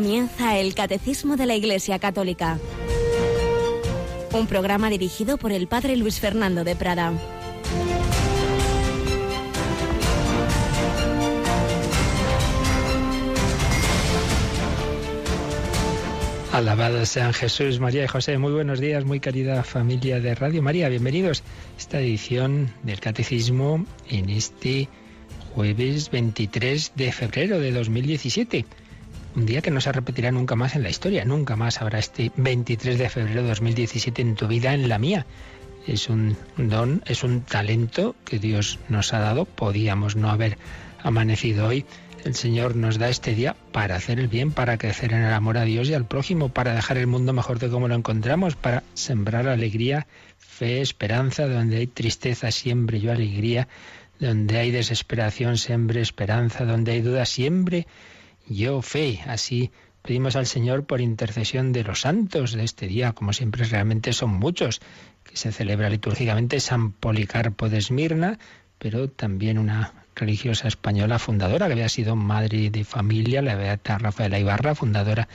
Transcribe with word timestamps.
Comienza 0.00 0.56
el 0.56 0.74
Catecismo 0.74 1.36
de 1.36 1.44
la 1.44 1.54
Iglesia 1.54 1.98
Católica. 1.98 2.58
Un 4.32 4.46
programa 4.46 4.88
dirigido 4.88 5.36
por 5.36 5.52
el 5.52 5.66
Padre 5.66 5.94
Luis 5.98 6.20
Fernando 6.20 6.64
de 6.64 6.74
Prada. 6.74 7.12
Alabado 16.50 17.04
sean 17.04 17.34
Jesús, 17.34 17.78
María 17.78 18.04
y 18.04 18.08
José. 18.08 18.38
Muy 18.38 18.52
buenos 18.52 18.80
días, 18.80 19.04
muy 19.04 19.20
querida 19.20 19.62
familia 19.62 20.18
de 20.18 20.34
Radio 20.34 20.62
María. 20.62 20.88
Bienvenidos 20.88 21.42
a 21.42 21.78
esta 21.78 22.00
edición 22.00 22.72
del 22.84 23.00
Catecismo 23.00 23.84
en 24.08 24.30
este 24.30 24.88
jueves 25.54 26.10
23 26.10 26.92
de 26.96 27.12
febrero 27.12 27.60
de 27.60 27.70
2017 27.70 28.64
un 29.36 29.46
día 29.46 29.62
que 29.62 29.70
no 29.70 29.80
se 29.80 29.92
repetirá 29.92 30.30
nunca 30.30 30.56
más 30.56 30.74
en 30.74 30.82
la 30.82 30.90
historia, 30.90 31.24
nunca 31.24 31.56
más 31.56 31.80
habrá 31.80 31.98
este 31.98 32.32
23 32.36 32.98
de 32.98 33.08
febrero 33.08 33.42
de 33.42 33.48
2017 33.48 34.22
en 34.22 34.34
tu 34.34 34.46
vida, 34.46 34.74
en 34.74 34.88
la 34.88 34.98
mía. 34.98 35.26
Es 35.86 36.08
un 36.08 36.36
don, 36.56 37.02
es 37.06 37.22
un 37.22 37.42
talento 37.42 38.14
que 38.24 38.38
Dios 38.38 38.78
nos 38.88 39.12
ha 39.12 39.20
dado, 39.20 39.44
podíamos 39.44 40.16
no 40.16 40.30
haber 40.30 40.58
amanecido 41.02 41.68
hoy. 41.68 41.86
El 42.24 42.34
Señor 42.34 42.76
nos 42.76 42.98
da 42.98 43.08
este 43.08 43.34
día 43.34 43.56
para 43.72 43.96
hacer 43.96 44.20
el 44.20 44.28
bien, 44.28 44.52
para 44.52 44.76
crecer 44.76 45.14
en 45.14 45.22
el 45.22 45.32
amor 45.32 45.56
a 45.56 45.64
Dios 45.64 45.88
y 45.88 45.94
al 45.94 46.04
prójimo, 46.04 46.50
para 46.50 46.74
dejar 46.74 46.98
el 46.98 47.06
mundo 47.06 47.32
mejor 47.32 47.58
de 47.58 47.70
como 47.70 47.88
lo 47.88 47.94
encontramos, 47.94 48.56
para 48.56 48.82
sembrar 48.92 49.48
alegría, 49.48 50.06
fe, 50.36 50.82
esperanza, 50.82 51.46
donde 51.46 51.78
hay 51.78 51.86
tristeza 51.86 52.50
siempre 52.50 53.00
yo 53.00 53.10
alegría, 53.10 53.68
donde 54.18 54.58
hay 54.58 54.70
desesperación 54.70 55.56
siempre 55.56 56.02
esperanza, 56.02 56.66
donde 56.66 56.92
hay 56.92 57.00
duda 57.00 57.24
siempre 57.24 57.86
yo 58.50 58.82
fe. 58.82 59.20
Así 59.26 59.70
pedimos 60.02 60.36
al 60.36 60.46
Señor 60.46 60.84
por 60.84 61.00
intercesión 61.00 61.72
de 61.72 61.84
los 61.84 62.02
santos 62.02 62.52
de 62.52 62.64
este 62.64 62.86
día, 62.86 63.12
como 63.12 63.32
siempre 63.32 63.64
realmente 63.64 64.12
son 64.12 64.30
muchos, 64.30 64.80
que 65.24 65.36
se 65.36 65.52
celebra 65.52 65.88
litúrgicamente 65.88 66.60
San 66.60 66.92
Policarpo 66.92 67.68
de 67.68 67.78
Esmirna, 67.78 68.38
pero 68.78 69.08
también 69.08 69.58
una 69.58 69.94
religiosa 70.16 70.68
española 70.68 71.18
fundadora, 71.18 71.66
que 71.66 71.74
había 71.74 71.88
sido 71.88 72.16
madre 72.16 72.70
de 72.70 72.84
familia, 72.84 73.40
la 73.40 73.54
Beata 73.54 73.98
Rafaela 73.98 74.38
Ibarra, 74.38 74.74
fundadora 74.74 75.28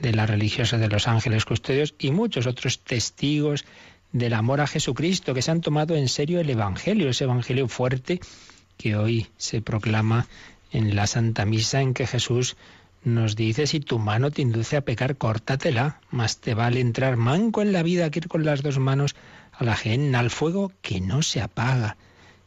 de 0.00 0.12
la 0.12 0.26
religiosa 0.26 0.78
de 0.78 0.88
los 0.88 1.08
ángeles 1.08 1.44
custodios, 1.44 1.94
y 1.98 2.10
muchos 2.10 2.46
otros 2.46 2.78
testigos 2.80 3.64
del 4.12 4.34
amor 4.34 4.60
a 4.60 4.66
Jesucristo, 4.66 5.34
que 5.34 5.42
se 5.42 5.50
han 5.50 5.60
tomado 5.60 5.96
en 5.96 6.08
serio 6.08 6.40
el 6.40 6.50
Evangelio, 6.50 7.10
ese 7.10 7.24
Evangelio 7.24 7.68
fuerte 7.68 8.20
que 8.76 8.96
hoy 8.96 9.26
se 9.36 9.60
proclama 9.60 10.26
en 10.70 10.94
la 10.96 11.06
Santa 11.06 11.44
Misa 11.44 11.80
en 11.80 11.94
que 11.94 12.06
Jesús 12.06 12.56
nos 13.02 13.34
dice, 13.34 13.66
si 13.66 13.80
tu 13.80 13.98
mano 13.98 14.30
te 14.30 14.42
induce 14.42 14.76
a 14.76 14.82
pecar, 14.82 15.16
córtatela, 15.16 16.00
más 16.10 16.38
te 16.38 16.54
vale 16.54 16.80
entrar 16.80 17.16
manco 17.16 17.62
en 17.62 17.72
la 17.72 17.82
vida 17.82 18.10
que 18.10 18.18
ir 18.18 18.28
con 18.28 18.44
las 18.44 18.62
dos 18.62 18.78
manos 18.78 19.16
a 19.52 19.64
la 19.64 19.74
gen, 19.74 20.14
al 20.14 20.30
fuego 20.30 20.72
que 20.82 21.00
no 21.00 21.22
se 21.22 21.40
apaga. 21.40 21.96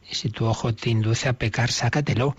Y 0.10 0.16
si 0.16 0.30
tu 0.30 0.46
ojo 0.46 0.74
te 0.74 0.90
induce 0.90 1.28
a 1.28 1.34
pecar, 1.34 1.72
sácatelo, 1.72 2.36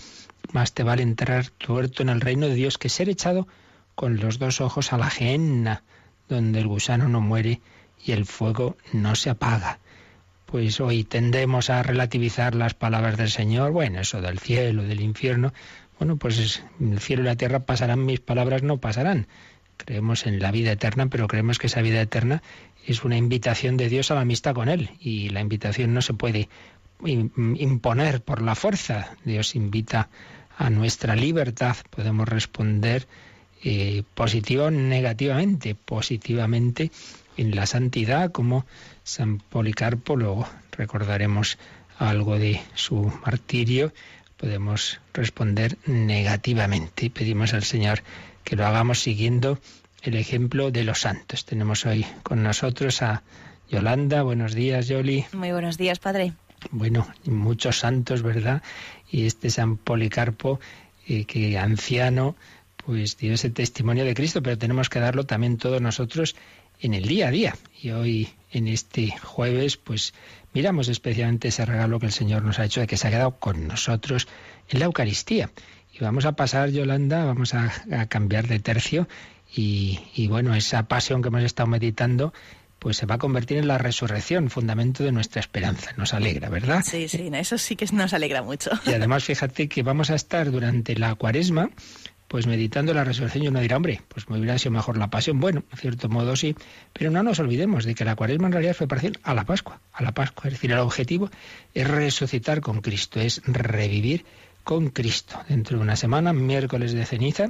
más 0.52 0.72
te 0.72 0.84
vale 0.84 1.02
entrar 1.02 1.48
tuerto 1.48 2.02
en 2.02 2.08
el 2.08 2.20
reino 2.20 2.46
de 2.46 2.54
Dios 2.54 2.78
que 2.78 2.88
ser 2.88 3.08
echado 3.08 3.48
con 3.94 4.20
los 4.20 4.38
dos 4.38 4.60
ojos 4.60 4.92
a 4.92 4.98
la 4.98 5.10
gehenna, 5.10 5.82
donde 6.28 6.60
el 6.60 6.68
gusano 6.68 7.08
no 7.08 7.20
muere 7.20 7.60
y 8.04 8.12
el 8.12 8.26
fuego 8.26 8.76
no 8.92 9.16
se 9.16 9.30
apaga 9.30 9.80
pues 10.54 10.80
hoy 10.80 11.02
tendemos 11.02 11.68
a 11.68 11.82
relativizar 11.82 12.54
las 12.54 12.74
palabras 12.74 13.16
del 13.16 13.28
Señor, 13.28 13.72
bueno, 13.72 13.98
eso 13.98 14.20
del 14.20 14.38
cielo, 14.38 14.84
del 14.84 15.00
infierno, 15.00 15.52
bueno, 16.04 16.18
pues 16.18 16.62
el 16.80 17.00
cielo 17.00 17.22
y 17.22 17.24
la 17.24 17.36
tierra 17.36 17.60
pasarán, 17.60 18.04
mis 18.04 18.20
palabras 18.20 18.62
no 18.62 18.76
pasarán. 18.76 19.26
Creemos 19.78 20.26
en 20.26 20.38
la 20.38 20.50
vida 20.50 20.70
eterna, 20.70 21.06
pero 21.06 21.28
creemos 21.28 21.58
que 21.58 21.68
esa 21.68 21.80
vida 21.80 21.98
eterna 21.98 22.42
es 22.86 23.04
una 23.04 23.16
invitación 23.16 23.78
de 23.78 23.88
Dios 23.88 24.10
a 24.10 24.14
la 24.14 24.20
amistad 24.20 24.54
con 24.54 24.68
Él 24.68 24.90
y 25.00 25.30
la 25.30 25.40
invitación 25.40 25.94
no 25.94 26.02
se 26.02 26.12
puede 26.12 26.50
imponer 27.02 28.20
por 28.20 28.42
la 28.42 28.54
fuerza. 28.54 29.16
Dios 29.24 29.54
invita 29.54 30.10
a 30.58 30.68
nuestra 30.68 31.16
libertad. 31.16 31.74
Podemos 31.88 32.28
responder 32.28 33.06
eh, 33.62 34.02
o 34.14 34.70
negativamente. 34.70 35.74
Positivamente 35.74 36.90
en 37.38 37.56
la 37.56 37.64
santidad, 37.64 38.30
como 38.30 38.66
San 39.04 39.38
Policarpo, 39.38 40.16
luego 40.16 40.46
recordaremos 40.72 41.56
algo 41.98 42.38
de 42.38 42.60
su 42.74 43.10
martirio, 43.24 43.94
podemos 44.36 45.00
responder 45.12 45.78
negativamente. 45.86 47.10
Pedimos 47.10 47.54
al 47.54 47.64
Señor 47.64 48.02
que 48.44 48.56
lo 48.56 48.66
hagamos 48.66 49.00
siguiendo 49.00 49.58
el 50.02 50.16
ejemplo 50.16 50.70
de 50.70 50.84
los 50.84 51.00
santos. 51.00 51.44
Tenemos 51.44 51.86
hoy 51.86 52.06
con 52.22 52.42
nosotros 52.42 53.02
a 53.02 53.22
Yolanda. 53.70 54.22
Buenos 54.22 54.54
días, 54.54 54.88
Yoli. 54.88 55.24
Muy 55.32 55.52
buenos 55.52 55.78
días, 55.78 55.98
Padre. 55.98 56.34
Bueno, 56.70 57.06
muchos 57.24 57.78
santos, 57.78 58.22
¿verdad? 58.22 58.62
Y 59.10 59.26
este 59.26 59.50
San 59.50 59.76
Policarpo, 59.76 60.60
eh, 61.06 61.24
que 61.24 61.58
anciano, 61.58 62.36
pues 62.84 63.16
dio 63.16 63.32
ese 63.32 63.50
testimonio 63.50 64.04
de 64.04 64.14
Cristo, 64.14 64.42
pero 64.42 64.58
tenemos 64.58 64.88
que 64.88 65.00
darlo 65.00 65.24
también 65.24 65.56
todos 65.56 65.80
nosotros 65.80 66.36
en 66.80 66.94
el 66.94 67.06
día 67.06 67.28
a 67.28 67.30
día. 67.30 67.56
Y 67.80 67.90
hoy, 67.90 68.28
en 68.50 68.68
este 68.68 69.16
jueves, 69.18 69.76
pues 69.76 70.14
miramos 70.54 70.88
especialmente 70.88 71.48
ese 71.48 71.66
regalo 71.66 72.00
que 72.00 72.06
el 72.06 72.12
Señor 72.12 72.42
nos 72.42 72.58
ha 72.58 72.64
hecho 72.64 72.80
de 72.80 72.86
que 72.86 72.96
se 72.96 73.08
ha 73.08 73.10
quedado 73.10 73.38
con 73.38 73.66
nosotros 73.68 74.28
en 74.70 74.78
la 74.78 74.86
Eucaristía. 74.86 75.50
Y 75.92 75.98
vamos 76.02 76.24
a 76.24 76.32
pasar, 76.32 76.70
Yolanda, 76.70 77.24
vamos 77.24 77.54
a, 77.54 77.70
cambiar 78.08 78.48
de 78.48 78.58
tercio 78.60 79.06
y, 79.54 80.00
y, 80.14 80.26
bueno, 80.28 80.54
esa 80.54 80.88
pasión 80.88 81.22
que 81.22 81.28
hemos 81.28 81.42
estado 81.42 81.68
meditando 81.68 82.32
pues 82.84 82.98
se 82.98 83.06
va 83.06 83.14
a 83.14 83.18
convertir 83.18 83.56
en 83.56 83.66
la 83.66 83.78
resurrección, 83.78 84.50
fundamento 84.50 85.04
de 85.04 85.10
nuestra 85.10 85.40
esperanza. 85.40 85.92
Nos 85.96 86.12
alegra, 86.12 86.50
¿verdad? 86.50 86.82
Sí, 86.84 87.08
sí, 87.08 87.30
eso 87.32 87.56
sí 87.56 87.76
que 87.76 87.86
nos 87.92 88.12
alegra 88.12 88.42
mucho. 88.42 88.72
Y 88.84 88.92
además, 88.92 89.24
fíjate 89.24 89.70
que 89.70 89.82
vamos 89.82 90.10
a 90.10 90.14
estar 90.16 90.50
durante 90.50 90.94
la 90.94 91.14
cuaresma 91.14 91.70
pues 92.28 92.46
meditando 92.46 92.94
la 92.94 93.04
resurrección 93.04 93.44
y 93.44 93.48
uno 93.48 93.60
dirá, 93.60 93.76
hombre, 93.76 94.00
pues 94.08 94.28
me 94.28 94.38
hubiera 94.38 94.58
sido 94.58 94.72
mejor 94.72 94.96
la 94.96 95.10
pasión. 95.10 95.40
Bueno, 95.40 95.64
en 95.70 95.78
cierto 95.78 96.08
modo 96.08 96.36
sí, 96.36 96.56
pero 96.92 97.10
no 97.10 97.22
nos 97.22 97.38
olvidemos 97.38 97.84
de 97.84 97.94
que 97.94 98.04
la 98.04 98.16
cuaresma 98.16 98.46
en 98.46 98.52
realidad 98.52 98.74
fue 98.74 98.88
parecido 98.88 99.14
a 99.22 99.34
la 99.34 99.44
Pascua, 99.44 99.80
a 99.92 100.02
la 100.02 100.12
Pascua. 100.12 100.44
Es 100.46 100.54
decir, 100.54 100.72
el 100.72 100.78
objetivo 100.78 101.30
es 101.74 101.86
resucitar 101.86 102.60
con 102.60 102.80
Cristo, 102.80 103.20
es 103.20 103.42
revivir 103.44 104.24
con 104.64 104.88
Cristo. 104.88 105.38
Dentro 105.48 105.76
de 105.76 105.82
una 105.82 105.96
semana, 105.96 106.32
miércoles 106.32 106.92
de 106.92 107.04
ceniza, 107.04 107.48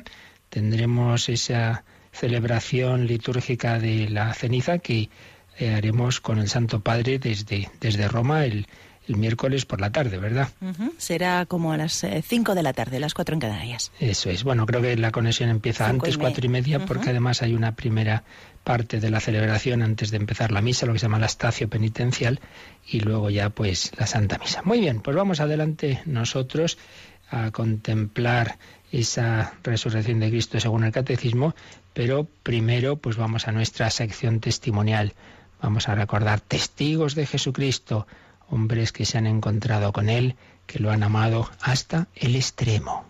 tendremos 0.50 1.28
esa 1.28 1.84
celebración 2.12 3.06
litúrgica 3.06 3.78
de 3.78 4.08
la 4.08 4.34
ceniza 4.34 4.78
que 4.78 5.08
eh, 5.58 5.74
haremos 5.74 6.20
con 6.20 6.38
el 6.38 6.48
Santo 6.48 6.80
Padre 6.80 7.18
desde, 7.18 7.70
desde 7.80 8.08
Roma 8.08 8.44
el 8.44 8.66
el 9.09 9.16
miércoles 9.16 9.66
por 9.66 9.81
la 9.81 9.91
tarde, 9.91 10.19
¿verdad? 10.19 10.48
Será 10.98 11.47
como 11.47 11.72
a 11.72 11.76
las 11.76 12.04
5 12.22 12.53
eh, 12.53 12.54
de 12.54 12.62
la 12.62 12.72
tarde, 12.72 13.00
las 13.00 13.15
4 13.15 13.34
en 13.34 13.41
Canarias. 13.41 13.92
Eso 14.00 14.31
es. 14.31 14.44
Bueno, 14.44 14.66
creo 14.66 14.81
que 14.81 14.97
la 14.97 15.12
conexión 15.12 15.50
empieza 15.50 15.88
antes, 15.88 16.16
cuatro 16.16 16.47
y 16.47 16.48
media, 16.48 16.87
porque 16.87 17.10
además 17.10 17.43
hay 17.43 17.54
una 17.54 17.75
primera 17.75 18.25
parte 18.62 19.00
de 19.00 19.10
la 19.10 19.20
celebración 19.20 19.82
antes 19.82 20.10
de 20.10 20.16
empezar 20.16 20.50
la 20.50 20.62
misa, 20.62 20.87
lo 20.87 20.94
que 20.94 20.98
se 20.98 21.04
llama 21.04 21.19
la 21.19 21.26
estacio 21.26 21.69
penitencial, 21.69 22.41
y 22.87 23.00
luego 23.00 23.31
ya 23.31 23.50
pues 23.50 23.93
la 23.98 24.06
Santa 24.06 24.38
Misa. 24.38 24.62
Muy 24.62 24.81
bien, 24.81 25.00
pues 25.00 25.16
vamos 25.16 25.41
adelante 25.41 26.00
nosotros 26.06 26.78
a 27.31 27.50
contemplar 27.50 28.59
esa 28.91 29.54
resurrección 29.62 30.20
de 30.20 30.31
Cristo 30.31 30.60
según 30.60 30.84
el 30.84 30.93
catecismo, 30.93 31.54
pero 31.93 32.26
primero 32.43 32.97
pues 32.97 33.16
vamos 33.16 33.48
a 33.48 33.53
nuestra 33.53 33.91
sección 33.91 34.41
testimonial. 34.41 35.12
Vamos 35.61 35.88
a 35.88 35.94
recordar 35.94 36.40
testigos 36.40 37.14
de 37.14 37.26
Jesucristo 37.26 38.06
hombres 38.49 38.93
que 38.93 39.05
se 39.05 39.19
han 39.19 39.26
encontrado 39.26 39.93
con 39.93 40.08
Él, 40.08 40.37
que 40.67 40.79
lo 40.79 40.91
han 40.91 41.02
amado 41.02 41.50
hasta 41.61 42.08
el 42.14 42.37
extremo. 42.37 43.05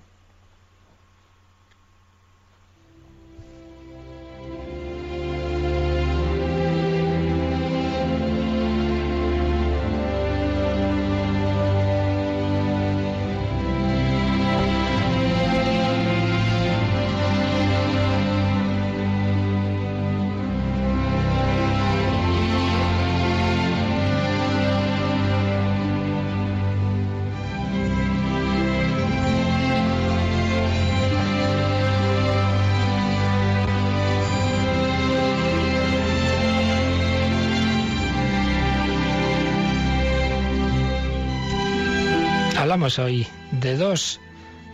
Hoy 42.85 43.27
de 43.51 43.79
dos 43.79 44.21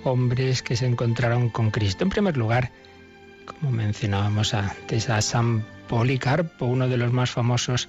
hombres 0.03 0.65
que 0.65 0.75
se 0.75 0.85
encontraron 0.85 1.49
con 1.49 1.71
Cristo. 1.71 2.03
En 2.03 2.11
primer 2.11 2.37
lugar, 2.37 2.73
como 3.47 3.71
mencionábamos 3.71 4.53
antes, 4.53 5.09
a 5.09 5.23
San 5.23 5.65
Policarpo, 5.89 6.67
uno 6.67 6.89
de 6.89 6.97
los 6.97 7.13
más 7.13 7.31
famosos 7.31 7.89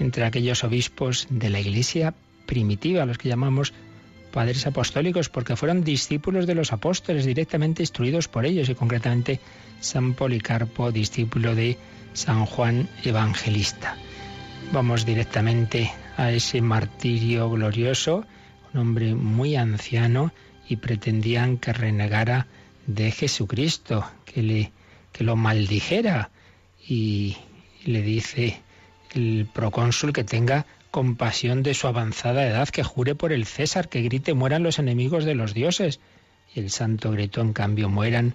entre 0.00 0.24
aquellos 0.24 0.64
obispos 0.64 1.28
de 1.30 1.50
la 1.50 1.60
Iglesia 1.60 2.14
primitiva, 2.46 3.06
los 3.06 3.16
que 3.16 3.28
llamamos 3.28 3.72
padres 4.32 4.66
apostólicos, 4.66 5.28
porque 5.28 5.54
fueron 5.54 5.84
discípulos 5.84 6.48
de 6.48 6.56
los 6.56 6.72
apóstoles, 6.72 7.24
directamente 7.24 7.84
instruidos 7.84 8.26
por 8.26 8.46
ellos, 8.46 8.68
y 8.68 8.74
concretamente 8.74 9.38
San 9.78 10.14
Policarpo, 10.14 10.90
discípulo 10.90 11.54
de 11.54 11.78
San 12.12 12.44
Juan 12.44 12.88
Evangelista. 13.04 13.96
Vamos 14.72 15.06
directamente 15.06 15.92
a 16.16 16.32
ese 16.32 16.60
martirio 16.60 17.48
glorioso, 17.48 18.26
un 18.72 18.80
hombre 18.80 19.14
muy 19.14 19.56
anciano, 19.56 20.32
y 20.68 20.76
pretendían 20.76 21.58
que 21.58 21.72
renegara 21.72 22.46
de 22.86 23.10
Jesucristo, 23.10 24.08
que, 24.24 24.42
le, 24.42 24.72
que 25.12 25.24
lo 25.24 25.36
maldijera, 25.36 26.30
y 26.86 27.36
le 27.84 28.02
dice 28.02 28.60
el 29.14 29.48
procónsul 29.52 30.12
que 30.12 30.24
tenga 30.24 30.66
compasión 30.90 31.62
de 31.62 31.74
su 31.74 31.86
avanzada 31.86 32.46
edad, 32.46 32.68
que 32.68 32.82
jure 32.82 33.14
por 33.14 33.32
el 33.32 33.46
César, 33.46 33.88
que 33.88 34.02
grite 34.02 34.34
mueran 34.34 34.62
los 34.62 34.78
enemigos 34.78 35.24
de 35.24 35.34
los 35.34 35.54
dioses. 35.54 36.00
Y 36.54 36.60
el 36.60 36.70
santo 36.70 37.12
gritó, 37.12 37.40
en 37.40 37.52
cambio, 37.52 37.88
mueran 37.88 38.34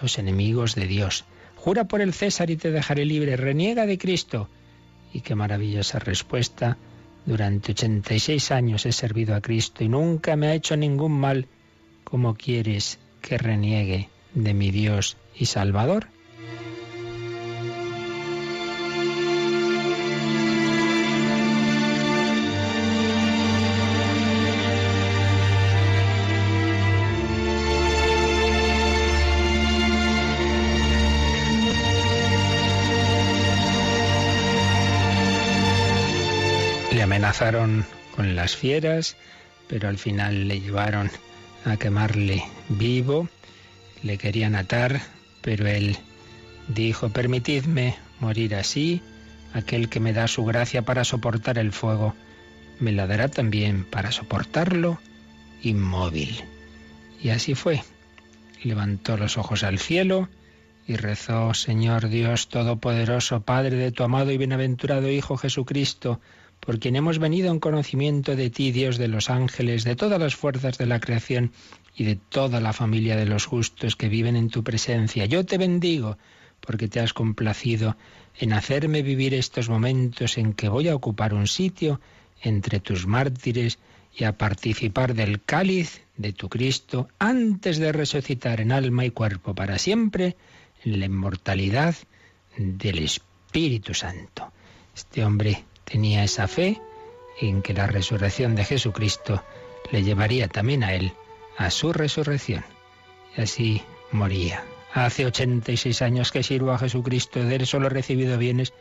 los 0.00 0.18
enemigos 0.18 0.74
de 0.74 0.86
Dios. 0.86 1.24
Jura 1.56 1.84
por 1.84 2.00
el 2.00 2.12
César 2.12 2.50
y 2.50 2.56
te 2.56 2.70
dejaré 2.70 3.04
libre, 3.04 3.36
reniega 3.36 3.86
de 3.86 3.98
Cristo. 3.98 4.48
Y 5.12 5.22
qué 5.22 5.34
maravillosa 5.34 5.98
respuesta. 5.98 6.76
Durante 7.26 7.72
86 7.72 8.50
años 8.52 8.86
he 8.86 8.92
servido 8.92 9.34
a 9.34 9.40
Cristo 9.40 9.84
y 9.84 9.88
nunca 9.88 10.36
me 10.36 10.48
ha 10.48 10.54
hecho 10.54 10.76
ningún 10.76 11.12
mal. 11.12 11.46
¿Cómo 12.04 12.34
quieres 12.34 12.98
que 13.20 13.38
reniegue 13.38 14.08
de 14.34 14.54
mi 14.54 14.70
Dios 14.70 15.16
y 15.34 15.46
Salvador? 15.46 16.06
Amenazaron 37.28 37.84
con 38.16 38.36
las 38.36 38.56
fieras, 38.56 39.18
pero 39.68 39.90
al 39.90 39.98
final 39.98 40.48
le 40.48 40.60
llevaron 40.60 41.10
a 41.66 41.76
quemarle 41.76 42.42
vivo, 42.70 43.28
le 44.02 44.16
querían 44.16 44.54
atar, 44.54 45.02
pero 45.42 45.66
él 45.66 45.98
dijo, 46.68 47.10
permitidme 47.10 47.96
morir 48.18 48.54
así, 48.54 49.02
aquel 49.52 49.90
que 49.90 50.00
me 50.00 50.14
da 50.14 50.26
su 50.26 50.46
gracia 50.46 50.86
para 50.86 51.04
soportar 51.04 51.58
el 51.58 51.72
fuego, 51.72 52.14
me 52.80 52.92
la 52.92 53.06
dará 53.06 53.28
también 53.28 53.84
para 53.84 54.10
soportarlo 54.10 54.98
inmóvil. 55.62 56.42
Y 57.22 57.28
así 57.28 57.54
fue. 57.54 57.82
Levantó 58.62 59.18
los 59.18 59.36
ojos 59.36 59.64
al 59.64 59.78
cielo 59.78 60.30
y 60.86 60.96
rezó, 60.96 61.52
Señor 61.52 62.08
Dios 62.08 62.48
Todopoderoso, 62.48 63.42
Padre 63.42 63.76
de 63.76 63.92
tu 63.92 64.02
amado 64.02 64.30
y 64.30 64.38
bienaventurado 64.38 65.10
Hijo 65.10 65.36
Jesucristo, 65.36 66.22
por 66.60 66.78
quien 66.78 66.96
hemos 66.96 67.18
venido 67.18 67.50
en 67.50 67.60
conocimiento 67.60 68.36
de 68.36 68.50
ti, 68.50 68.72
Dios 68.72 68.98
de 68.98 69.08
los 69.08 69.30
ángeles, 69.30 69.84
de 69.84 69.96
todas 69.96 70.20
las 70.20 70.36
fuerzas 70.36 70.78
de 70.78 70.86
la 70.86 71.00
creación 71.00 71.52
y 71.96 72.04
de 72.04 72.16
toda 72.16 72.60
la 72.60 72.72
familia 72.72 73.16
de 73.16 73.26
los 73.26 73.46
justos 73.46 73.96
que 73.96 74.08
viven 74.08 74.36
en 74.36 74.50
tu 74.50 74.62
presencia. 74.62 75.24
Yo 75.26 75.44
te 75.44 75.58
bendigo 75.58 76.18
porque 76.60 76.88
te 76.88 77.00
has 77.00 77.12
complacido 77.12 77.96
en 78.38 78.52
hacerme 78.52 79.02
vivir 79.02 79.34
estos 79.34 79.68
momentos 79.68 80.38
en 80.38 80.52
que 80.52 80.68
voy 80.68 80.88
a 80.88 80.94
ocupar 80.94 81.34
un 81.34 81.46
sitio 81.46 82.00
entre 82.42 82.80
tus 82.80 83.06
mártires 83.06 83.78
y 84.16 84.24
a 84.24 84.36
participar 84.36 85.14
del 85.14 85.40
cáliz 85.42 86.02
de 86.16 86.32
tu 86.32 86.48
Cristo 86.48 87.08
antes 87.18 87.78
de 87.78 87.92
resucitar 87.92 88.60
en 88.60 88.72
alma 88.72 89.04
y 89.04 89.10
cuerpo 89.10 89.54
para 89.54 89.78
siempre 89.78 90.36
en 90.84 91.00
la 91.00 91.06
inmortalidad 91.06 91.94
del 92.56 92.98
Espíritu 92.98 93.94
Santo. 93.94 94.52
Este 94.94 95.24
hombre 95.24 95.64
tenía 95.88 96.24
esa 96.24 96.46
fe 96.48 96.80
en 97.40 97.62
que 97.62 97.74
la 97.74 97.86
resurrección 97.86 98.54
de 98.54 98.64
Jesucristo 98.64 99.42
le 99.90 100.02
llevaría 100.02 100.48
también 100.48 100.84
a 100.84 100.94
él 100.94 101.12
a 101.56 101.70
su 101.70 101.92
resurrección. 101.92 102.64
Y 103.36 103.42
así 103.42 103.82
moría. 104.12 104.64
Hace 104.92 105.26
86 105.26 106.02
años 106.02 106.32
que 106.32 106.42
sirvo 106.42 106.72
a 106.72 106.78
Jesucristo, 106.78 107.42
de 107.42 107.56
él 107.56 107.66
solo 107.66 107.88
recibido 107.88 108.38
bienes, 108.38 108.72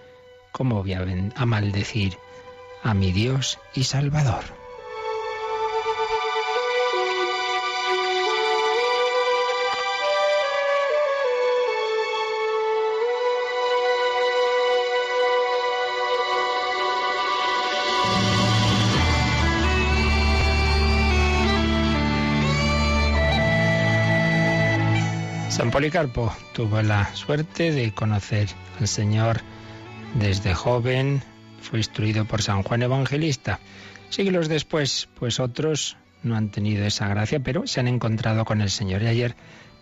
¿cómo 0.52 0.84
voy 0.84 0.94
a 0.94 1.46
maldecir 1.46 2.18
a 2.84 2.94
mi 2.94 3.12
Dios 3.12 3.60
y 3.74 3.84
Salvador? 3.84 4.57
Policarpo 25.78 26.36
tuvo 26.54 26.82
la 26.82 27.14
suerte 27.14 27.72
de 27.72 27.92
conocer 27.92 28.48
al 28.80 28.88
Señor 28.88 29.42
desde 30.16 30.56
joven, 30.56 31.22
fue 31.62 31.78
instruido 31.78 32.26
por 32.26 32.42
San 32.42 32.64
Juan 32.64 32.82
Evangelista. 32.82 33.60
Siglos 34.10 34.50
después, 34.50 35.08
pues 35.20 35.40
otros 35.40 35.96
no 36.24 36.36
han 36.36 36.50
tenido 36.50 36.84
esa 36.84 37.08
gracia, 37.10 37.42
pero 37.42 37.68
se 37.68 37.80
han 37.80 37.88
encontrado 37.88 38.44
con 38.44 38.62
el 38.62 38.72
Señor. 38.72 39.04
Y 39.04 39.06
ayer 39.06 39.36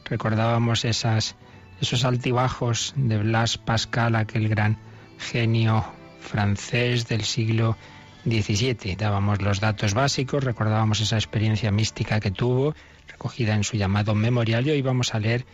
recordábamos 0.04 0.84
esas, 0.84 1.38
esos 1.80 2.04
altibajos 2.04 2.94
de 2.98 3.20
Blas 3.20 3.58
Pascal, 3.58 4.18
aquel 4.18 4.50
gran 4.50 4.78
genio 5.18 5.86
francés 6.20 7.08
del 7.08 7.24
siglo 7.24 7.78
XVII. 8.26 8.98
Dábamos 8.98 9.42
los 9.42 9.62
datos 9.62 9.94
básicos, 9.94 10.44
recordábamos 10.44 11.00
esa 11.00 11.16
experiencia 11.16 11.72
mística 11.72 12.20
que 12.20 12.32
tuvo, 12.32 12.76
recogida 13.08 13.56
en 13.56 13.64
su 13.64 13.78
llamado 13.78 14.14
memorial, 14.14 14.68
y 14.68 14.72
hoy 14.72 14.82
vamos 14.82 15.16
a 15.16 15.20
leer 15.20 15.46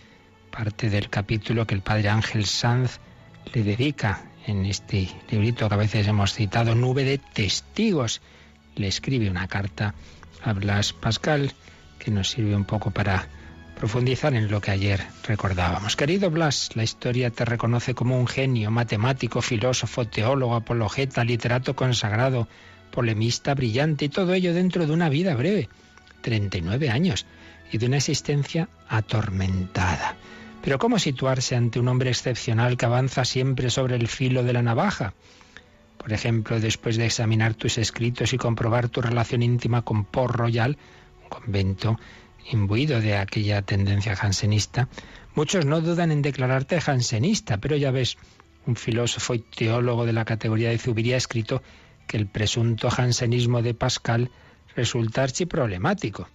parte 0.51 0.89
del 0.89 1.09
capítulo 1.09 1.65
que 1.65 1.73
el 1.73 1.81
padre 1.81 2.09
Ángel 2.09 2.45
Sanz 2.45 2.99
le 3.53 3.63
dedica 3.63 4.25
en 4.45 4.65
este 4.65 5.09
librito 5.29 5.67
que 5.67 5.73
a 5.73 5.77
veces 5.77 6.07
hemos 6.07 6.33
citado, 6.33 6.75
Nube 6.75 7.03
de 7.03 7.17
Testigos. 7.17 8.21
Le 8.75 8.87
escribe 8.87 9.29
una 9.29 9.47
carta 9.47 9.95
a 10.43 10.53
Blas 10.53 10.93
Pascal 10.93 11.53
que 11.97 12.11
nos 12.11 12.29
sirve 12.29 12.55
un 12.55 12.65
poco 12.65 12.91
para 12.91 13.27
profundizar 13.75 14.33
en 14.35 14.51
lo 14.51 14.61
que 14.61 14.71
ayer 14.71 15.01
recordábamos. 15.23 15.95
Querido 15.95 16.29
Blas, 16.29 16.69
la 16.75 16.83
historia 16.83 17.31
te 17.31 17.45
reconoce 17.45 17.95
como 17.95 18.19
un 18.19 18.27
genio, 18.27 18.69
matemático, 18.69 19.41
filósofo, 19.41 20.05
teólogo, 20.05 20.55
apologeta, 20.55 21.23
literato 21.23 21.75
consagrado, 21.75 22.47
polemista 22.91 23.55
brillante 23.55 24.05
y 24.05 24.09
todo 24.09 24.33
ello 24.33 24.53
dentro 24.53 24.85
de 24.85 24.93
una 24.93 25.09
vida 25.09 25.33
breve, 25.35 25.69
39 26.21 26.89
años, 26.89 27.25
y 27.71 27.77
de 27.77 27.85
una 27.85 27.97
existencia 27.97 28.69
atormentada. 28.87 30.15
Pero 30.63 30.77
¿cómo 30.77 30.99
situarse 30.99 31.55
ante 31.55 31.79
un 31.79 31.87
hombre 31.87 32.09
excepcional 32.11 32.77
que 32.77 32.85
avanza 32.85 33.25
siempre 33.25 33.69
sobre 33.69 33.95
el 33.95 34.07
filo 34.07 34.43
de 34.43 34.53
la 34.53 34.61
navaja? 34.61 35.13
Por 35.97 36.13
ejemplo, 36.13 36.59
después 36.59 36.97
de 36.97 37.05
examinar 37.05 37.53
tus 37.55 37.77
escritos 37.77 38.33
y 38.33 38.37
comprobar 38.37 38.89
tu 38.89 39.01
relación 39.01 39.41
íntima 39.41 39.81
con 39.83 40.05
Port 40.05 40.35
Royal, 40.35 40.77
un 41.23 41.29
convento 41.29 41.99
imbuido 42.51 43.01
de 43.01 43.17
aquella 43.17 43.61
tendencia 43.61 44.15
jansenista, 44.15 44.87
muchos 45.35 45.65
no 45.65 45.81
dudan 45.81 46.11
en 46.11 46.21
declararte 46.21 46.81
jansenista, 46.81 47.57
pero 47.57 47.75
ya 47.75 47.91
ves, 47.91 48.17
un 48.65 48.75
filósofo 48.75 49.33
y 49.33 49.39
teólogo 49.39 50.05
de 50.05 50.13
la 50.13 50.25
categoría 50.25 50.69
de 50.69 50.77
Zubiría 50.77 51.15
ha 51.15 51.17
escrito 51.17 51.63
que 52.07 52.17
el 52.17 52.27
presunto 52.27 52.89
jansenismo 52.89 53.61
de 53.61 53.73
Pascal 53.73 54.31
resulta 54.75 55.23
archiproblemático. 55.23 56.27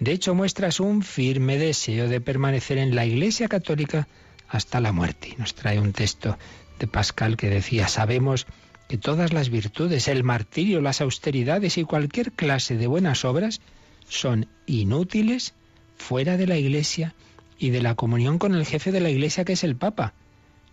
De 0.00 0.12
hecho, 0.12 0.34
muestras 0.34 0.80
un 0.80 1.02
firme 1.02 1.58
deseo 1.58 2.08
de 2.08 2.20
permanecer 2.20 2.78
en 2.78 2.94
la 2.94 3.06
Iglesia 3.06 3.48
Católica 3.48 4.08
hasta 4.48 4.80
la 4.80 4.92
muerte. 4.92 5.34
Nos 5.38 5.54
trae 5.54 5.78
un 5.78 5.92
texto 5.92 6.36
de 6.78 6.86
Pascal 6.86 7.36
que 7.36 7.48
decía, 7.48 7.88
sabemos 7.88 8.46
que 8.88 8.98
todas 8.98 9.32
las 9.32 9.48
virtudes, 9.50 10.08
el 10.08 10.24
martirio, 10.24 10.80
las 10.80 11.00
austeridades 11.00 11.78
y 11.78 11.84
cualquier 11.84 12.32
clase 12.32 12.76
de 12.76 12.86
buenas 12.86 13.24
obras 13.24 13.60
son 14.08 14.46
inútiles 14.66 15.54
fuera 15.96 16.36
de 16.36 16.46
la 16.46 16.56
Iglesia 16.56 17.14
y 17.58 17.70
de 17.70 17.80
la 17.80 17.94
comunión 17.94 18.38
con 18.38 18.54
el 18.54 18.66
jefe 18.66 18.92
de 18.92 19.00
la 19.00 19.10
Iglesia 19.10 19.44
que 19.44 19.54
es 19.54 19.64
el 19.64 19.76
Papa. 19.76 20.12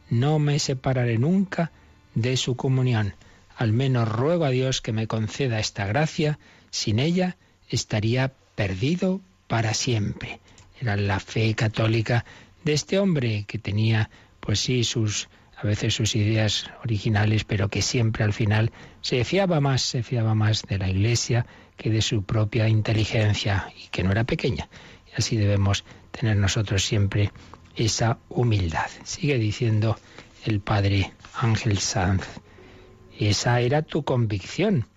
No 0.10 0.40
me 0.40 0.60
separaré 0.60 1.18
nunca 1.18 1.72
de 2.16 2.36
su 2.38 2.56
comunión. 2.56 3.16
Al 3.56 3.72
menos 3.72 4.10
ruego 4.10 4.46
a 4.46 4.50
Dios 4.50 4.82
que 4.82 4.92
me 4.92 5.08
conceda 5.08 5.60
esta 5.60 5.86
gracia. 5.86 6.40
Sin 6.70 7.00
ella 7.00 7.38
estaría 7.70 8.34
perdido 8.55 9.22
para 9.48 9.74
siempre. 9.74 10.39
Era 10.79 10.96
la 10.96 11.20
fe 11.20 11.53
católica 11.53 12.25
de 12.63 12.74
este 12.74 13.00
hombre 13.00 13.46
que 13.48 13.58
tenía, 13.58 14.10
pues 14.39 14.60
sí, 14.60 14.84
sus 14.84 15.29
a 15.62 15.67
veces 15.67 15.93
sus 15.93 16.15
ideas 16.15 16.72
originales, 16.84 17.43
pero 17.43 17.70
que 17.70 17.84
siempre 17.84 18.24
al 18.24 18.34
final 18.34 18.72
se 19.01 19.24
fiaba 19.24 19.62
más, 19.62 19.84
se 19.84 20.01
fiaba 20.01 20.34
más 20.34 20.63
de 20.63 20.79
la 20.79 20.89
Iglesia 20.89 21.46
que 21.77 21.91
de 21.91 22.01
su 22.01 22.24
propia 22.24 22.67
inteligencia 22.67 23.72
y 23.77 23.88
que 23.89 24.01
no 24.01 24.12
era 24.12 24.24
pequeña. 24.24 24.70
Y 25.12 25.20
así 25.20 25.38
debemos 25.38 25.86
tener 26.10 26.38
nosotros 26.38 26.84
siempre 26.84 27.31
esa 27.75 28.17
humildad. 28.29 28.89
Sigue 29.03 29.38
diciendo 29.38 30.00
el 30.46 30.62
padre 30.62 31.12
Ángel 31.36 31.77
Sanz. 31.77 32.25
Esa 33.20 33.62
era 33.62 33.84
tu 33.84 34.03
convicción. 34.03 34.88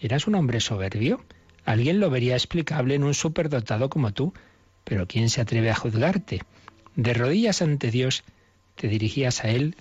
Eras 0.00 0.26
un 0.26 0.34
hombre 0.34 0.58
soberbio. 0.58 1.24
Alguien 1.68 2.00
lo 2.00 2.08
vería 2.08 2.32
explicable 2.32 2.94
en 2.94 3.04
un 3.04 3.12
superdotado 3.12 3.90
como 3.90 4.14
tú, 4.14 4.32
pero 4.84 5.06
¿quién 5.06 5.28
se 5.28 5.42
atreve 5.42 5.70
a 5.70 5.74
juzgarte? 5.74 6.40
De 6.96 7.12
rodillas 7.12 7.60
ante 7.60 7.90
Dios 7.90 8.24
te 8.74 8.88
dirigías 8.88 9.44
a 9.44 9.50
Él 9.50 9.76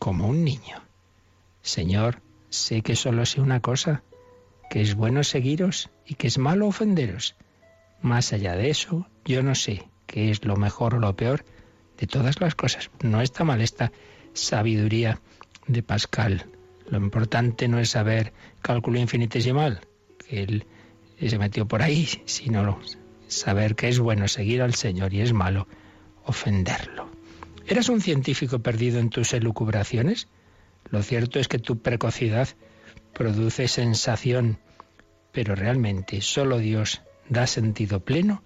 como 0.00 0.26
un 0.26 0.42
niño. 0.42 0.82
Señor, 1.62 2.22
sé 2.50 2.82
que 2.82 2.96
solo 2.96 3.24
sé 3.24 3.40
una 3.40 3.60
cosa, 3.60 4.02
que 4.68 4.80
es 4.80 4.96
bueno 4.96 5.22
seguiros 5.22 5.90
y 6.04 6.16
que 6.16 6.26
es 6.26 6.38
malo 6.38 6.66
ofenderos. 6.66 7.36
Más 8.02 8.32
allá 8.32 8.56
de 8.56 8.70
eso, 8.70 9.06
yo 9.24 9.44
no 9.44 9.54
sé 9.54 9.88
qué 10.08 10.32
es 10.32 10.44
lo 10.44 10.56
mejor 10.56 10.96
o 10.96 10.98
lo 10.98 11.14
peor 11.14 11.44
de 11.98 12.08
todas 12.08 12.40
las 12.40 12.56
cosas. 12.56 12.90
No 13.00 13.20
está 13.20 13.44
mal 13.44 13.60
esta 13.60 13.92
sabiduría 14.32 15.20
de 15.68 15.84
Pascal. 15.84 16.46
Lo 16.88 16.98
importante 16.98 17.68
no 17.68 17.78
es 17.78 17.90
saber 17.90 18.32
cálculo 18.60 18.98
infinitesimal, 18.98 19.82
que 20.18 20.42
él 20.42 20.66
se 21.20 21.38
metió 21.38 21.66
por 21.66 21.82
ahí, 21.82 22.08
sino 22.26 22.78
saber 23.26 23.74
que 23.74 23.88
es 23.88 23.98
bueno 23.98 24.28
seguir 24.28 24.62
al 24.62 24.74
Señor 24.74 25.12
y 25.12 25.20
es 25.20 25.32
malo 25.32 25.66
ofenderlo. 26.24 27.08
¿Eras 27.66 27.88
un 27.88 28.00
científico 28.00 28.60
perdido 28.60 28.98
en 28.98 29.10
tus 29.10 29.32
elucubraciones? 29.32 30.28
Lo 30.90 31.02
cierto 31.02 31.38
es 31.38 31.48
que 31.48 31.58
tu 31.58 31.78
precocidad 31.80 32.48
produce 33.12 33.68
sensación, 33.68 34.58
pero 35.32 35.54
realmente 35.54 36.20
solo 36.20 36.58
Dios 36.58 37.02
da 37.28 37.46
sentido 37.46 38.00
pleno 38.00 38.42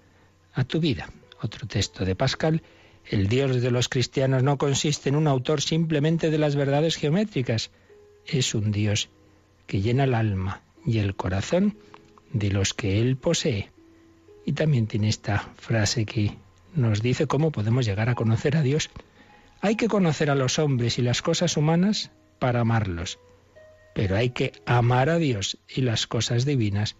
a 0.54 0.64
tu 0.64 0.80
vida. 0.80 1.10
Otro 1.40 1.66
texto 1.66 2.04
de 2.04 2.14
Pascal, 2.14 2.62
el 3.04 3.28
Dios 3.28 3.60
de 3.60 3.70
los 3.70 3.88
cristianos 3.88 4.42
no 4.42 4.58
consiste 4.58 5.08
en 5.08 5.16
un 5.16 5.26
autor 5.26 5.60
simplemente 5.60 6.30
de 6.30 6.38
las 6.38 6.56
verdades 6.56 6.96
geométricas, 6.96 7.70
es 8.26 8.54
un 8.54 8.70
Dios 8.70 9.08
que 9.66 9.80
llena 9.80 10.04
el 10.04 10.14
alma 10.14 10.62
y 10.84 10.98
el 10.98 11.16
corazón 11.16 11.76
de 12.32 12.50
los 12.50 12.74
que 12.74 13.00
Él 13.00 13.16
posee. 13.16 13.70
Y 14.44 14.52
también 14.52 14.86
tiene 14.86 15.08
esta 15.08 15.38
frase 15.56 16.04
que 16.04 16.36
nos 16.74 17.02
dice 17.02 17.26
cómo 17.26 17.50
podemos 17.50 17.86
llegar 17.86 18.08
a 18.08 18.14
conocer 18.14 18.56
a 18.56 18.62
Dios. 18.62 18.90
Hay 19.60 19.76
que 19.76 19.88
conocer 19.88 20.30
a 20.30 20.34
los 20.34 20.58
hombres 20.58 20.98
y 20.98 21.02
las 21.02 21.22
cosas 21.22 21.56
humanas 21.56 22.10
para 22.38 22.60
amarlos, 22.60 23.18
pero 23.94 24.16
hay 24.16 24.30
que 24.30 24.52
amar 24.66 25.10
a 25.10 25.18
Dios 25.18 25.58
y 25.68 25.82
las 25.82 26.06
cosas 26.06 26.44
divinas 26.44 26.96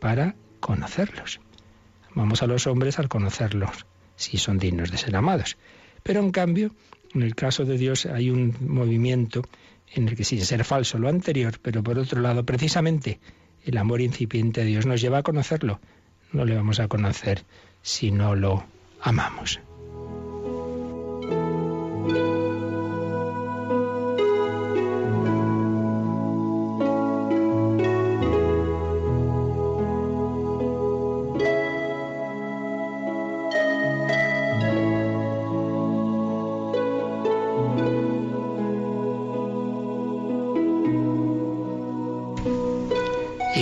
para 0.00 0.36
conocerlos. 0.60 1.40
Amamos 2.12 2.42
a 2.42 2.46
los 2.46 2.66
hombres 2.66 2.98
al 2.98 3.08
conocerlos, 3.08 3.86
si 4.16 4.36
son 4.36 4.58
dignos 4.58 4.90
de 4.90 4.98
ser 4.98 5.16
amados. 5.16 5.56
Pero 6.02 6.20
en 6.20 6.30
cambio, 6.30 6.74
en 7.14 7.22
el 7.22 7.34
caso 7.34 7.64
de 7.64 7.76
Dios 7.78 8.06
hay 8.06 8.30
un 8.30 8.54
movimiento 8.60 9.42
en 9.94 10.08
el 10.08 10.16
que 10.16 10.24
sin 10.24 10.44
ser 10.44 10.64
falso 10.64 10.98
lo 10.98 11.08
anterior, 11.08 11.58
pero 11.62 11.82
por 11.82 11.98
otro 11.98 12.20
lado, 12.20 12.44
precisamente 12.44 13.20
el 13.64 13.76
amor 13.78 14.00
incipiente 14.00 14.62
a 14.62 14.64
Dios 14.64 14.86
nos 14.86 15.00
lleva 15.00 15.18
a 15.18 15.22
conocerlo. 15.22 15.80
No 16.32 16.44
le 16.44 16.54
vamos 16.54 16.80
a 16.80 16.88
conocer 16.88 17.44
si 17.82 18.10
no 18.10 18.34
lo 18.34 18.64
amamos. 19.00 19.60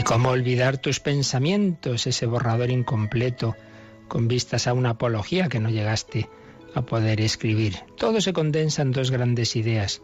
¿Cómo 0.06 0.28
olvidar 0.28 0.78
tus 0.78 1.00
pensamientos, 1.00 2.06
ese 2.06 2.26
borrador 2.26 2.70
incompleto, 2.70 3.56
con 4.06 4.28
vistas 4.28 4.68
a 4.68 4.72
una 4.72 4.90
apología 4.90 5.48
que 5.48 5.58
no 5.58 5.68
llegaste 5.68 6.30
a 6.76 6.82
poder 6.82 7.20
escribir? 7.20 7.78
Todo 7.96 8.20
se 8.20 8.32
condensa 8.32 8.82
en 8.82 8.92
dos 8.92 9.10
grandes 9.10 9.56
ideas. 9.56 10.02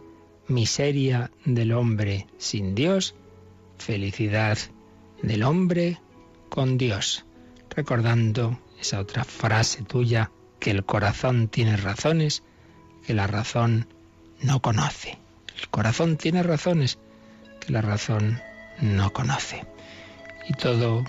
Miseria 0.49 1.31
del 1.45 1.71
hombre 1.71 2.27
sin 2.37 2.75
Dios, 2.75 3.15
felicidad 3.79 4.59
del 5.23 5.45
hombre 5.45 6.01
con 6.49 6.79
Dios. 6.79 7.25
Recordando 7.71 8.59
esa 8.81 8.99
otra 8.99 9.23
frase 9.23 9.85
tuya, 9.85 10.33
que 10.59 10.73
el 10.73 10.85
corazón 10.85 11.47
tiene 11.47 11.77
razones, 11.77 12.43
que 13.07 13.15
la 13.15 13.29
razón 13.29 13.87
no 14.41 14.61
conoce. 14.63 15.17
El 15.61 15.69
corazón 15.69 16.17
tiene 16.17 16.43
razones 16.43 16.99
que 17.61 17.73
la 17.73 17.83
razón 17.83 18.41
no 18.81 19.13
conoce 19.13 19.65
todo 20.53 21.05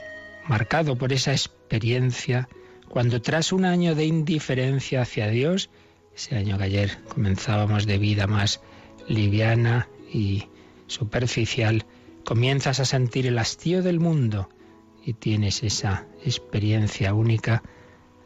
marcado 0.48 0.98
por 0.98 1.14
esa 1.14 1.32
experiencia, 1.32 2.50
cuando 2.90 3.22
tras 3.22 3.52
un 3.52 3.66
año 3.66 3.94
de 3.96 4.06
indiferencia 4.06 5.02
hacia 5.02 5.28
Dios, 5.28 5.70
ese 6.16 6.36
año 6.36 6.58
que 6.58 6.64
ayer 6.66 6.98
comenzábamos 7.10 7.86
de 7.86 7.98
vida 7.98 8.28
más 8.28 8.62
liviana 9.08 9.88
y 10.12 10.50
superficial, 10.88 11.86
comienzas 12.24 12.80
a 12.80 12.86
sentir 12.86 13.28
el 13.28 13.40
hastío 13.40 13.82
del 13.82 14.00
mundo 14.00 14.50
y 15.04 15.14
tienes 15.14 15.64
esa 15.64 16.06
experiencia 16.24 17.14
única 17.14 17.64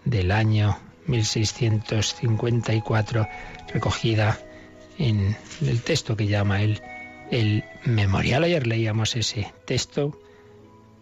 del 0.05 0.31
año 0.31 0.77
1654 1.07 3.27
recogida 3.73 4.39
en 4.99 5.35
el 5.61 5.81
texto 5.81 6.15
que 6.17 6.27
llama 6.27 6.61
el 6.61 7.63
memorial. 7.85 8.43
Ayer 8.43 8.67
leíamos 8.67 9.15
ese 9.15 9.51
texto 9.65 10.19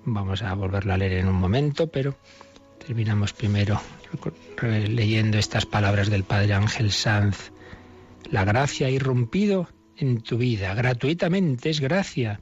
Vamos 0.05 0.43
a 0.43 0.53
volverlo 0.53 0.93
a 0.93 0.97
leer 0.97 1.13
en 1.13 1.27
un 1.27 1.35
momento, 1.35 1.87
pero 1.87 2.15
terminamos 2.85 3.33
primero 3.33 3.81
leyendo 4.87 5.39
estas 5.39 5.65
palabras 5.65 6.09
del 6.09 6.23
Padre 6.23 6.53
Ángel 6.53 6.91
Sanz. 6.91 7.51
La 8.29 8.45
gracia 8.45 8.87
ha 8.87 8.91
irrumpido 8.91 9.67
en 9.97 10.21
tu 10.21 10.37
vida, 10.37 10.75
gratuitamente 10.75 11.71
es 11.71 11.79
gracia. 11.79 12.39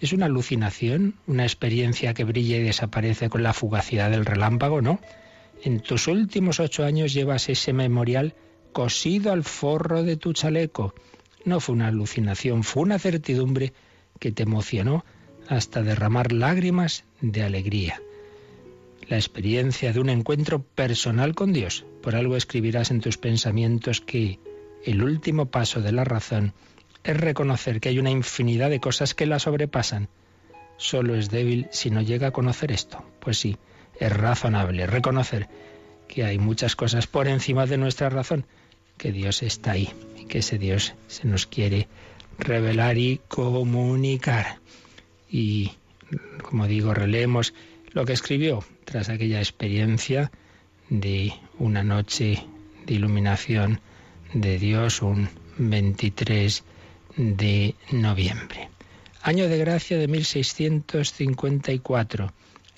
¿Es 0.00 0.14
una 0.14 0.26
alucinación, 0.26 1.14
una 1.26 1.44
experiencia 1.44 2.14
que 2.14 2.24
brilla 2.24 2.56
y 2.56 2.62
desaparece 2.62 3.28
con 3.28 3.42
la 3.42 3.52
fugacidad 3.52 4.10
del 4.10 4.24
relámpago? 4.24 4.80
No. 4.80 4.98
En 5.62 5.80
tus 5.80 6.08
últimos 6.08 6.58
ocho 6.58 6.84
años 6.84 7.12
llevas 7.12 7.50
ese 7.50 7.74
memorial 7.74 8.34
cosido 8.72 9.30
al 9.30 9.44
forro 9.44 10.02
de 10.02 10.16
tu 10.16 10.32
chaleco. 10.32 10.94
No 11.44 11.60
fue 11.60 11.74
una 11.74 11.88
alucinación, 11.88 12.64
fue 12.64 12.82
una 12.82 12.98
certidumbre 12.98 13.74
que 14.18 14.32
te 14.32 14.44
emocionó 14.44 15.04
hasta 15.48 15.82
derramar 15.82 16.32
lágrimas 16.32 17.04
de 17.20 17.42
alegría. 17.42 18.00
La 19.08 19.16
experiencia 19.16 19.92
de 19.92 20.00
un 20.00 20.08
encuentro 20.08 20.62
personal 20.62 21.34
con 21.34 21.52
Dios. 21.52 21.84
Por 22.02 22.16
algo 22.16 22.36
escribirás 22.36 22.90
en 22.90 23.00
tus 23.00 23.18
pensamientos 23.18 24.00
que 24.00 24.38
el 24.84 25.02
último 25.02 25.46
paso 25.46 25.80
de 25.80 25.92
la 25.92 26.04
razón 26.04 26.54
es 27.04 27.16
reconocer 27.16 27.80
que 27.80 27.88
hay 27.88 27.98
una 27.98 28.10
infinidad 28.10 28.70
de 28.70 28.80
cosas 28.80 29.14
que 29.14 29.26
la 29.26 29.38
sobrepasan. 29.38 30.08
Solo 30.76 31.14
es 31.14 31.30
débil 31.30 31.68
si 31.70 31.90
no 31.90 32.00
llega 32.00 32.28
a 32.28 32.32
conocer 32.32 32.72
esto. 32.72 33.04
Pues 33.20 33.38
sí, 33.38 33.56
es 33.98 34.12
razonable 34.12 34.86
reconocer 34.86 35.48
que 36.08 36.24
hay 36.24 36.38
muchas 36.38 36.76
cosas 36.76 37.06
por 37.06 37.28
encima 37.28 37.66
de 37.66 37.78
nuestra 37.78 38.10
razón, 38.10 38.46
que 38.98 39.12
Dios 39.12 39.42
está 39.42 39.72
ahí 39.72 39.90
y 40.18 40.26
que 40.26 40.38
ese 40.38 40.58
Dios 40.58 40.94
se 41.06 41.26
nos 41.26 41.46
quiere 41.46 41.88
revelar 42.38 42.98
y 42.98 43.20
comunicar 43.28 44.58
y, 45.32 45.72
como 46.42 46.68
digo, 46.68 46.94
releemos 46.94 47.54
lo 47.92 48.04
que 48.04 48.12
escribió 48.12 48.62
tras 48.84 49.08
aquella 49.08 49.38
experiencia 49.38 50.30
de 50.90 51.32
una 51.58 51.82
noche 51.82 52.44
de 52.86 52.94
iluminación 52.94 53.80
de 54.34 54.58
Dios, 54.58 55.02
un 55.02 55.28
23 55.56 56.62
de 57.16 57.74
noviembre. 57.90 58.68
Año 59.22 59.48
de 59.48 59.58
gracia 59.58 59.98
de 59.98 60.06
1654, 60.08 62.32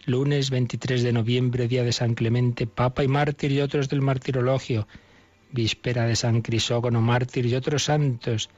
lunes 0.07 0.51
23 0.51 1.03
de 1.03 1.13
noviembre, 1.13 1.69
día 1.69 1.83
de 1.83 1.93
San 1.93 2.15
Clemente, 2.15 2.67
Papa 2.67 3.03
y 3.03 3.09
mártir 3.09 3.53
y 3.53 3.63
otros 3.63 3.89
del 3.89 4.03
martirologio, 4.03 4.87
víspera 5.51 6.07
de 6.07 6.17
San 6.17 6.43
Crisógono, 6.43 7.01
mártir 7.01 7.47
y 7.47 7.55
otros 7.55 7.85
santos, 7.85 8.51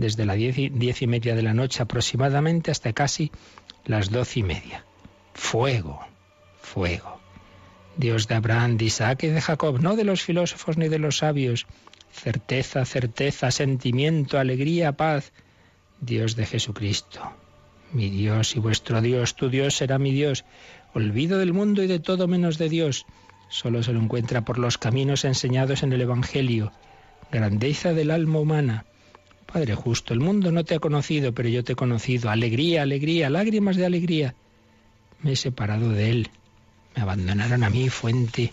desde 0.00 0.26
las 0.26 0.36
diez 0.36 0.58
y, 1.02 1.06
media 1.06 1.34
de 1.34 1.42
la 1.42 1.54
noche 1.54 1.82
aproximadamente 1.82 2.70
hasta 2.70 2.92
casi 2.92 3.30
las 3.84 4.10
doce 4.10 4.40
y 4.40 4.42
media. 4.42 4.84
Fuego, 5.34 6.00
fuego. 6.60 7.20
Dios 7.96 8.28
de 8.28 8.34
Abraham, 8.34 8.76
de 8.76 8.86
Isaac 8.86 9.24
y 9.24 9.28
de 9.28 9.40
Jacob, 9.40 9.80
no 9.80 9.96
de 9.96 10.04
los 10.04 10.22
filósofos 10.22 10.78
ni 10.78 10.88
de 10.88 10.98
los 10.98 11.18
sabios. 11.18 11.66
Certeza, 12.12 12.84
certeza, 12.84 13.50
sentimiento, 13.50 14.38
alegría, 14.38 14.92
paz. 14.92 15.32
Dios 16.00 16.34
de 16.34 16.46
Jesucristo. 16.46 17.20
Mi 17.92 18.08
Dios 18.08 18.56
y 18.56 18.60
vuestro 18.60 19.00
Dios, 19.00 19.34
tu 19.34 19.50
Dios 19.50 19.76
será 19.76 19.98
mi 19.98 20.12
Dios. 20.12 20.44
Olvido 20.94 21.38
del 21.38 21.52
mundo 21.52 21.82
y 21.82 21.86
de 21.86 21.98
todo 21.98 22.26
menos 22.26 22.56
de 22.56 22.68
Dios. 22.68 23.06
Solo 23.48 23.82
se 23.82 23.92
lo 23.92 24.00
encuentra 24.00 24.44
por 24.44 24.58
los 24.58 24.78
caminos 24.78 25.24
enseñados 25.24 25.82
en 25.82 25.92
el 25.92 26.00
Evangelio. 26.00 26.72
Grandeza 27.32 27.92
del 27.92 28.12
alma 28.12 28.38
humana. 28.38 28.84
Padre 29.52 29.74
justo, 29.74 30.14
el 30.14 30.20
mundo 30.20 30.52
no 30.52 30.64
te 30.64 30.76
ha 30.76 30.78
conocido, 30.78 31.32
pero 31.34 31.48
yo 31.48 31.64
te 31.64 31.72
he 31.72 31.76
conocido. 31.76 32.30
Alegría, 32.30 32.82
alegría, 32.82 33.30
lágrimas 33.30 33.76
de 33.76 33.86
alegría. 33.86 34.34
Me 35.22 35.32
he 35.32 35.36
separado 35.36 35.90
de 35.90 36.10
él. 36.10 36.30
Me 36.94 37.02
abandonaron 37.02 37.64
a 37.64 37.70
mí, 37.70 37.88
fuente 37.88 38.52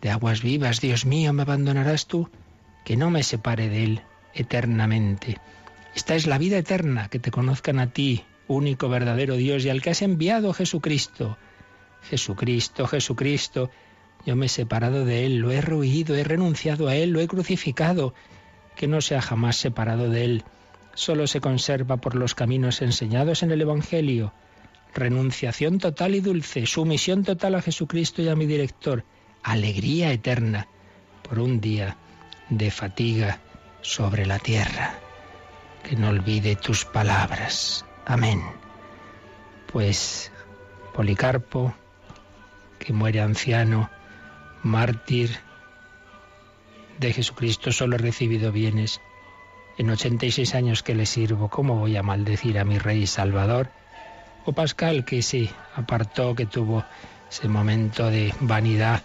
de 0.00 0.10
aguas 0.10 0.42
vivas. 0.42 0.80
Dios 0.80 1.06
mío, 1.06 1.32
¿me 1.32 1.42
abandonarás 1.42 2.06
tú? 2.06 2.28
Que 2.84 2.96
no 2.96 3.08
me 3.10 3.22
separe 3.22 3.68
de 3.68 3.84
él 3.84 4.02
eternamente. 4.34 5.38
Esta 5.94 6.16
es 6.16 6.26
la 6.26 6.38
vida 6.38 6.58
eterna, 6.58 7.08
que 7.08 7.20
te 7.20 7.30
conozcan 7.30 7.78
a 7.78 7.92
ti, 7.92 8.24
único 8.48 8.88
verdadero 8.88 9.36
Dios, 9.36 9.64
y 9.64 9.70
al 9.70 9.80
que 9.80 9.90
has 9.90 10.02
enviado 10.02 10.52
Jesucristo. 10.52 11.38
Jesucristo, 12.10 12.88
Jesucristo. 12.88 13.70
Yo 14.26 14.34
me 14.34 14.46
he 14.46 14.48
separado 14.48 15.04
de 15.04 15.24
Él, 15.26 15.36
lo 15.36 15.52
he 15.52 15.60
ruido, 15.60 16.16
he 16.16 16.24
renunciado 16.24 16.88
a 16.88 16.96
Él, 16.96 17.10
lo 17.10 17.20
he 17.20 17.28
crucificado. 17.28 18.14
Que 18.76 18.88
no 18.88 19.00
se 19.00 19.16
ha 19.16 19.22
jamás 19.22 19.56
separado 19.56 20.10
de 20.10 20.24
Él. 20.24 20.44
Solo 20.94 21.26
se 21.26 21.40
conserva 21.40 21.96
por 21.98 22.14
los 22.14 22.34
caminos 22.34 22.82
enseñados 22.82 23.42
en 23.42 23.50
el 23.50 23.60
Evangelio 23.60 24.32
renunciación 24.94 25.78
total 25.78 26.14
y 26.14 26.20
dulce, 26.20 26.66
sumisión 26.66 27.24
total 27.24 27.54
a 27.54 27.62
Jesucristo 27.62 28.22
y 28.22 28.28
a 28.28 28.36
mi 28.36 28.46
director, 28.46 29.04
alegría 29.42 30.12
eterna 30.12 30.68
por 31.22 31.38
un 31.38 31.60
día 31.60 31.96
de 32.50 32.70
fatiga 32.70 33.40
sobre 33.80 34.26
la 34.26 34.38
tierra. 34.38 34.94
Que 35.82 35.96
no 35.96 36.10
olvide 36.10 36.56
tus 36.56 36.84
palabras. 36.84 37.84
Amén. 38.06 38.40
Pues 39.72 40.30
Policarpo, 40.94 41.74
que 42.78 42.92
muere 42.92 43.20
anciano, 43.20 43.90
mártir 44.62 45.38
de 47.06 47.12
Jesucristo, 47.12 47.72
solo 47.72 47.96
he 47.96 47.98
recibido 47.98 48.52
bienes. 48.52 49.00
En 49.78 49.90
86 49.90 50.54
años 50.54 50.82
que 50.82 50.94
le 50.94 51.06
sirvo, 51.06 51.48
¿cómo 51.48 51.76
voy 51.76 51.96
a 51.96 52.02
maldecir 52.02 52.58
a 52.58 52.64
mi 52.64 52.78
Rey 52.78 53.06
Salvador? 53.06 53.70
o 54.44 54.52
Pascal, 54.52 55.04
que 55.04 55.22
sí, 55.22 55.50
apartó, 55.76 56.34
que 56.34 56.46
tuvo 56.46 56.84
ese 57.30 57.48
momento 57.48 58.10
de 58.10 58.34
vanidad, 58.40 59.02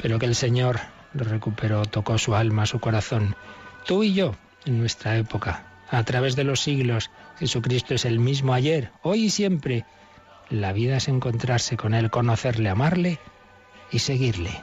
pero 0.00 0.18
que 0.18 0.26
el 0.26 0.34
Señor 0.34 0.80
lo 1.12 1.24
recuperó, 1.24 1.84
tocó 1.84 2.18
su 2.18 2.34
alma, 2.34 2.66
su 2.66 2.78
corazón. 2.78 3.36
Tú 3.84 4.02
y 4.02 4.14
yo, 4.14 4.34
en 4.64 4.78
nuestra 4.78 5.16
época, 5.16 5.66
a 5.90 6.02
través 6.04 6.36
de 6.36 6.44
los 6.44 6.60
siglos, 6.60 7.10
Jesucristo 7.38 7.94
es 7.94 8.04
el 8.04 8.18
mismo 8.18 8.54
ayer, 8.54 8.90
hoy 9.02 9.24
y 9.24 9.30
siempre. 9.30 9.84
La 10.48 10.72
vida 10.72 10.98
es 10.98 11.08
encontrarse 11.08 11.76
con 11.76 11.94
Él, 11.94 12.10
conocerle, 12.10 12.68
amarle 12.68 13.18
y 13.90 13.98
seguirle. 13.98 14.62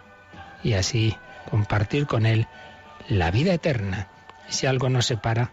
Y 0.64 0.74
así 0.74 1.16
compartir 1.50 2.08
con 2.08 2.26
Él 2.26 2.48
la 3.08 3.32
vida 3.32 3.54
eterna. 3.54 4.08
Si 4.50 4.68
algo 4.68 4.90
nos 4.90 5.06
separa 5.06 5.52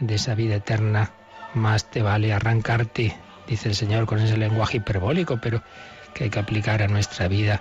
de 0.00 0.14
esa 0.16 0.34
vida 0.34 0.56
eterna, 0.56 1.10
más 1.54 1.90
te 1.90 2.02
vale 2.02 2.32
arrancarte 2.32 3.16
dice 3.46 3.68
el 3.68 3.74
Señor 3.74 4.06
con 4.06 4.18
ese 4.18 4.36
lenguaje 4.36 4.78
hiperbólico, 4.78 5.38
pero 5.38 5.62
que 6.14 6.24
hay 6.24 6.30
que 6.30 6.38
aplicar 6.38 6.82
a 6.82 6.88
nuestra 6.88 7.28
vida, 7.28 7.60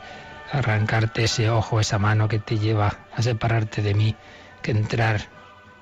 arrancarte 0.52 1.26
ese 1.26 1.50
ojo, 1.50 1.80
esa 1.80 2.00
mano 2.00 2.28
que 2.28 2.40
te 2.40 2.58
lleva 2.58 2.98
a 3.16 3.22
separarte 3.22 3.82
de 3.82 3.94
mí, 3.94 4.16
que 4.62 4.72
entrar, 4.72 5.22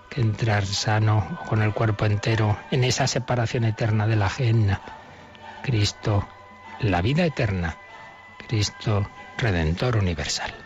que 0.09 0.21
entrar 0.21 0.65
sano 0.65 1.39
con 1.47 1.61
el 1.61 1.73
cuerpo 1.73 2.05
entero 2.05 2.57
en 2.71 2.83
esa 2.83 3.07
separación 3.07 3.63
eterna 3.65 4.07
de 4.07 4.15
la 4.15 4.27
ajena. 4.27 4.81
Cristo, 5.61 6.27
la 6.81 7.01
vida 7.01 7.25
eterna, 7.25 7.77
Cristo, 8.47 9.07
Redentor 9.37 9.97
universal. 9.97 10.62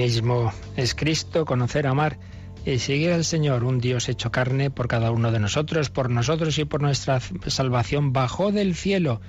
Cristianismo 0.00 0.50
es 0.76 0.94
Cristo, 0.94 1.44
conocer, 1.44 1.86
amar 1.86 2.18
y 2.64 2.78
seguir 2.78 3.12
al 3.12 3.22
Señor, 3.22 3.64
un 3.64 3.80
Dios 3.80 4.08
hecho 4.08 4.30
carne 4.30 4.70
por 4.70 4.88
cada 4.88 5.10
uno 5.10 5.30
de 5.30 5.40
nosotros, 5.40 5.90
por 5.90 6.08
nosotros 6.08 6.58
y 6.58 6.64
por 6.64 6.80
nuestra 6.80 7.20
salvación, 7.48 8.14
bajó 8.14 8.50
del 8.50 8.74
cielo, 8.74 9.20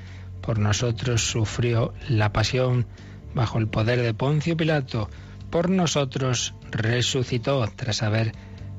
por 0.41 0.59
nosotros 0.59 1.29
sufrió 1.29 1.93
la 2.07 2.31
pasión 2.31 2.87
bajo 3.35 3.57
el 3.57 3.67
poder 3.67 4.01
de 4.01 4.13
Poncio 4.13 4.55
Pilato, 4.55 5.09
por 5.49 5.69
nosotros 5.69 6.53
resucitó 6.71 7.67
tras 7.75 8.01
haber 8.01 8.31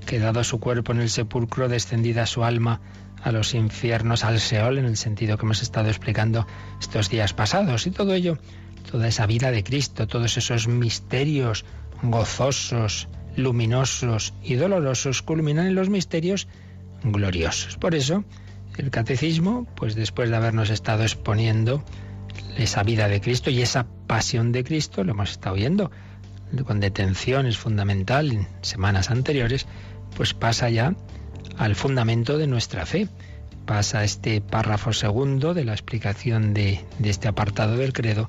quedado 0.06 0.44
su 0.44 0.60
cuerpo 0.60 0.92
en 0.92 1.00
el 1.02 1.10
sepulcro, 1.10 1.68
descendida 1.68 2.24
su 2.24 2.42
alma 2.42 2.80
a 3.22 3.32
los 3.32 3.52
infiernos, 3.52 4.24
al 4.24 4.40
Seol, 4.40 4.78
en 4.78 4.86
el 4.86 4.96
sentido 4.96 5.36
que 5.36 5.44
hemos 5.44 5.60
estado 5.60 5.88
explicando 5.88 6.46
estos 6.80 7.10
días 7.10 7.34
pasados, 7.34 7.86
y 7.86 7.90
todo 7.90 8.14
ello 8.14 8.38
toda 8.82 9.08
esa 9.08 9.26
vida 9.26 9.50
de 9.50 9.62
Cristo, 9.62 10.06
todos 10.06 10.36
esos 10.36 10.68
misterios 10.68 11.64
gozosos, 12.02 13.08
luminosos 13.36 14.34
y 14.42 14.54
dolorosos 14.54 15.22
culminan 15.22 15.66
en 15.66 15.74
los 15.74 15.88
misterios 15.88 16.48
gloriosos. 17.02 17.76
Por 17.76 17.94
eso, 17.94 18.24
el 18.76 18.90
catecismo, 18.90 19.66
pues 19.76 19.94
después 19.94 20.30
de 20.30 20.36
habernos 20.36 20.70
estado 20.70 21.02
exponiendo 21.02 21.84
esa 22.56 22.82
vida 22.82 23.08
de 23.08 23.20
Cristo 23.20 23.50
y 23.50 23.62
esa 23.62 23.86
pasión 24.06 24.52
de 24.52 24.64
Cristo, 24.64 25.04
lo 25.04 25.12
hemos 25.12 25.30
estado 25.30 25.56
viendo 25.56 25.90
con 26.66 26.80
detención, 26.80 27.46
es 27.46 27.56
fundamental 27.56 28.30
en 28.30 28.48
semanas 28.60 29.10
anteriores, 29.10 29.66
pues 30.14 30.34
pasa 30.34 30.68
ya 30.68 30.94
al 31.56 31.74
fundamento 31.74 32.36
de 32.38 32.46
nuestra 32.46 32.84
fe. 32.86 33.08
Pasa 33.64 34.04
este 34.04 34.40
párrafo 34.40 34.92
segundo 34.92 35.54
de 35.54 35.64
la 35.64 35.72
explicación 35.72 36.52
de, 36.52 36.84
de 36.98 37.10
este 37.10 37.28
apartado 37.28 37.76
del 37.76 37.92
credo, 37.92 38.28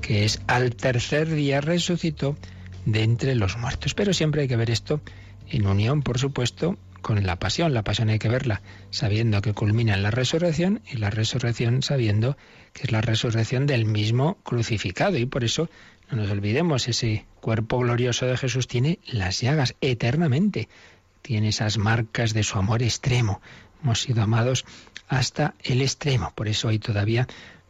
que 0.00 0.24
es 0.24 0.40
al 0.46 0.74
tercer 0.74 1.28
día 1.28 1.60
resucitó 1.60 2.36
de 2.84 3.02
entre 3.02 3.34
los 3.34 3.56
muertos. 3.56 3.94
Pero 3.94 4.12
siempre 4.12 4.42
hay 4.42 4.48
que 4.48 4.56
ver 4.56 4.70
esto 4.70 5.00
en 5.48 5.66
unión, 5.66 6.02
por 6.02 6.18
supuesto, 6.18 6.78
con 7.04 7.24
la 7.24 7.36
pasión. 7.36 7.74
La 7.74 7.84
pasión 7.84 8.08
hay 8.08 8.18
que 8.18 8.28
verla 8.28 8.62
sabiendo 8.90 9.42
que 9.42 9.52
culmina 9.52 9.94
en 9.94 10.02
la 10.02 10.10
resurrección 10.10 10.80
y 10.90 10.96
la 10.96 11.10
resurrección 11.10 11.82
sabiendo 11.82 12.36
que 12.72 12.84
es 12.84 12.92
la 12.92 13.00
resurrección 13.00 13.66
del 13.66 13.84
mismo 13.84 14.38
crucificado. 14.42 15.16
Y 15.16 15.26
por 15.26 15.44
eso 15.44 15.68
no 16.10 16.16
nos 16.18 16.30
olvidemos, 16.30 16.88
ese 16.88 17.26
cuerpo 17.40 17.78
glorioso 17.78 18.26
de 18.26 18.36
Jesús 18.36 18.66
tiene 18.66 18.98
las 19.06 19.40
llagas 19.40 19.76
eternamente. 19.80 20.68
Tiene 21.22 21.48
esas 21.48 21.78
marcas 21.78 22.34
de 22.34 22.42
su 22.42 22.58
amor 22.58 22.82
extremo. 22.82 23.40
Hemos 23.82 24.02
sido 24.02 24.22
amados 24.22 24.64
hasta 25.08 25.54
el 25.62 25.82
extremo. 25.82 26.32
Por 26.34 26.48
eso 26.48 26.68
hoy 26.68 26.78
todavía 26.78 27.28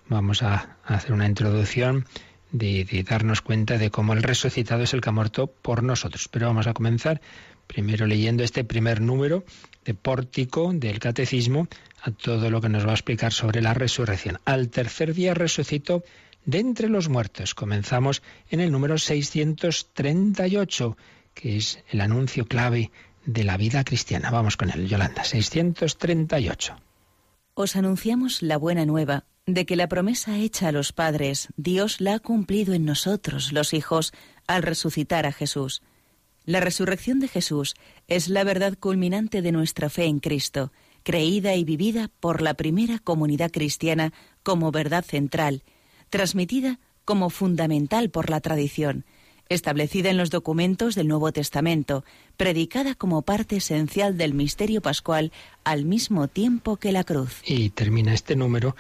vamos 0.08 0.42
a 0.42 0.76
hacer 0.84 1.12
una 1.12 1.26
introducción 1.26 2.06
de, 2.54 3.04
darnos 3.08 3.42
cuenta 3.42 3.76
de 3.78 3.90
cómo 3.90 4.12
el 4.12 4.22
resucitado 4.22 4.84
es 4.84 4.94
el 4.94 5.00
que 5.00 5.08
ha 5.08 5.12
muerto 5.12 5.48
por 5.48 5.82
nosotros. 5.82 6.28
Pero 6.28 6.46
vamos 6.46 6.68
a 6.68 6.72
comenzar 6.72 7.20
primero 7.66 8.06
leyendo 8.06 8.44
este 8.44 8.62
primer 8.62 9.00
número 9.00 9.44
de 9.84 9.94
pórtico 9.94 10.72
del 10.72 11.00
catecismo 11.00 11.66
a 12.02 12.12
todo 12.12 12.50
lo 12.50 12.60
que 12.60 12.68
nos 12.68 12.86
va 12.86 12.92
a 12.92 12.94
explicar 12.94 13.32
sobre 13.32 13.60
la 13.60 13.74
resurrección. 13.74 14.38
Al 14.44 14.68
tercer 14.68 15.14
día 15.14 15.34
resucitó 15.34 16.04
de 16.44 16.60
entre 16.60 16.88
los 16.88 17.08
muertos. 17.08 17.54
Comenzamos 17.54 18.22
en 18.50 18.60
el 18.60 18.70
número 18.70 18.98
638, 18.98 20.96
que 21.34 21.56
es 21.56 21.82
el 21.90 22.00
anuncio 22.00 22.46
clave 22.46 22.92
de 23.26 23.42
la 23.42 23.56
vida 23.56 23.82
cristiana. 23.82 24.30
Vamos 24.30 24.56
con 24.56 24.70
él, 24.70 24.86
Yolanda, 24.86 25.24
638. 25.24 26.76
Os 27.54 27.74
anunciamos 27.74 28.42
la 28.42 28.58
buena 28.58 28.84
nueva 28.86 29.24
de 29.46 29.66
que 29.66 29.76
la 29.76 29.88
promesa 29.88 30.38
hecha 30.38 30.68
a 30.68 30.72
los 30.72 30.92
padres, 30.92 31.48
Dios 31.56 32.00
la 32.00 32.14
ha 32.14 32.18
cumplido 32.18 32.72
en 32.72 32.84
nosotros, 32.84 33.52
los 33.52 33.74
hijos, 33.74 34.12
al 34.46 34.62
resucitar 34.62 35.26
a 35.26 35.32
Jesús. 35.32 35.82
La 36.46 36.60
resurrección 36.60 37.20
de 37.20 37.28
Jesús 37.28 37.74
es 38.08 38.28
la 38.28 38.44
verdad 38.44 38.76
culminante 38.78 39.42
de 39.42 39.52
nuestra 39.52 39.90
fe 39.90 40.04
en 40.04 40.20
Cristo, 40.20 40.72
creída 41.02 41.54
y 41.56 41.64
vivida 41.64 42.10
por 42.20 42.40
la 42.40 42.54
primera 42.54 42.98
comunidad 42.98 43.50
cristiana 43.50 44.12
como 44.42 44.70
verdad 44.70 45.04
central, 45.04 45.62
transmitida 46.08 46.80
como 47.04 47.28
fundamental 47.28 48.10
por 48.10 48.30
la 48.30 48.40
tradición, 48.40 49.04
establecida 49.50 50.08
en 50.08 50.16
los 50.16 50.30
documentos 50.30 50.94
del 50.94 51.08
Nuevo 51.08 51.32
Testamento, 51.32 52.04
predicada 52.38 52.94
como 52.94 53.22
parte 53.22 53.56
esencial 53.56 54.16
del 54.16 54.32
misterio 54.32 54.80
pascual 54.80 55.32
al 55.64 55.84
mismo 55.84 56.28
tiempo 56.28 56.76
que 56.76 56.92
la 56.92 57.04
cruz. 57.04 57.42
Y 57.44 57.70
termina 57.70 58.14
este 58.14 58.36
número 58.36 58.74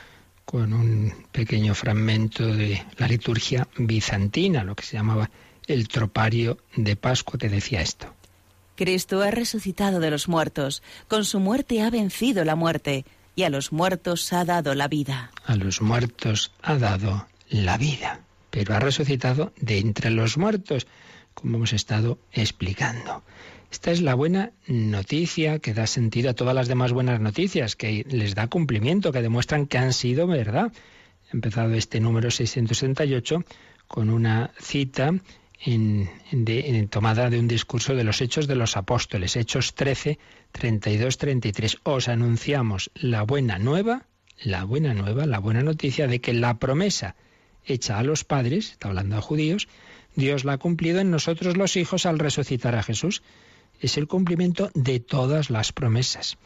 con 0.44 0.72
un 0.72 1.12
pequeño 1.32 1.74
fragmento 1.74 2.46
de 2.46 2.84
la 2.98 3.08
liturgia 3.08 3.68
bizantina, 3.76 4.64
lo 4.64 4.74
que 4.74 4.84
se 4.84 4.96
llamaba 4.96 5.30
el 5.66 5.88
tropario 5.88 6.58
de 6.76 6.96
Pascua 6.96 7.38
que 7.38 7.48
decía 7.48 7.80
esto. 7.80 8.14
Cristo 8.76 9.22
ha 9.22 9.30
resucitado 9.30 10.00
de 10.00 10.10
los 10.10 10.28
muertos, 10.28 10.82
con 11.08 11.24
su 11.24 11.40
muerte 11.40 11.82
ha 11.82 11.90
vencido 11.90 12.44
la 12.44 12.56
muerte, 12.56 13.04
y 13.36 13.42
a 13.42 13.50
los 13.50 13.72
muertos 13.72 14.32
ha 14.32 14.44
dado 14.44 14.74
la 14.74 14.88
vida. 14.88 15.30
A 15.44 15.56
los 15.56 15.80
muertos 15.80 16.52
ha 16.62 16.76
dado 16.76 17.26
la 17.48 17.78
vida, 17.78 18.20
pero 18.50 18.74
ha 18.74 18.80
resucitado 18.80 19.52
de 19.60 19.78
entre 19.78 20.10
los 20.10 20.38
muertos, 20.38 20.86
como 21.34 21.56
hemos 21.56 21.72
estado 21.72 22.18
explicando. 22.32 23.22
Esta 23.74 23.90
es 23.90 24.02
la 24.02 24.14
buena 24.14 24.52
noticia 24.68 25.58
que 25.58 25.74
da 25.74 25.88
sentido 25.88 26.30
a 26.30 26.34
todas 26.34 26.54
las 26.54 26.68
demás 26.68 26.92
buenas 26.92 27.18
noticias, 27.18 27.74
que 27.74 28.06
les 28.08 28.36
da 28.36 28.46
cumplimiento, 28.46 29.10
que 29.10 29.20
demuestran 29.20 29.66
que 29.66 29.78
han 29.78 29.92
sido 29.92 30.28
verdad. 30.28 30.72
Empezado 31.32 31.74
este 31.74 31.98
número 31.98 32.30
668 32.30 33.44
con 33.88 34.10
una 34.10 34.52
cita 34.60 35.12
en, 35.60 36.08
tomada 36.88 37.30
de 37.30 37.40
un 37.40 37.48
discurso 37.48 37.96
de 37.96 38.04
los 38.04 38.20
Hechos 38.20 38.46
de 38.46 38.54
los 38.54 38.76
Apóstoles, 38.76 39.34
Hechos 39.34 39.74
13, 39.74 40.20
32, 40.52 41.18
33. 41.18 41.78
Os 41.82 42.08
anunciamos 42.08 42.92
la 42.94 43.22
buena 43.22 43.58
nueva, 43.58 44.06
la 44.40 44.62
buena 44.62 44.94
nueva, 44.94 45.26
la 45.26 45.40
buena 45.40 45.64
noticia 45.64 46.06
de 46.06 46.20
que 46.20 46.32
la 46.32 46.60
promesa 46.60 47.16
hecha 47.64 47.98
a 47.98 48.04
los 48.04 48.22
padres, 48.22 48.70
está 48.70 48.86
hablando 48.86 49.16
a 49.16 49.20
judíos, 49.20 49.66
Dios 50.14 50.44
la 50.44 50.52
ha 50.52 50.58
cumplido 50.58 51.00
en 51.00 51.10
nosotros 51.10 51.56
los 51.56 51.74
hijos 51.74 52.06
al 52.06 52.20
resucitar 52.20 52.76
a 52.76 52.84
Jesús. 52.84 53.24
Es 53.80 53.96
el 53.96 54.06
cumplimiento 54.06 54.70
de 54.74 55.00
todas 55.00 55.50
las 55.50 55.72
promesas. 55.72 56.38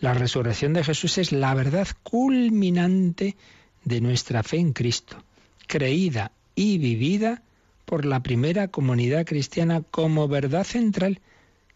La 0.00 0.14
resurrección 0.14 0.72
de 0.72 0.84
Jesús 0.84 1.18
es 1.18 1.32
la 1.32 1.54
verdad 1.54 1.88
culminante 2.02 3.36
de 3.84 4.00
nuestra 4.00 4.42
fe 4.42 4.58
en 4.58 4.72
Cristo, 4.72 5.22
creída 5.66 6.32
y 6.54 6.78
vivida 6.78 7.42
por 7.84 8.04
la 8.04 8.22
primera 8.22 8.68
comunidad 8.68 9.26
cristiana 9.26 9.82
como 9.82 10.28
verdad 10.28 10.64
central, 10.64 11.20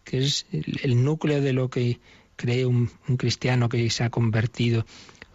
que 0.03 0.19
es 0.19 0.45
el, 0.51 1.03
núcleo 1.03 1.41
de 1.41 1.53
lo 1.53 1.69
que 1.69 1.99
cree 2.35 2.65
un, 2.65 2.89
cristiano 3.17 3.69
que 3.69 3.89
se 3.89 4.03
ha 4.03 4.09
convertido. 4.09 4.85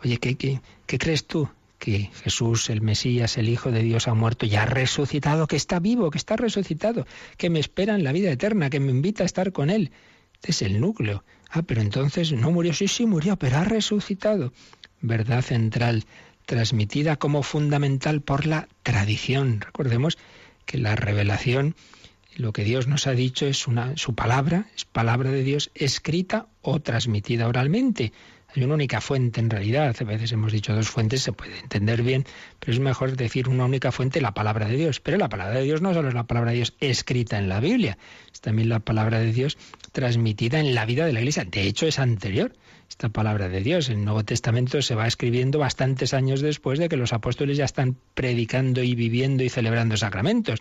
Oye, 0.02 0.18
¿qué, 0.18 0.60
crees 0.86 1.26
tú? 1.26 1.48
Que 1.80 2.10
Jesús, 2.22 2.70
el 2.70 2.82
Mesías, 2.82 3.38
el 3.38 3.48
Hijo 3.48 3.72
de 3.72 3.82
Dios, 3.82 4.06
ha 4.06 4.14
muerto 4.14 4.46
y 4.46 4.54
ha 4.54 4.66
resucitado, 4.66 5.48
que 5.48 5.56
está 5.56 5.80
vivo, 5.80 6.10
que 6.10 6.18
está 6.18 6.36
resucitado, 6.36 7.06
que 7.38 7.50
me 7.50 7.58
espera 7.58 7.96
en 7.96 8.04
la 8.04 8.12
vida 8.12 8.30
eterna, 8.30 8.70
que 8.70 8.78
me 8.78 8.92
invita 8.92 9.24
a 9.24 9.26
estar 9.26 9.50
con 9.50 9.70
Él. 9.70 9.90
Este 10.34 10.52
es 10.52 10.62
el 10.62 10.78
núcleo. 10.78 11.24
Ah, 11.50 11.62
pero 11.62 11.80
entonces 11.80 12.32
no 12.32 12.52
murió, 12.52 12.74
sí, 12.74 12.86
sí 12.86 13.06
murió, 13.06 13.36
pero 13.36 13.56
ha 13.56 13.64
resucitado. 13.64 14.52
Verdad 15.00 15.42
central, 15.42 16.04
transmitida 16.44 17.16
como 17.16 17.42
fundamental 17.42 18.20
por 18.20 18.46
la 18.46 18.68
tradición. 18.82 19.60
Recordemos 19.60 20.18
que 20.66 20.78
la 20.78 20.96
revelación, 20.96 21.74
lo 22.36 22.52
que 22.52 22.62
Dios 22.62 22.86
nos 22.88 23.06
ha 23.06 23.12
dicho 23.12 23.46
es 23.46 23.66
una, 23.66 23.96
su 23.96 24.14
palabra, 24.14 24.66
es 24.76 24.84
palabra 24.84 25.30
de 25.30 25.42
Dios 25.42 25.70
escrita 25.74 26.46
o 26.60 26.78
transmitida 26.80 27.48
oralmente. 27.48 28.12
Hay 28.54 28.64
una 28.64 28.74
única 28.74 29.00
fuente 29.00 29.40
en 29.40 29.48
realidad. 29.48 29.94
A 29.98 30.04
veces 30.04 30.32
hemos 30.32 30.52
dicho 30.52 30.74
dos 30.74 30.88
fuentes, 30.88 31.22
se 31.22 31.32
puede 31.32 31.58
entender 31.58 32.02
bien, 32.02 32.24
pero 32.58 32.72
es 32.72 32.80
mejor 32.80 33.16
decir 33.16 33.48
una 33.48 33.64
única 33.64 33.92
fuente, 33.92 34.20
la 34.20 34.34
palabra 34.34 34.66
de 34.66 34.76
Dios. 34.76 35.00
Pero 35.00 35.18
la 35.18 35.28
palabra 35.28 35.58
de 35.58 35.64
Dios 35.64 35.82
no 35.82 35.94
solo 35.94 36.08
es 36.08 36.14
la 36.14 36.24
palabra 36.24 36.50
de 36.50 36.56
Dios 36.56 36.74
escrita 36.80 37.38
en 37.38 37.48
la 37.48 37.60
Biblia, 37.60 37.98
es 38.32 38.40
también 38.40 38.68
la 38.68 38.80
palabra 38.80 39.20
de 39.20 39.32
Dios 39.32 39.56
transmitida 39.92 40.58
en 40.58 40.74
la 40.74 40.84
vida 40.86 41.06
de 41.06 41.12
la 41.12 41.20
Iglesia. 41.20 41.44
De 41.44 41.62
hecho, 41.62 41.86
es 41.86 41.98
anterior 41.98 42.52
esta 42.88 43.08
palabra 43.08 43.48
de 43.48 43.60
Dios. 43.60 43.88
El 43.88 44.04
Nuevo 44.04 44.24
Testamento 44.24 44.82
se 44.82 44.96
va 44.96 45.06
escribiendo 45.06 45.60
bastantes 45.60 46.12
años 46.12 46.40
después 46.40 46.78
de 46.78 46.88
que 46.88 46.96
los 46.96 47.12
apóstoles 47.12 47.56
ya 47.56 47.64
están 47.64 47.96
predicando 48.14 48.82
y 48.82 48.96
viviendo 48.96 49.44
y 49.44 49.48
celebrando 49.48 49.96
sacramentos. 49.96 50.58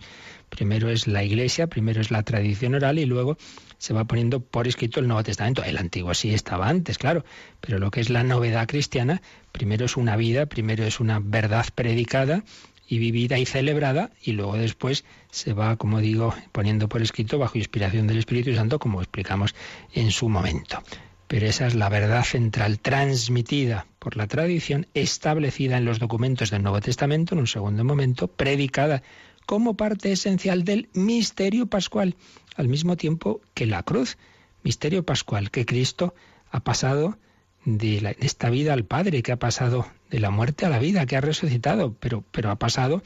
Primero 0.48 0.90
es 0.90 1.08
la 1.08 1.24
Iglesia, 1.24 1.66
primero 1.66 2.00
es 2.00 2.10
la 2.10 2.22
tradición 2.22 2.74
oral 2.76 2.98
y 2.98 3.04
luego 3.04 3.36
se 3.80 3.94
va 3.94 4.04
poniendo 4.04 4.40
por 4.40 4.68
escrito 4.68 5.00
el 5.00 5.08
Nuevo 5.08 5.24
Testamento. 5.24 5.64
El 5.64 5.78
Antiguo 5.78 6.12
sí 6.12 6.34
estaba 6.34 6.68
antes, 6.68 6.98
claro, 6.98 7.24
pero 7.62 7.78
lo 7.78 7.90
que 7.90 8.00
es 8.00 8.10
la 8.10 8.22
novedad 8.22 8.68
cristiana, 8.68 9.22
primero 9.52 9.86
es 9.86 9.96
una 9.96 10.16
vida, 10.16 10.44
primero 10.46 10.84
es 10.84 11.00
una 11.00 11.18
verdad 11.18 11.64
predicada 11.74 12.44
y 12.86 12.98
vivida 12.98 13.38
y 13.38 13.46
celebrada, 13.46 14.10
y 14.22 14.32
luego 14.32 14.56
después 14.56 15.04
se 15.30 15.54
va, 15.54 15.76
como 15.76 16.00
digo, 16.00 16.34
poniendo 16.52 16.90
por 16.90 17.00
escrito 17.00 17.38
bajo 17.38 17.56
inspiración 17.56 18.06
del 18.06 18.18
Espíritu 18.18 18.54
Santo, 18.54 18.78
como 18.78 19.00
explicamos 19.00 19.54
en 19.94 20.10
su 20.10 20.28
momento 20.28 20.82
pero 21.30 21.46
esa 21.46 21.68
es 21.68 21.76
la 21.76 21.88
verdad 21.88 22.24
central 22.24 22.80
transmitida 22.80 23.86
por 24.00 24.16
la 24.16 24.26
tradición, 24.26 24.88
establecida 24.94 25.78
en 25.78 25.84
los 25.84 26.00
documentos 26.00 26.50
del 26.50 26.64
Nuevo 26.64 26.80
Testamento, 26.80 27.36
en 27.36 27.38
un 27.38 27.46
segundo 27.46 27.84
momento, 27.84 28.26
predicada 28.26 29.04
como 29.50 29.74
parte 29.74 30.12
esencial 30.12 30.62
del 30.62 30.88
misterio 30.92 31.66
pascual, 31.66 32.14
al 32.54 32.68
mismo 32.68 32.96
tiempo 32.96 33.40
que 33.52 33.66
la 33.66 33.82
cruz, 33.82 34.16
misterio 34.62 35.04
pascual, 35.04 35.50
que 35.50 35.66
Cristo 35.66 36.14
ha 36.52 36.60
pasado 36.60 37.18
de, 37.64 38.14
esta 38.20 38.48
vida 38.48 38.74
al 38.74 38.84
Padre, 38.84 39.24
que 39.24 39.32
ha 39.32 39.40
pasado 39.40 39.88
de 40.08 40.20
la 40.20 40.30
muerte 40.30 40.66
a 40.66 40.68
la 40.68 40.78
vida, 40.78 41.04
que 41.04 41.16
ha 41.16 41.20
resucitado, 41.20 41.96
pero, 41.98 42.22
pero 42.30 42.52
ha 42.52 42.60
pasado, 42.60 43.02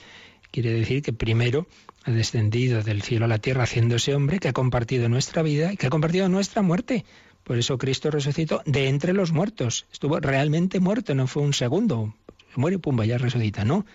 quiere 0.51 0.71
decir 0.71 1.01
que 1.01 1.15
primero 1.15 1.67
ha 2.05 2.11
descendido 2.11 2.83
del 2.83 3.01
cielo 3.01 3.25
a 3.25 3.29
la 3.29 3.39
tierra 3.39 3.63
haciéndose 3.63 4.15
hombre, 4.15 4.39
que 4.39 4.49
ha 4.49 4.53
compartido 4.53 5.09
nuestra 5.09 5.41
vida 5.41 5.73
y 5.73 5.79
que 5.79 5.87
ha 5.87 5.91
compartido 5.91 6.29
nuestra 6.29 6.61
muerte, 6.61 7.07
por 7.43 7.57
eso 7.57 7.79
Cristo 7.79 8.11
resucitó 8.11 8.61
de 8.67 8.89
entre 8.89 9.15
los 9.15 9.33
muertos. 9.33 9.87
Estuvo 9.91 10.21
realmente 10.21 10.79
muerto, 10.79 11.15
no 11.15 11.27
fue 11.27 11.43
un 11.43 11.55
segundo. 11.55 12.15
Se 12.53 12.61
muere 12.61 12.77
y 12.77 12.81
pumba, 12.81 13.07
ya 13.07 13.17
resucita, 13.17 13.65
¿no? 13.65 13.87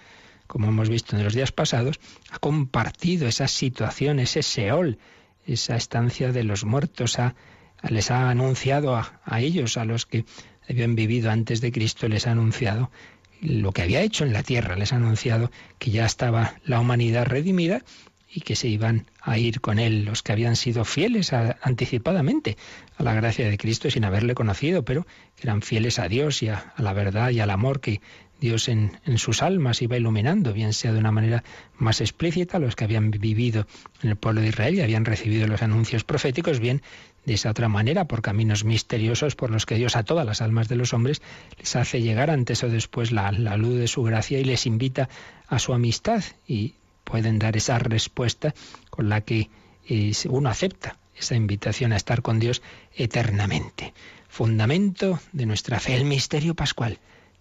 Como 0.50 0.68
hemos 0.68 0.90
visto 0.90 1.16
en 1.16 1.24
los 1.24 1.36
días 1.36 1.52
pasados, 1.52 2.00
ha 2.32 2.40
compartido 2.40 3.28
esa 3.28 3.48
situación, 3.48 4.20
ese 4.20 4.42
Seol, 4.42 4.98
esa 5.46 5.76
estancia 5.76 6.32
de 6.32 6.44
los 6.44 6.66
muertos, 6.66 7.20
les 7.88 8.10
ha 8.10 8.32
anunciado 8.32 8.96
a, 8.96 9.40
ellos, 9.40 9.78
a 9.78 9.86
los 9.86 10.08
que 10.08 10.26
habían 10.68 10.96
vivido 10.96 11.30
antes 11.30 11.62
de 11.62 11.72
Cristo, 11.72 12.08
les 12.08 12.26
ha 12.26 12.32
anunciado 12.32 12.90
lo 13.42 13.72
que 13.74 13.84
había 13.84 14.02
hecho 14.02 14.26
en 14.26 14.34
la 14.34 14.42
tierra, 14.42 14.76
les 14.76 14.92
ha 14.92 14.96
anunciado 14.96 15.52
que 15.78 15.92
ya 15.92 16.08
estaba 16.08 16.56
la 16.66 16.80
humanidad 16.80 17.28
redimida 17.28 17.84
y 18.28 18.42
que 18.42 18.56
se 18.56 18.70
iban 18.70 19.06
a 19.22 19.38
ir 19.38 19.62
con 19.62 19.78
él 19.78 20.04
los 20.04 20.24
que 20.24 20.32
habían 20.32 20.56
sido 20.56 20.84
fieles 20.84 21.32
anticipadamente 21.32 22.58
a 22.98 23.04
la 23.04 23.14
gracia 23.14 23.48
de 23.48 23.58
Cristo 23.60 23.92
sin 23.92 24.04
haberle 24.04 24.34
conocido, 24.34 24.84
pero 24.84 25.06
eran 25.40 25.62
fieles 25.62 26.00
a 26.00 26.08
Dios 26.08 26.42
y 26.42 26.50
a, 26.50 26.74
la 26.80 26.94
verdad 26.94 27.30
y 27.30 27.40
al 27.40 27.52
amor 27.52 27.82
que 27.82 28.02
Dios 28.39 28.69
en, 28.69 28.91
sus 29.17 29.41
almas 29.43 29.82
iba 29.82 29.97
iluminando, 29.97 30.54
bien 30.54 30.73
sea 30.73 30.93
de 30.93 30.99
una 30.99 31.12
manera 31.12 31.43
más 31.78 31.99
explícita, 32.02 32.60
los 32.60 32.75
que 32.75 32.86
habían 32.86 33.12
vivido 33.12 33.67
en 34.02 34.10
el 34.10 34.15
pueblo 34.15 34.41
de 34.41 34.47
Israel 34.47 34.75
y 34.75 34.82
habían 34.82 35.06
recibido 35.06 35.47
los 35.47 35.62
anuncios 35.62 36.04
proféticos, 36.04 36.60
bien 36.60 36.82
de 37.25 37.34
esa 37.34 37.52
otra 37.52 37.67
manera, 37.67 38.06
por 38.06 38.21
caminos 38.21 38.63
misteriosos 38.63 39.36
por 39.36 39.52
los 39.52 39.65
que 39.65 39.75
Dios 39.75 39.95
a 39.95 40.04
todas 40.04 40.25
las 40.25 40.41
almas 40.41 40.69
de 40.69 40.78
los 40.78 40.93
hombres 40.93 41.21
les 41.58 41.75
hace 41.75 42.02
llegar 42.02 42.30
antes 42.30 42.63
o 42.63 42.69
después 42.69 43.12
la, 43.12 43.32
luz 43.32 43.78
de 43.78 43.88
su 43.88 44.04
gracia 44.04 44.39
y 44.39 44.45
les 44.45 44.65
invita 44.65 45.10
a 45.47 45.60
su 45.60 45.73
amistad. 45.73 46.23
Y 46.47 46.75
pueden 47.04 47.39
dar 47.39 47.58
esa 47.58 47.78
respuesta 47.78 48.54
con 48.89 49.10
la 49.10 49.21
que 49.21 49.49
uno 50.30 50.49
acepta 50.49 50.97
esa 51.15 51.36
invitación 51.36 51.91
a 51.91 51.97
estar 51.97 52.21
con 52.21 52.39
Dios 52.39 52.62
eternamente. 52.95 53.93
Fundamento 54.30 55.19
de 55.34 55.45
nuestra 55.45 55.80
fe, 55.80 55.95
el 55.95 56.06
misterio 56.06 56.56
pascual. 56.56 56.99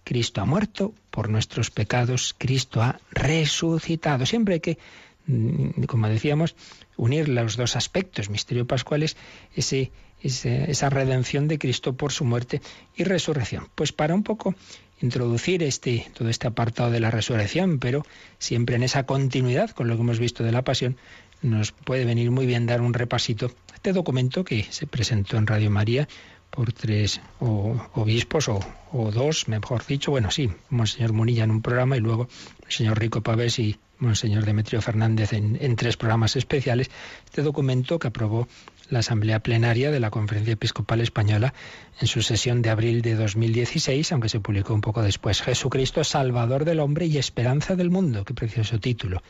Cristo 0.08 0.40
ha 0.40 0.46
muerto 0.46 0.94
por 1.10 1.28
nuestros 1.28 1.70
pecados, 1.70 2.34
Cristo 2.38 2.80
ha 2.80 2.98
resucitado. 3.10 4.24
Siempre 4.24 4.54
hay 4.54 4.60
que, 4.60 4.78
mm, 5.26 5.82
como 5.82 6.08
decíamos, 6.08 6.56
unir 6.96 7.28
los 7.28 7.58
dos 7.58 7.76
aspectos. 7.76 8.30
Misterio 8.30 8.66
pascual 8.66 9.02
es 9.02 9.18
ese 9.54 9.92
esa 10.22 10.90
redención 10.90 11.46
de 11.46 11.58
Cristo 11.58 11.92
por 11.92 12.10
su 12.10 12.24
muerte 12.24 12.60
y 12.96 13.04
resurrección. 13.04 13.68
Pues 13.74 13.92
para 13.92 14.14
un 14.14 14.22
poco 14.24 14.54
introducir 15.00 15.62
este, 15.62 16.10
todo 16.14 16.28
este 16.30 16.48
apartado 16.48 16.90
de 16.90 17.00
la 17.00 17.10
resurrección, 17.10 17.78
pero 17.78 18.04
siempre 18.38 18.76
en 18.76 18.82
esa 18.82 19.04
continuidad 19.04 19.70
con 19.70 19.88
lo 19.88 19.94
que 19.94 20.02
hemos 20.02 20.18
visto 20.18 20.42
de 20.42 20.52
la 20.52 20.62
pasión, 20.64 20.96
nos 21.42 21.70
puede 21.70 22.04
venir 22.04 22.30
muy 22.30 22.46
bien 22.46 22.66
dar 22.66 22.80
un 22.80 22.94
repasito 22.94 23.52
a 23.70 23.74
este 23.74 23.92
documento 23.92 24.42
que 24.42 24.64
se 24.70 24.86
presentó 24.86 25.36
en 25.36 25.46
Radio 25.46 25.70
María 25.70 26.08
por 26.50 26.72
tres 26.72 27.20
obispos 27.40 28.48
o, 28.48 29.10
dos, 29.12 29.48
mejor 29.48 29.84
dicho, 29.86 30.10
bueno, 30.10 30.30
sí, 30.30 30.50
Monseñor 30.70 31.12
Munilla 31.12 31.44
en 31.44 31.50
un 31.50 31.62
programa 31.62 31.96
y 31.96 32.00
luego 32.00 32.28
Monseñor 32.62 32.98
Rico 32.98 33.22
Pavés 33.22 33.58
y 33.58 33.78
Monseñor 33.98 34.44
Demetrio 34.44 34.80
Fernández 34.80 35.32
en, 35.32 35.58
en 35.60 35.76
tres 35.76 35.96
programas 35.96 36.36
especiales. 36.36 36.90
Este 37.26 37.42
documento 37.42 37.98
que 37.98 38.08
aprobó 38.08 38.48
la 38.90 39.00
Asamblea 39.00 39.40
Plenaria 39.40 39.90
de 39.90 40.00
la 40.00 40.10
Conferencia 40.10 40.54
Episcopal 40.54 41.00
Española 41.00 41.52
en 42.00 42.06
su 42.06 42.22
sesión 42.22 42.62
de 42.62 42.70
abril 42.70 43.02
de 43.02 43.14
2016, 43.14 44.12
aunque 44.12 44.28
se 44.28 44.40
publicó 44.40 44.74
un 44.74 44.80
poco 44.80 45.02
después. 45.02 45.42
Jesucristo, 45.42 46.04
Salvador 46.04 46.64
del 46.64 46.80
hombre 46.80 47.06
y 47.06 47.18
esperanza 47.18 47.76
del 47.76 47.90
mundo. 47.90 48.24
Qué 48.24 48.34
precioso 48.34 48.78
título. 48.78 49.22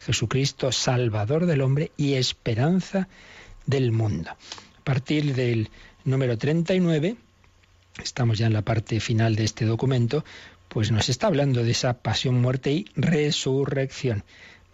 Jesucristo, 0.00 0.72
Salvador 0.72 1.46
del 1.46 1.62
hombre 1.62 1.92
y 1.96 2.14
esperanza 2.14 3.08
del 3.64 3.92
mundo. 3.92 4.30
A 4.30 4.84
partir 4.84 5.34
del 5.34 5.70
número 6.06 6.38
39, 6.38 7.16
estamos 8.02 8.38
ya 8.38 8.46
en 8.46 8.52
la 8.52 8.62
parte 8.62 9.00
final 9.00 9.34
de 9.34 9.44
este 9.44 9.64
documento, 9.64 10.24
pues 10.68 10.92
nos 10.92 11.08
está 11.08 11.26
hablando 11.26 11.64
de 11.64 11.72
esa 11.72 11.94
pasión, 11.94 12.40
muerte 12.40 12.72
y 12.72 12.86
resurrección. 12.94 14.24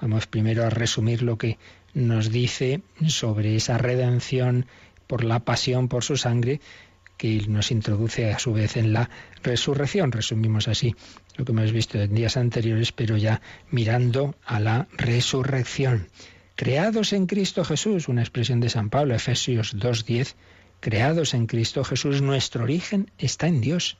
Vamos 0.01 0.27
primero 0.27 0.65
a 0.65 0.71
resumir 0.71 1.23
lo 1.23 1.39
que 1.39 1.59
nos 1.95 2.31
dice 2.31 2.83
sobre 3.07 3.57
esa 3.57 3.79
redención 3.79 4.67
por 5.07 5.25
la 5.25 5.41
pasión, 5.41 5.89
por 5.89 6.05
su 6.05 6.17
sangre, 6.17 6.61
que 7.17 7.47
nos 7.49 7.71
introduce 7.71 8.31
a 8.31 8.39
su 8.39 8.53
vez 8.53 8.77
en 8.77 8.93
la 8.93 9.09
resurrección. 9.43 10.13
Resumimos 10.13 10.69
así 10.69 10.95
lo 11.37 11.45
que 11.45 11.53
hemos 11.53 11.73
visto 11.73 12.01
en 12.01 12.15
días 12.15 12.37
anteriores, 12.37 12.93
pero 12.93 13.17
ya 13.17 13.41
mirando 13.71 14.35
a 14.45 14.61
la 14.61 14.89
resurrección. 14.97 16.09
Creados 16.57 17.13
en 17.13 17.27
Cristo 17.27 17.65
Jesús, 17.65 18.09
una 18.09 18.23
expresión 18.23 18.61
de 18.61 18.69
San 18.69 18.91
Pablo, 18.91 19.15
Efesios 19.15 19.77
2.10, 19.77 20.35
creados 20.83 21.33
en 21.33 21.47
Cristo 21.47 21.85
Jesús, 21.85 22.21
nuestro 22.21 22.65
origen 22.65 23.11
está 23.17 23.47
en 23.47 23.61
Dios, 23.61 23.97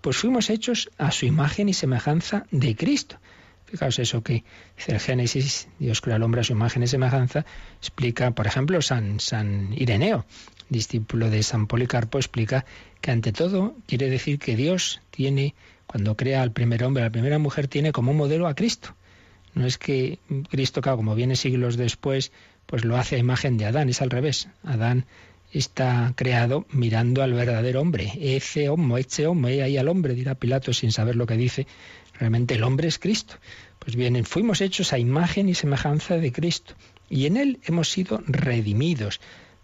pues 0.00 0.16
fuimos 0.16 0.48
hechos 0.48 0.90
a 0.98 1.12
su 1.12 1.26
imagen 1.26 1.68
y 1.68 1.74
semejanza 1.74 2.46
de 2.50 2.74
Cristo. 2.74 3.18
Fijaos 3.66 3.98
eso 3.98 4.22
que 4.22 4.42
dice 4.76 4.92
el 4.92 5.00
Génesis, 5.00 5.68
Dios 5.78 6.00
crea 6.00 6.16
al 6.16 6.22
hombre 6.22 6.40
a 6.40 6.44
su 6.44 6.52
imagen 6.52 6.82
y 6.82 6.86
semejanza, 6.86 7.44
explica, 7.78 8.30
por 8.30 8.46
ejemplo, 8.46 8.80
San, 8.80 9.20
San 9.20 9.74
Ireneo, 9.74 10.24
discípulo 10.70 11.28
de 11.28 11.42
San 11.42 11.66
Policarpo, 11.66 12.18
explica 12.18 12.64
que 13.02 13.10
ante 13.10 13.32
todo 13.32 13.76
quiere 13.86 14.08
decir 14.08 14.38
que 14.38 14.56
Dios 14.56 15.02
tiene, 15.10 15.54
cuando 15.86 16.16
crea 16.16 16.40
al 16.40 16.52
primer 16.52 16.84
hombre, 16.84 17.02
a 17.02 17.06
la 17.06 17.12
primera 17.12 17.38
mujer, 17.38 17.68
tiene 17.68 17.92
como 17.92 18.14
modelo 18.14 18.46
a 18.46 18.54
Cristo. 18.54 18.94
No 19.52 19.66
es 19.66 19.76
que 19.76 20.20
Cristo, 20.48 20.80
como 20.80 21.14
viene 21.14 21.36
siglos 21.36 21.76
después, 21.76 22.32
pues 22.66 22.84
lo 22.84 22.96
hace 22.96 23.16
a 23.16 23.18
imagen 23.18 23.58
de 23.58 23.66
Adán, 23.66 23.90
es 23.90 24.00
al 24.00 24.10
revés. 24.10 24.48
Adán 24.64 25.04
está 25.58 26.12
creado 26.16 26.66
mirando 26.70 27.22
al 27.22 27.32
verdadero 27.32 27.80
hombre. 27.80 28.12
Ese 28.20 28.68
homo, 28.68 28.98
ese 28.98 29.26
homo, 29.26 29.46
ahí 29.46 29.76
al 29.76 29.88
hombre, 29.88 30.14
dirá 30.14 30.34
Pilato 30.34 30.72
sin 30.72 30.92
saber 30.92 31.16
lo 31.16 31.26
que 31.26 31.36
dice. 31.36 31.66
Realmente 32.18 32.54
el 32.54 32.64
hombre 32.64 32.88
es 32.88 32.98
Cristo. 32.98 33.36
Pues 33.78 33.96
bien, 33.96 34.24
fuimos 34.24 34.60
hechos 34.60 34.92
a 34.92 34.98
imagen 34.98 35.48
y 35.48 35.54
semejanza 35.54 36.16
de 36.16 36.32
Cristo. 36.32 36.74
Y 37.08 37.26
en 37.26 37.36
Él 37.36 37.60
hemos 37.64 37.90
sido 37.90 38.22
redimidos 38.26 39.20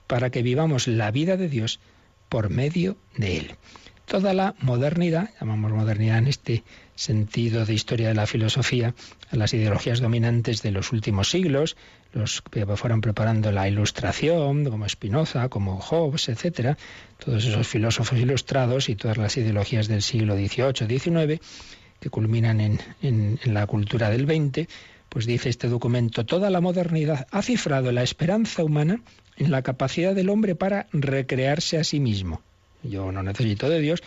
para 0.07 0.31
que 0.31 0.43
vivamos 0.43 0.89
la 0.89 1.11
vida 1.11 1.37
de 1.37 1.49
Dios 1.49 1.81
por 2.29 2.51
medio 2.51 2.97
de 3.17 3.39
Él. 3.39 3.55
Toda 4.07 4.35
la 4.35 4.55
modernidad, 4.61 5.31
llamamos 5.41 5.73
modernidad 5.73 6.19
en 6.19 6.27
este 6.27 6.65
sentido 7.01 7.65
de 7.65 7.73
historia 7.73 8.09
de 8.09 8.15
la 8.15 8.27
filosofía, 8.27 8.95
a 9.31 9.37
las 9.37 9.55
ideologías 9.55 10.01
dominantes 10.01 10.61
de 10.61 10.71
los 10.71 10.93
últimos 10.93 11.31
siglos, 11.31 11.77
los 12.13 12.43
que 12.43 12.67
fueron 12.77 13.01
preparando 13.01 13.51
la 13.53 13.67
ilustración, 13.69 14.65
como 14.65 14.87
Spinoza, 14.87 15.49
como 15.49 15.81
Hobbes, 15.81 16.29
etcétera, 16.29 16.77
todos 17.19 17.47
esos 17.47 17.67
filósofos 17.67 18.19
ilustrados 18.19 18.91
y 18.91 18.97
todas 18.97 19.17
las 19.17 19.35
ideologías 19.39 19.89
del 19.89 20.03
siglo 20.03 20.35
XVIII, 20.37 20.99
XIX, 20.99 21.41
que 22.01 22.11
culminan 22.11 22.61
en, 22.61 22.79
en, 23.01 23.41
en 23.43 23.55
la 23.55 23.67
cultura 23.67 24.11
del 24.11 24.27
XX, 24.27 24.69
pues 25.09 25.25
dice 25.25 25.49
este 25.49 25.69
documento, 25.69 26.27
toda 26.27 26.51
la 26.51 26.61
modernidad 26.61 27.27
ha 27.31 27.41
cifrado 27.41 27.93
la 27.93 28.03
esperanza 28.03 28.63
humana 28.63 29.01
en 29.39 29.51
la 29.51 29.63
capacidad 29.63 30.15
del 30.15 30.29
hombre 30.29 30.55
para 30.55 30.87
recrearse 30.93 31.79
a 31.79 31.85
sí 31.85 31.99
mismo. 31.99 32.43
Yo 32.83 33.11
no 33.13 33.23
necesito 33.23 33.69
de 33.69 33.81
Dios, 33.81 34.03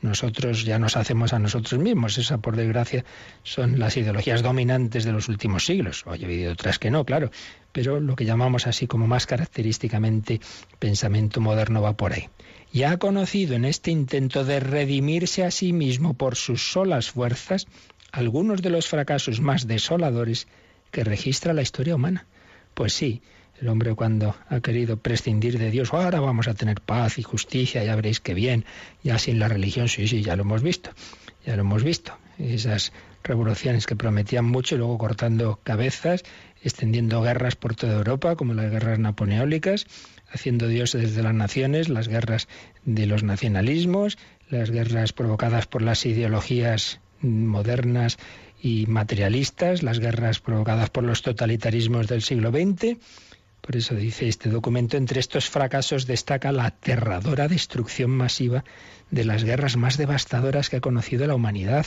nosotros 0.00 0.64
ya 0.64 0.78
nos 0.78 0.96
hacemos 0.96 1.32
a 1.32 1.38
nosotros 1.38 1.80
mismos. 1.80 2.18
Esa, 2.18 2.38
por 2.38 2.56
desgracia, 2.56 3.04
son 3.42 3.78
las 3.78 3.96
ideologías 3.96 4.42
dominantes 4.42 5.04
de 5.04 5.12
los 5.12 5.28
últimos 5.28 5.64
siglos. 5.64 6.04
Hoy 6.06 6.22
he 6.22 6.24
habido 6.24 6.52
otras 6.52 6.78
que 6.78 6.90
no, 6.90 7.04
claro, 7.04 7.30
pero 7.72 8.00
lo 8.00 8.16
que 8.16 8.24
llamamos 8.24 8.66
así 8.66 8.86
como 8.86 9.06
más 9.06 9.26
característicamente 9.26 10.40
pensamiento 10.78 11.40
moderno 11.40 11.82
va 11.82 11.96
por 11.96 12.12
ahí. 12.12 12.28
Y 12.72 12.82
ha 12.82 12.98
conocido 12.98 13.54
en 13.54 13.64
este 13.64 13.90
intento 13.90 14.44
de 14.44 14.60
redimirse 14.60 15.44
a 15.44 15.50
sí 15.50 15.72
mismo 15.72 16.14
por 16.14 16.36
sus 16.36 16.70
solas 16.70 17.10
fuerzas 17.10 17.66
algunos 18.12 18.62
de 18.62 18.70
los 18.70 18.88
fracasos 18.88 19.40
más 19.40 19.66
desoladores 19.66 20.46
que 20.90 21.04
registra 21.04 21.52
la 21.52 21.62
historia 21.62 21.94
humana. 21.94 22.26
Pues 22.74 22.92
sí, 22.92 23.22
el 23.60 23.68
hombre 23.68 23.94
cuando 23.94 24.36
ha 24.48 24.60
querido 24.60 24.96
prescindir 24.96 25.58
de 25.58 25.70
Dios, 25.70 25.92
ahora 25.92 26.20
vamos 26.20 26.48
a 26.48 26.54
tener 26.54 26.80
paz 26.80 27.18
y 27.18 27.22
justicia, 27.22 27.84
ya 27.84 27.96
veréis 27.96 28.20
qué 28.20 28.34
bien, 28.34 28.64
ya 29.02 29.18
sin 29.18 29.38
la 29.38 29.48
religión, 29.48 29.88
sí, 29.88 30.06
sí, 30.06 30.22
ya 30.22 30.36
lo 30.36 30.42
hemos 30.42 30.62
visto, 30.62 30.90
ya 31.44 31.56
lo 31.56 31.62
hemos 31.62 31.82
visto. 31.82 32.12
Esas 32.38 32.92
revoluciones 33.24 33.86
que 33.86 33.96
prometían 33.96 34.44
mucho 34.44 34.76
luego 34.76 34.96
cortando 34.96 35.58
cabezas, 35.64 36.22
extendiendo 36.62 37.20
guerras 37.22 37.56
por 37.56 37.74
toda 37.74 37.94
Europa, 37.94 38.36
como 38.36 38.54
las 38.54 38.70
guerras 38.70 38.98
napoleónicas, 38.98 39.86
haciendo 40.30 40.68
Dios 40.68 40.92
desde 40.92 41.22
las 41.22 41.34
naciones, 41.34 41.88
las 41.88 42.08
guerras 42.08 42.48
de 42.84 43.06
los 43.06 43.22
nacionalismos, 43.22 44.18
las 44.48 44.70
guerras 44.70 45.12
provocadas 45.12 45.66
por 45.66 45.82
las 45.82 46.06
ideologías 46.06 47.00
modernas 47.20 48.18
y 48.60 48.86
materialistas, 48.86 49.82
las 49.82 49.98
guerras 49.98 50.40
provocadas 50.40 50.90
por 50.90 51.04
los 51.04 51.22
totalitarismos 51.22 52.08
del 52.08 52.22
siglo 52.22 52.50
XX, 52.50 52.98
por 53.68 53.76
eso 53.76 53.94
dice 53.94 54.28
este 54.28 54.48
documento, 54.48 54.96
entre 54.96 55.20
estos 55.20 55.50
fracasos 55.50 56.06
destaca 56.06 56.52
la 56.52 56.64
aterradora 56.64 57.48
destrucción 57.48 58.10
masiva 58.10 58.64
de 59.10 59.26
las 59.26 59.44
guerras 59.44 59.76
más 59.76 59.98
devastadoras 59.98 60.70
que 60.70 60.76
ha 60.76 60.80
conocido 60.80 61.26
la 61.26 61.34
humanidad, 61.34 61.84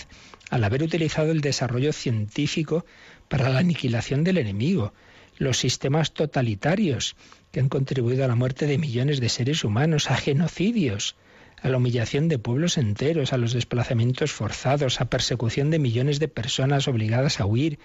al 0.51 0.63
haber 0.63 0.83
utilizado 0.83 1.31
el 1.31 1.41
desarrollo 1.41 1.91
científico 1.91 2.85
para 3.29 3.49
la 3.49 3.57
aniquilación 3.57 4.23
del 4.23 4.37
enemigo, 4.37 4.93
los 5.39 5.57
sistemas 5.57 6.13
totalitarios 6.13 7.15
que 7.51 7.61
han 7.61 7.67
contribuido 7.67 8.25
a 8.25 8.27
la 8.27 8.35
muerte 8.35 8.67
de 8.67 8.77
millones 8.77 9.19
de 9.19 9.29
seres 9.29 9.63
humanos, 9.63 10.11
a 10.11 10.17
genocidios, 10.17 11.15
a 11.63 11.69
la 11.69 11.77
humillación 11.77 12.27
de 12.27 12.37
pueblos 12.37 12.77
enteros, 12.77 13.33
a 13.33 13.37
los 13.37 13.53
desplazamientos 13.53 14.31
forzados, 14.31 15.01
a 15.01 15.05
persecución 15.05 15.71
de 15.71 15.79
millones 15.79 16.19
de 16.19 16.27
personas 16.27 16.87
obligadas 16.87 17.39
a 17.39 17.47
huir, 17.47 17.79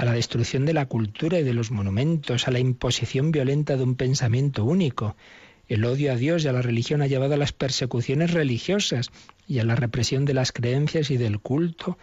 a 0.00 0.06
la 0.06 0.14
destrucción 0.14 0.64
de 0.64 0.72
la 0.72 0.86
cultura 0.86 1.38
y 1.38 1.42
de 1.42 1.52
los 1.52 1.70
monumentos, 1.70 2.48
a 2.48 2.50
la 2.50 2.58
imposición 2.58 3.32
violenta 3.32 3.76
de 3.76 3.82
un 3.82 3.96
pensamiento 3.96 4.64
único. 4.64 5.14
El 5.68 5.84
odio 5.84 6.10
a 6.10 6.16
Dios 6.16 6.42
y 6.42 6.48
a 6.48 6.54
la 6.54 6.62
religión 6.62 7.02
ha 7.02 7.06
llevado 7.06 7.34
a 7.34 7.36
las 7.36 7.52
persecuciones 7.52 8.30
religiosas 8.30 9.10
y 9.46 9.58
a 9.58 9.64
la 9.64 9.76
represión 9.76 10.24
de 10.24 10.32
las 10.32 10.52
creencias 10.52 11.10
y 11.10 11.18
del 11.18 11.38
culto 11.38 11.98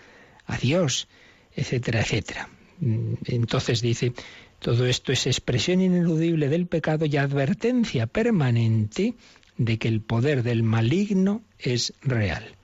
a 0.45 0.59
Dios, 0.59 1.07
etcétera, 1.55 2.01
etcétera. 2.01 2.49
Entonces 3.25 3.81
dice, 3.81 4.13
todo 4.59 4.85
esto 4.85 5.11
es 5.11 5.25
expresión 5.25 5.81
ineludible 5.81 6.49
del 6.49 6.67
pecado 6.67 7.05
y 7.05 7.17
advertencia 7.17 8.05
permanente 8.05 9.15
de 9.57 9.79
que 9.79 9.87
el 9.87 10.01
poder 10.01 10.43
del 10.43 10.61
maligno 10.61 11.41
es 11.57 11.95
real 12.03 12.56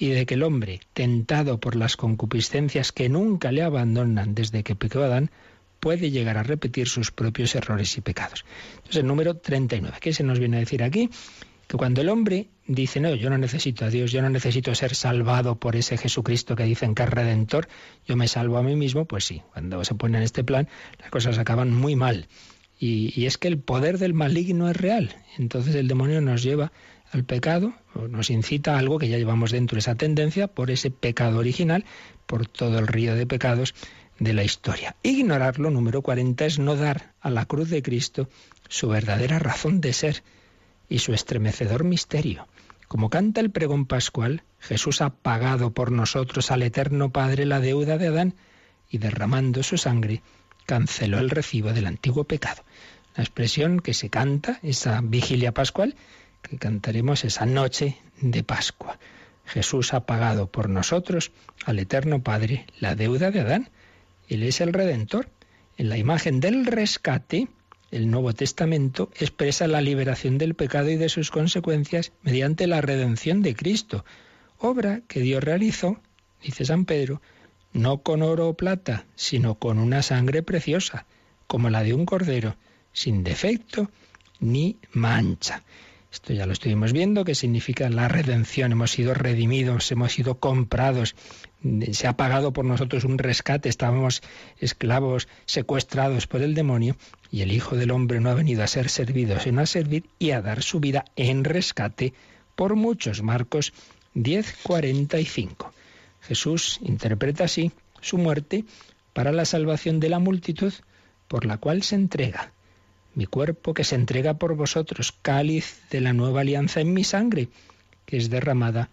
y 0.00 0.08
de 0.08 0.24
que 0.24 0.32
el 0.32 0.42
hombre, 0.42 0.80
tentado 0.94 1.60
por 1.60 1.76
las 1.76 1.98
concupiscencias 1.98 2.90
que 2.90 3.10
nunca 3.10 3.52
le 3.52 3.62
abandonan 3.62 4.34
desde 4.34 4.62
que 4.62 4.74
pecó 4.74 5.00
Adán, 5.00 5.30
puede 5.78 6.10
llegar 6.10 6.38
a 6.38 6.42
repetir 6.42 6.88
sus 6.88 7.10
propios 7.10 7.54
errores 7.54 7.98
y 7.98 8.00
pecados. 8.00 8.46
Entonces, 8.76 8.96
el 8.96 9.06
número 9.06 9.36
39, 9.36 9.98
¿qué 10.00 10.14
se 10.14 10.24
nos 10.24 10.38
viene 10.38 10.56
a 10.56 10.60
decir 10.60 10.82
aquí? 10.82 11.10
Que 11.68 11.76
cuando 11.76 12.00
el 12.00 12.08
hombre 12.08 12.48
dice, 12.66 12.98
no, 12.98 13.14
yo 13.14 13.28
no 13.28 13.36
necesito 13.36 13.84
a 13.84 13.90
Dios, 13.90 14.10
yo 14.10 14.22
no 14.22 14.30
necesito 14.30 14.74
ser 14.74 14.94
salvado 14.94 15.56
por 15.56 15.76
ese 15.76 15.98
Jesucristo 15.98 16.56
que 16.56 16.64
dicen 16.64 16.94
que 16.94 17.02
es 17.02 17.10
redentor, 17.10 17.68
yo 18.08 18.16
me 18.16 18.26
salvo 18.26 18.56
a 18.56 18.62
mí 18.62 18.76
mismo, 18.76 19.04
pues 19.04 19.26
sí, 19.26 19.42
cuando 19.52 19.84
se 19.84 19.94
pone 19.94 20.16
en 20.16 20.24
este 20.24 20.42
plan, 20.42 20.66
las 20.98 21.10
cosas 21.10 21.36
acaban 21.36 21.74
muy 21.74 21.94
mal. 21.94 22.26
Y, 22.78 23.12
y 23.14 23.26
es 23.26 23.36
que 23.36 23.48
el 23.48 23.58
poder 23.58 23.98
del 23.98 24.14
maligno 24.14 24.70
es 24.70 24.76
real. 24.78 25.14
Entonces 25.36 25.74
el 25.74 25.88
demonio 25.88 26.22
nos 26.22 26.42
lleva 26.42 26.72
al 27.12 27.24
pecado, 27.24 27.74
nos 28.08 28.30
incita 28.30 28.74
a 28.74 28.78
algo 28.78 28.98
que 28.98 29.08
ya 29.08 29.18
llevamos 29.18 29.50
dentro, 29.50 29.78
esa 29.78 29.94
tendencia 29.94 30.46
por 30.46 30.70
ese 30.70 30.90
pecado 30.90 31.38
original, 31.38 31.84
por 32.26 32.46
todo 32.46 32.78
el 32.78 32.86
río 32.86 33.14
de 33.14 33.26
pecados 33.26 33.74
de 34.18 34.32
la 34.32 34.44
historia. 34.44 34.96
Ignorarlo, 35.02 35.70
número 35.70 36.02
40, 36.02 36.44
es 36.46 36.58
no 36.58 36.76
dar 36.76 37.12
a 37.20 37.30
la 37.30 37.46
cruz 37.46 37.70
de 37.70 37.82
Cristo 37.82 38.28
su 38.68 38.88
verdadera 38.88 39.38
razón 39.38 39.80
de 39.80 39.92
ser. 39.92 40.22
y 40.92 40.98
su 40.98 41.14
estremecedor 41.14 41.84
misterio. 41.84 42.48
Como 42.88 43.10
canta 43.10 43.40
el 43.40 43.52
pregón 43.52 43.86
pascual, 43.86 44.42
Jesús 44.58 45.00
ha 45.02 45.10
pagado 45.10 45.70
por 45.70 45.92
nosotros 45.92 46.50
al 46.50 46.62
Eterno 46.62 47.10
Padre 47.10 47.46
la 47.46 47.60
deuda 47.60 47.96
de 47.96 48.08
Adán 48.08 48.34
y 48.90 48.98
derramando 48.98 49.62
su 49.62 49.78
sangre 49.78 50.20
canceló 50.66 51.20
el 51.20 51.30
recibo 51.30 51.72
del 51.72 51.86
antiguo 51.86 52.24
pecado. 52.24 52.64
La 53.14 53.22
expresión 53.22 53.78
que 53.78 53.94
se 53.94 54.10
canta, 54.10 54.58
esa 54.62 55.00
vigilia 55.00 55.52
pascual, 55.52 55.94
que 56.42 56.58
cantaremos 56.58 57.24
esa 57.24 57.46
noche 57.46 57.98
de 58.20 58.42
Pascua. 58.42 58.98
Jesús 59.46 59.94
ha 59.94 60.06
pagado 60.06 60.46
por 60.46 60.68
nosotros 60.68 61.32
al 61.64 61.78
Eterno 61.78 62.22
Padre 62.22 62.66
la 62.78 62.94
deuda 62.94 63.30
de 63.30 63.40
Adán. 63.40 63.70
Él 64.28 64.42
es 64.42 64.60
el 64.60 64.72
Redentor. 64.72 65.28
En 65.76 65.88
la 65.88 65.98
imagen 65.98 66.40
del 66.40 66.66
rescate, 66.66 67.48
el 67.90 68.10
Nuevo 68.10 68.32
Testamento 68.32 69.10
expresa 69.18 69.66
la 69.66 69.80
liberación 69.80 70.38
del 70.38 70.54
pecado 70.54 70.90
y 70.90 70.96
de 70.96 71.08
sus 71.08 71.30
consecuencias 71.30 72.12
mediante 72.22 72.66
la 72.66 72.80
redención 72.80 73.42
de 73.42 73.56
Cristo, 73.56 74.04
obra 74.58 75.00
que 75.08 75.20
Dios 75.20 75.42
realizó, 75.42 76.00
dice 76.42 76.64
San 76.64 76.84
Pedro, 76.84 77.20
no 77.72 78.02
con 78.02 78.22
oro 78.22 78.48
o 78.48 78.54
plata, 78.54 79.06
sino 79.16 79.56
con 79.56 79.78
una 79.78 80.02
sangre 80.02 80.42
preciosa, 80.42 81.06
como 81.46 81.70
la 81.70 81.82
de 81.82 81.94
un 81.94 82.06
cordero, 82.06 82.56
sin 82.92 83.24
defecto 83.24 83.90
ni 84.38 84.76
mancha. 84.92 85.62
Esto 86.12 86.32
ya 86.32 86.44
lo 86.44 86.52
estuvimos 86.52 86.92
viendo, 86.92 87.24
que 87.24 87.36
significa 87.36 87.88
la 87.88 88.08
redención. 88.08 88.72
Hemos 88.72 88.90
sido 88.90 89.14
redimidos, 89.14 89.92
hemos 89.92 90.12
sido 90.12 90.40
comprados. 90.40 91.14
Se 91.92 92.08
ha 92.08 92.16
pagado 92.16 92.52
por 92.52 92.64
nosotros 92.64 93.04
un 93.04 93.18
rescate. 93.18 93.68
Estábamos 93.68 94.20
esclavos, 94.58 95.28
secuestrados 95.46 96.26
por 96.26 96.42
el 96.42 96.54
demonio. 96.54 96.96
Y 97.30 97.42
el 97.42 97.52
Hijo 97.52 97.76
del 97.76 97.92
Hombre 97.92 98.20
no 98.20 98.30
ha 98.30 98.34
venido 98.34 98.64
a 98.64 98.66
ser 98.66 98.88
servido, 98.88 99.38
sino 99.38 99.60
a 99.60 99.66
servir 99.66 100.10
y 100.18 100.32
a 100.32 100.42
dar 100.42 100.62
su 100.62 100.80
vida 100.80 101.04
en 101.14 101.44
rescate 101.44 102.12
por 102.56 102.74
muchos. 102.74 103.22
Marcos 103.22 103.72
10, 104.14 104.56
45. 104.64 105.72
Jesús 106.22 106.80
interpreta 106.82 107.44
así 107.44 107.70
su 108.00 108.18
muerte 108.18 108.64
para 109.12 109.30
la 109.30 109.44
salvación 109.44 110.00
de 110.00 110.08
la 110.08 110.18
multitud 110.18 110.72
por 111.28 111.46
la 111.46 111.58
cual 111.58 111.84
se 111.84 111.94
entrega 111.94 112.52
mi 113.14 113.26
cuerpo 113.26 113.74
que 113.74 113.84
se 113.84 113.94
entrega 113.94 114.34
por 114.34 114.54
vosotros, 114.54 115.12
cáliz 115.22 115.80
de 115.90 116.00
la 116.00 116.12
nueva 116.12 116.42
alianza 116.42 116.80
en 116.80 116.92
mi 116.92 117.04
sangre, 117.04 117.48
que 118.06 118.16
es 118.16 118.30
derramada 118.30 118.90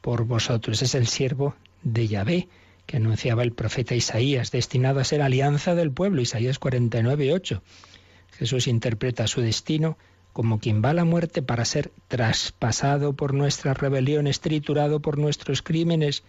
por 0.00 0.24
vosotros. 0.24 0.82
Es 0.82 0.94
el 0.94 1.06
siervo 1.06 1.54
de 1.82 2.08
Yahvé 2.08 2.48
que 2.86 2.96
anunciaba 2.96 3.42
el 3.42 3.52
profeta 3.52 3.94
Isaías, 3.94 4.50
destinado 4.50 5.00
a 5.00 5.04
ser 5.04 5.20
alianza 5.20 5.74
del 5.74 5.92
pueblo, 5.92 6.22
Isaías 6.22 6.58
49, 6.58 7.34
8. 7.34 7.62
Jesús 8.38 8.66
interpreta 8.66 9.26
su 9.26 9.42
destino 9.42 9.98
como 10.32 10.58
quien 10.58 10.82
va 10.82 10.90
a 10.90 10.94
la 10.94 11.04
muerte 11.04 11.42
para 11.42 11.64
ser 11.64 11.90
traspasado 12.06 13.12
por 13.12 13.34
nuestras 13.34 13.76
rebeliones, 13.76 14.40
triturado 14.40 15.00
por 15.00 15.18
nuestros 15.18 15.62
crímenes, 15.62 16.22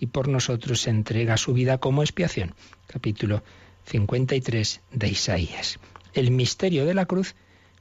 y 0.00 0.06
por 0.06 0.26
nosotros 0.26 0.80
se 0.80 0.90
entrega 0.90 1.36
su 1.36 1.52
vida 1.52 1.78
como 1.78 2.02
expiación. 2.02 2.54
Capítulo 2.88 3.44
53 3.84 4.80
de 4.90 5.08
Isaías 5.08 5.78
el 6.14 6.30
misterio 6.30 6.84
de 6.86 6.94
la 6.94 7.06
cruz 7.06 7.34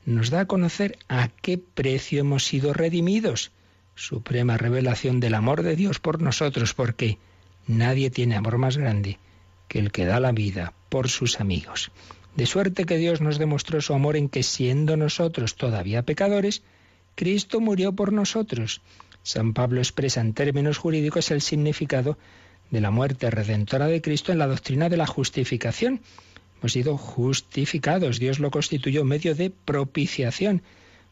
nos 0.06 0.30
da 0.30 0.41
a 0.41 0.46
conocer 0.46 0.98
a 1.08 1.28
qué 1.28 1.58
precio 1.58 2.22
hemos 2.22 2.46
sido 2.46 2.74
redimidos. 2.74 3.52
Suprema 3.96 4.58
revelación 4.58 5.20
del 5.20 5.36
amor 5.36 5.63
de 5.63 5.76
Dios 5.76 6.00
por 6.00 6.22
nosotros, 6.22 6.74
porque 6.74 7.20
nadie 7.67 8.10
tiene 8.10 8.36
amor 8.36 8.58
más 8.58 8.78
grande 8.78 9.20
que 9.67 9.80
el 9.80 9.91
que 9.91 10.06
da 10.06 10.20
la 10.20 10.32
vida 10.32 10.74
por 10.89 11.10
sus 11.10 11.39
amigos. 11.39 11.91
De 12.36 12.46
suerte 12.46 12.86
que 12.86 12.98
Dios 12.98 13.22
nos 13.22 13.38
demostró 13.38 13.82
su 13.82 13.94
amor 13.94 14.15
en 14.15 14.30
que 14.30 14.44
siendo 14.44 14.98
nosotros 14.98 15.56
todavía 15.56 16.04
pecadores, 16.04 16.63
Cristo 17.15 17.60
murió 17.60 17.94
por 17.94 18.13
nosotros. 18.13 18.82
San 19.24 19.54
Pablo 19.54 19.82
expresa 19.82 20.22
en 20.22 20.34
términos 20.34 20.78
jurídicos 20.78 21.30
el 21.32 21.41
significado 21.41 22.17
de 22.72 22.82
la 22.82 22.89
muerte 22.89 23.30
redentora 23.30 23.88
de 23.88 24.02
Cristo 24.02 24.32
en 24.32 24.39
la 24.39 24.48
doctrina 24.48 24.89
de 24.89 24.98
la 24.98 25.06
justificación 25.06 26.02
hemos 26.62 26.74
sido 26.74 26.95
justificados. 26.95 28.19
Dios 28.19 28.39
lo 28.39 28.52
constituyó 28.52 29.04
medio 29.04 29.34
de 29.34 29.50
propiciación 29.50 30.62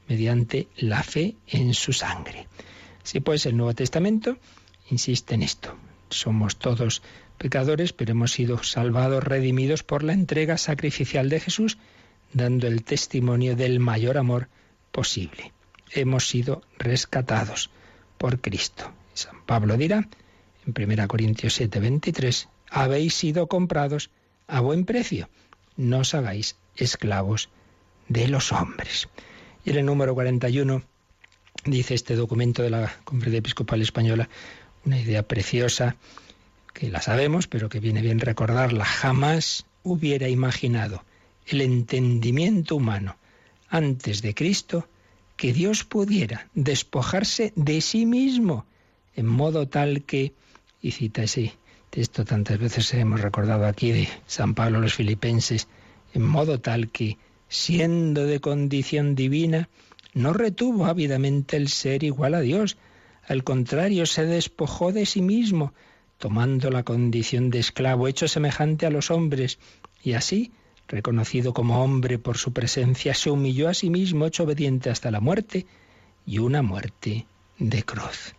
mediante 0.08 0.68
la 0.78 1.02
fe 1.02 1.36
en 1.48 1.74
su 1.74 1.92
sangre. 1.92 2.48
Así 3.04 3.20
pues, 3.20 3.48
el 3.48 3.58
Nuevo 3.58 3.74
Testamento 3.74 4.38
insiste 4.92 5.34
en 5.34 5.42
esto. 5.42 5.76
Somos 6.10 6.58
todos 6.58 7.02
pecadores, 7.40 7.94
pero 7.94 8.12
hemos 8.12 8.32
sido 8.32 8.62
salvados, 8.62 9.24
redimidos 9.24 9.82
por 9.82 10.04
la 10.04 10.14
entrega 10.14 10.58
sacrificial 10.58 11.30
de 11.30 11.40
Jesús, 11.40 11.80
dando 12.32 12.68
el 12.68 12.84
testimonio 12.84 13.56
del 13.56 13.80
mayor 13.80 14.20
amor 14.20 14.50
posible. 14.92 15.52
Hemos 15.92 16.28
sido 16.28 16.62
rescatados 16.78 17.72
por 18.20 18.40
Cristo. 18.40 18.92
San 19.16 19.44
Pablo 19.46 19.78
dirá 19.78 20.08
en 20.68 20.92
1 20.92 21.08
Corintios 21.08 21.56
7, 21.56 21.80
23, 21.80 22.50
habéis 22.70 23.16
sido 23.16 23.48
comprados 23.48 24.12
a 24.50 24.60
buen 24.60 24.86
precio. 24.86 25.30
No 25.78 26.00
os 26.00 26.14
hagáis 26.14 26.58
esclavos 26.76 27.50
de 28.08 28.28
los 28.28 28.52
hombres. 28.52 29.08
Y 29.64 29.70
en 29.70 29.78
el 29.78 29.86
número 29.86 30.14
41 30.14 30.84
dice 31.66 31.94
este 31.94 32.16
documento 32.16 32.64
de 32.64 32.72
la 32.72 32.92
Conferencia 33.04 33.40
Episcopal 33.40 33.82
Española 33.82 34.30
una 34.86 35.00
idea 35.00 35.24
preciosa 35.24 35.96
que 36.74 36.90
la 36.90 37.02
sabemos, 37.02 37.48
pero 37.48 37.70
que 37.70 37.80
viene 37.80 38.02
bien 38.02 38.20
recordarla. 38.20 38.86
Jamás 38.86 39.66
hubiera 39.84 40.28
imaginado 40.28 41.04
el 41.46 41.62
entendimiento 41.62 42.76
humano 42.76 43.18
antes 43.70 44.22
de 44.22 44.34
Cristo 44.34 44.88
que 45.36 45.54
Dios 45.54 45.84
pudiera 45.84 46.50
despojarse 46.54 47.54
de 47.56 47.82
sí 47.82 48.06
mismo 48.06 48.66
en 49.16 49.26
modo 49.26 49.68
tal 49.68 50.04
que, 50.04 50.34
y 50.82 50.92
cita 50.92 51.24
ese 51.24 51.54
esto 51.92 52.26
tantas 52.26 52.60
veces 52.60 52.94
hemos 52.94 53.22
recordado 53.22 53.66
aquí 53.66 53.92
de 53.92 54.08
San 54.28 54.54
Pablo 54.54 54.78
a 54.78 54.82
los 54.82 54.94
filipenses, 54.94 55.68
en 56.14 56.24
modo 56.24 56.60
tal 56.60 56.90
que, 56.90 57.18
siendo 57.48 58.26
de 58.26 58.40
condición 58.40 59.16
divina, 59.16 59.70
no 60.14 60.34
retuvo 60.34 60.86
ávidamente 60.86 61.58
el 61.58 61.70
ser 61.70 62.04
igual 62.04 62.36
a 62.36 62.42
Dios, 62.42 62.78
al 63.28 63.44
contrario, 63.44 64.06
se 64.06 64.26
despojó 64.26 64.92
de 64.92 65.06
sí 65.06 65.22
mismo, 65.22 65.74
tomando 66.18 66.72
la 66.72 66.84
condición 66.84 67.50
de 67.50 67.60
esclavo, 67.60 68.08
hecho 68.08 68.28
semejante 68.28 68.86
a 68.86 68.90
los 68.90 69.12
hombres, 69.12 69.60
y 70.04 70.14
así, 70.14 70.52
reconocido 70.88 71.54
como 71.54 71.84
hombre 71.84 72.18
por 72.18 72.38
su 72.38 72.54
presencia, 72.54 73.14
se 73.14 73.30
humilló 73.30 73.70
a 73.70 73.74
sí 73.74 73.90
mismo, 73.90 74.26
hecho 74.26 74.44
obediente 74.44 74.90
hasta 74.90 75.12
la 75.12 75.20
muerte, 75.20 75.68
y 76.26 76.40
una 76.40 76.62
muerte 76.62 77.28
de 77.60 77.84
cruz. 77.84 78.36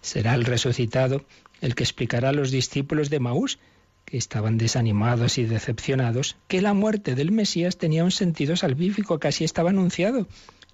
Será 0.00 0.34
el 0.34 0.44
resucitado 0.44 1.24
el 1.60 1.74
que 1.74 1.84
explicará 1.84 2.30
a 2.30 2.32
los 2.32 2.50
discípulos 2.50 3.10
de 3.10 3.20
Maús, 3.20 3.58
que 4.04 4.16
estaban 4.16 4.56
desanimados 4.56 5.36
y 5.38 5.44
decepcionados, 5.44 6.36
que 6.48 6.62
la 6.62 6.74
muerte 6.74 7.14
del 7.14 7.32
Mesías 7.32 7.76
tenía 7.76 8.04
un 8.04 8.12
sentido 8.12 8.56
salvífico 8.56 9.18
que 9.18 9.28
así 9.28 9.44
estaba 9.44 9.70
anunciado. 9.70 10.28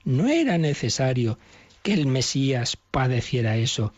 No 0.04 0.28
era 0.28 0.58
necesario 0.58 1.38
que 1.82 1.94
el 1.94 2.06
Mesías 2.06 2.76
padeciera 2.76 3.56
eso 3.56 3.92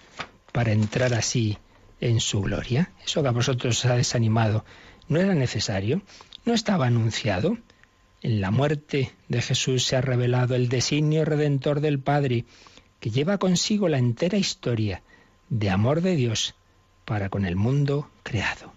para 0.52 0.72
entrar 0.72 1.14
así 1.14 1.58
en 2.00 2.20
su 2.20 2.42
gloria. 2.42 2.92
Eso 3.04 3.22
que 3.22 3.28
a 3.28 3.32
vosotros 3.32 3.78
os 3.78 3.90
ha 3.90 3.96
desanimado, 3.96 4.64
no 5.08 5.20
era 5.20 5.34
necesario, 5.34 6.02
no 6.44 6.54
estaba 6.54 6.86
anunciado. 6.86 7.58
En 8.22 8.40
la 8.40 8.50
muerte 8.50 9.10
de 9.28 9.42
Jesús 9.42 9.84
se 9.84 9.96
ha 9.96 10.00
revelado 10.00 10.54
el 10.54 10.68
designio 10.68 11.24
redentor 11.24 11.80
del 11.80 11.98
Padre, 11.98 12.44
que 13.00 13.10
lleva 13.10 13.38
consigo 13.38 13.88
la 13.88 13.98
entera 13.98 14.38
historia 14.38 15.02
de 15.50 15.70
amor 15.70 16.00
de 16.00 16.16
Dios 16.16 16.54
para 17.04 17.28
con 17.28 17.44
el 17.44 17.56
mundo 17.56 18.10
creado. 18.22 18.72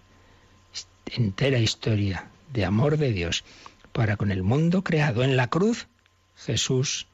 Entera 1.06 1.58
historia 1.58 2.28
de 2.52 2.64
amor 2.64 2.96
de 2.98 3.12
Dios 3.12 3.44
para 3.92 4.16
con 4.16 4.30
el 4.30 4.42
mundo 4.42 4.82
creado. 4.84 5.22
En 5.22 5.36
la 5.36 5.48
cruz, 5.48 5.88
Jesús, 6.36 7.06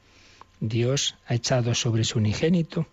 Dios 0.59 1.15
ha 1.27 1.35
echado 1.35 1.73
sobre 1.73 2.03
su 2.03 2.19
unigénito, 2.19 2.87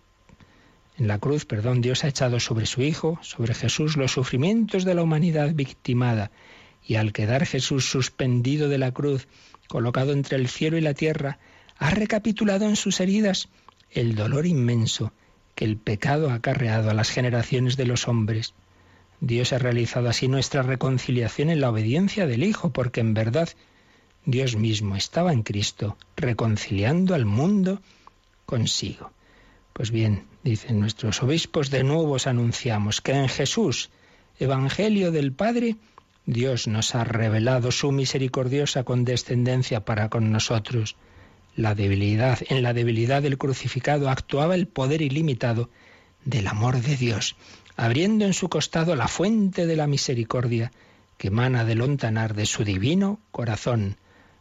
en 0.97 1.07
la 1.07 1.17
cruz, 1.17 1.45
perdón, 1.45 1.81
Dios 1.81 2.03
ha 2.03 2.07
echado 2.07 2.39
sobre 2.39 2.67
su 2.67 2.83
Hijo, 2.83 3.17
sobre 3.23 3.55
Jesús, 3.55 3.97
los 3.97 4.11
sufrimientos 4.11 4.85
de 4.85 4.93
la 4.93 5.01
humanidad 5.01 5.53
victimada, 5.53 6.29
y 6.85 6.95
al 6.95 7.13
quedar 7.13 7.45
Jesús 7.47 7.89
suspendido 7.89 8.69
de 8.69 8.77
la 8.77 8.91
cruz, 8.91 9.27
colocado 9.67 10.13
entre 10.13 10.37
el 10.37 10.47
cielo 10.47 10.77
y 10.77 10.81
la 10.81 10.93
tierra, 10.93 11.39
ha 11.77 11.89
recapitulado 11.89 12.65
en 12.65 12.75
sus 12.75 12.99
heridas 12.99 13.49
el 13.89 14.15
dolor 14.15 14.45
inmenso 14.45 15.13
que 15.55 15.65
el 15.65 15.77
pecado 15.77 16.29
ha 16.29 16.35
acarreado 16.35 16.89
a 16.89 16.93
las 16.93 17.09
generaciones 17.09 17.77
de 17.77 17.85
los 17.85 18.07
hombres. 18.07 18.53
Dios 19.19 19.53
ha 19.53 19.59
realizado 19.59 20.09
así 20.09 20.27
nuestra 20.27 20.63
reconciliación 20.63 21.49
en 21.49 21.61
la 21.61 21.69
obediencia 21.69 22.27
del 22.27 22.43
Hijo, 22.43 22.71
porque 22.71 23.01
en 23.01 23.13
verdad 23.13 23.49
Dios 24.25 24.55
mismo 24.55 24.95
estaba 24.95 25.33
en 25.33 25.43
Cristo, 25.43 25.97
reconciliando 26.15 27.13
al 27.15 27.25
mundo 27.25 27.81
consigo. 28.45 29.11
Pues 29.73 29.91
bien, 29.91 30.25
dicen 30.43 30.79
nuestros 30.79 31.23
obispos, 31.23 31.69
de 31.69 31.83
nuevo 31.83 32.13
os 32.13 32.27
anunciamos 32.27 33.01
que 33.01 33.13
en 33.13 33.27
Jesús, 33.27 33.89
Evangelio 34.39 35.11
del 35.11 35.33
Padre, 35.33 35.77
Dios 36.25 36.67
nos 36.67 36.95
ha 36.95 37.03
revelado 37.03 37.71
su 37.71 37.91
misericordiosa 37.91 38.83
condescendencia 38.83 39.83
para 39.83 40.09
con 40.09 40.31
nosotros. 40.31 40.95
La 41.55 41.75
debilidad. 41.75 42.39
En 42.49 42.63
la 42.63 42.73
debilidad 42.73 43.21
del 43.21 43.37
crucificado 43.37 44.09
actuaba 44.09 44.55
el 44.55 44.67
poder 44.67 45.01
ilimitado 45.01 45.69
del 46.25 46.47
amor 46.47 46.81
de 46.81 46.95
Dios, 46.95 47.35
abriendo 47.75 48.25
en 48.25 48.33
su 48.33 48.49
costado 48.49 48.95
la 48.95 49.07
fuente 49.07 49.65
de 49.65 49.75
la 49.75 49.87
misericordia 49.87 50.71
que 51.17 51.27
emana 51.27 51.65
del 51.65 51.79
lontanar 51.79 52.33
de 52.33 52.45
su 52.45 52.63
divino 52.63 53.19
corazón, 53.31 53.97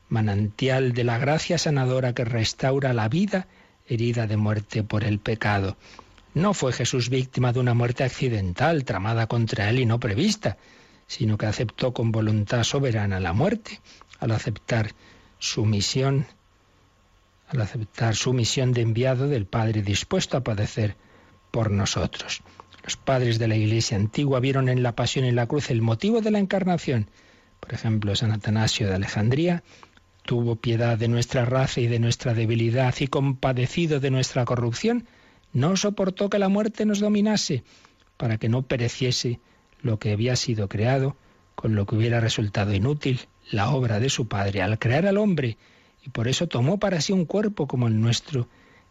manantial 0.08 0.92
de 0.92 1.04
la 1.04 1.18
gracia 1.18 1.58
sanadora 1.58 2.14
que 2.14 2.24
restaura 2.24 2.92
la 2.92 3.08
vida 3.08 3.46
herida 3.86 4.26
de 4.26 4.36
muerte 4.36 4.82
por 4.82 5.04
el 5.04 5.18
pecado. 5.18 5.76
No 6.34 6.54
fue 6.54 6.72
Jesús 6.72 7.08
víctima 7.10 7.52
de 7.52 7.60
una 7.60 7.74
muerte 7.74 8.04
accidental, 8.04 8.84
tramada 8.84 9.26
contra 9.26 9.68
él 9.68 9.80
y 9.80 9.86
no 9.86 10.00
prevista, 10.00 10.56
sino 11.06 11.36
que 11.36 11.46
aceptó 11.46 11.92
con 11.92 12.10
voluntad 12.10 12.64
soberana 12.64 13.20
la 13.20 13.32
muerte 13.32 13.80
al 14.18 14.30
aceptar 14.30 14.92
su 15.38 15.66
misión, 15.66 16.26
al 17.52 17.60
aceptar 17.60 18.14
su 18.14 18.32
misión 18.32 18.72
de 18.72 18.82
enviado 18.82 19.28
del 19.28 19.46
Padre 19.46 19.82
dispuesto 19.82 20.36
a 20.36 20.44
padecer 20.44 20.96
por 21.50 21.70
nosotros. 21.70 22.42
Los 22.82 22.96
padres 22.96 23.38
de 23.38 23.48
la 23.48 23.56
Iglesia 23.56 23.96
antigua 23.96 24.40
vieron 24.40 24.68
en 24.68 24.82
la 24.82 24.96
pasión 24.96 25.24
y 25.24 25.30
la 25.30 25.46
cruz 25.46 25.70
el 25.70 25.82
motivo 25.82 26.20
de 26.20 26.30
la 26.30 26.38
encarnación. 26.38 27.08
Por 27.60 27.74
ejemplo, 27.74 28.16
San 28.16 28.32
Atanasio 28.32 28.88
de 28.88 28.94
Alejandría 28.94 29.62
tuvo 30.24 30.56
piedad 30.56 30.98
de 30.98 31.08
nuestra 31.08 31.44
raza 31.44 31.80
y 31.80 31.86
de 31.86 31.98
nuestra 31.98 32.34
debilidad 32.34 32.94
y 32.98 33.06
compadecido 33.06 34.00
de 34.00 34.10
nuestra 34.10 34.44
corrupción, 34.44 35.06
no 35.52 35.76
soportó 35.76 36.30
que 36.30 36.38
la 36.38 36.48
muerte 36.48 36.86
nos 36.86 37.00
dominase, 37.00 37.64
para 38.16 38.38
que 38.38 38.48
no 38.48 38.62
pereciese 38.62 39.40
lo 39.80 39.98
que 39.98 40.12
había 40.12 40.36
sido 40.36 40.68
creado, 40.68 41.16
con 41.54 41.74
lo 41.74 41.86
que 41.86 41.96
hubiera 41.96 42.20
resultado 42.20 42.72
inútil 42.74 43.20
la 43.50 43.70
obra 43.70 44.00
de 44.00 44.08
su 44.08 44.28
Padre 44.28 44.62
al 44.62 44.78
crear 44.78 45.06
al 45.06 45.18
hombre, 45.18 45.58
y 46.04 46.10
por 46.10 46.28
eso 46.28 46.46
tomó 46.46 46.78
para 46.78 47.00
sí 47.00 47.12
un 47.12 47.24
cuerpo 47.24 47.66
como 47.66 47.88
el 47.88 48.00
nuestro, 48.00 48.48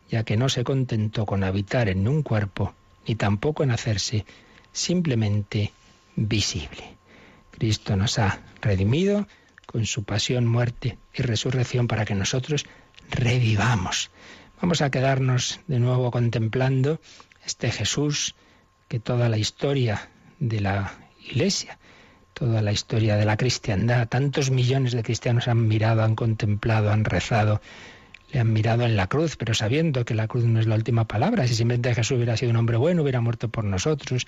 ya 0.09 0.23
que 0.23 0.37
no 0.37 0.49
se 0.49 0.63
contentó 0.63 1.25
con 1.25 1.43
habitar 1.43 1.89
en 1.89 2.07
un 2.07 2.23
cuerpo, 2.23 2.73
ni 3.07 3.15
tampoco 3.15 3.63
en 3.63 3.71
hacerse 3.71 4.25
simplemente 4.71 5.71
visible. 6.15 6.95
Cristo 7.51 7.95
nos 7.95 8.17
ha 8.19 8.39
redimido 8.61 9.27
con 9.65 9.85
su 9.85 10.03
pasión, 10.03 10.45
muerte 10.47 10.97
y 11.13 11.21
resurrección 11.21 11.87
para 11.87 12.05
que 12.05 12.15
nosotros 12.15 12.65
revivamos. 13.09 14.09
Vamos 14.61 14.81
a 14.81 14.91
quedarnos 14.91 15.59
de 15.67 15.79
nuevo 15.79 16.11
contemplando 16.11 16.99
este 17.45 17.71
Jesús 17.71 18.35
que 18.87 18.99
toda 18.99 19.29
la 19.29 19.37
historia 19.37 20.09
de 20.39 20.59
la 20.61 20.93
Iglesia, 21.23 21.79
toda 22.41 22.63
la 22.63 22.71
historia 22.71 23.17
de 23.17 23.25
la 23.25 23.37
cristiandad, 23.37 24.07
tantos 24.07 24.49
millones 24.49 24.93
de 24.93 25.03
cristianos 25.03 25.47
han 25.47 25.67
mirado, 25.67 26.01
han 26.01 26.15
contemplado, 26.15 26.89
han 26.89 27.05
rezado, 27.05 27.61
le 28.31 28.39
han 28.39 28.51
mirado 28.51 28.81
en 28.81 28.95
la 28.95 29.05
cruz, 29.05 29.37
pero 29.37 29.53
sabiendo 29.53 30.05
que 30.05 30.15
la 30.15 30.27
cruz 30.27 30.45
no 30.45 30.59
es 30.59 30.65
la 30.65 30.73
última 30.73 31.05
palabra. 31.05 31.47
Si 31.47 31.53
simplemente 31.53 31.93
Jesús 31.93 32.17
hubiera 32.17 32.35
sido 32.35 32.49
un 32.49 32.57
hombre 32.57 32.77
bueno, 32.77 33.03
hubiera 33.03 33.21
muerto 33.21 33.49
por 33.49 33.63
nosotros. 33.63 34.25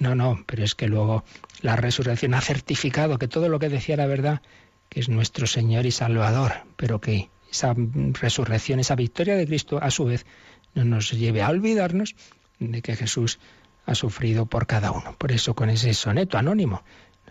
No, 0.00 0.16
no, 0.16 0.42
pero 0.46 0.64
es 0.64 0.74
que 0.74 0.88
luego 0.88 1.22
la 1.60 1.76
resurrección 1.76 2.34
ha 2.34 2.40
certificado 2.40 3.18
que 3.18 3.28
todo 3.28 3.48
lo 3.48 3.60
que 3.60 3.68
decía 3.68 3.94
era 3.94 4.06
verdad, 4.06 4.42
que 4.88 4.98
es 4.98 5.08
nuestro 5.08 5.46
Señor 5.46 5.86
y 5.86 5.92
Salvador, 5.92 6.54
pero 6.74 7.00
que 7.00 7.30
esa 7.48 7.72
resurrección, 8.20 8.80
esa 8.80 8.96
victoria 8.96 9.36
de 9.36 9.46
Cristo, 9.46 9.78
a 9.80 9.92
su 9.92 10.06
vez, 10.06 10.26
no 10.74 10.84
nos 10.84 11.12
lleve 11.12 11.40
a 11.42 11.50
olvidarnos 11.50 12.16
de 12.58 12.82
que 12.82 12.96
Jesús 12.96 13.38
ha 13.86 13.94
sufrido 13.94 14.46
por 14.46 14.66
cada 14.66 14.90
uno. 14.90 15.14
Por 15.16 15.30
eso 15.30 15.54
con 15.54 15.70
ese 15.70 15.94
soneto 15.94 16.36
anónimo, 16.36 16.82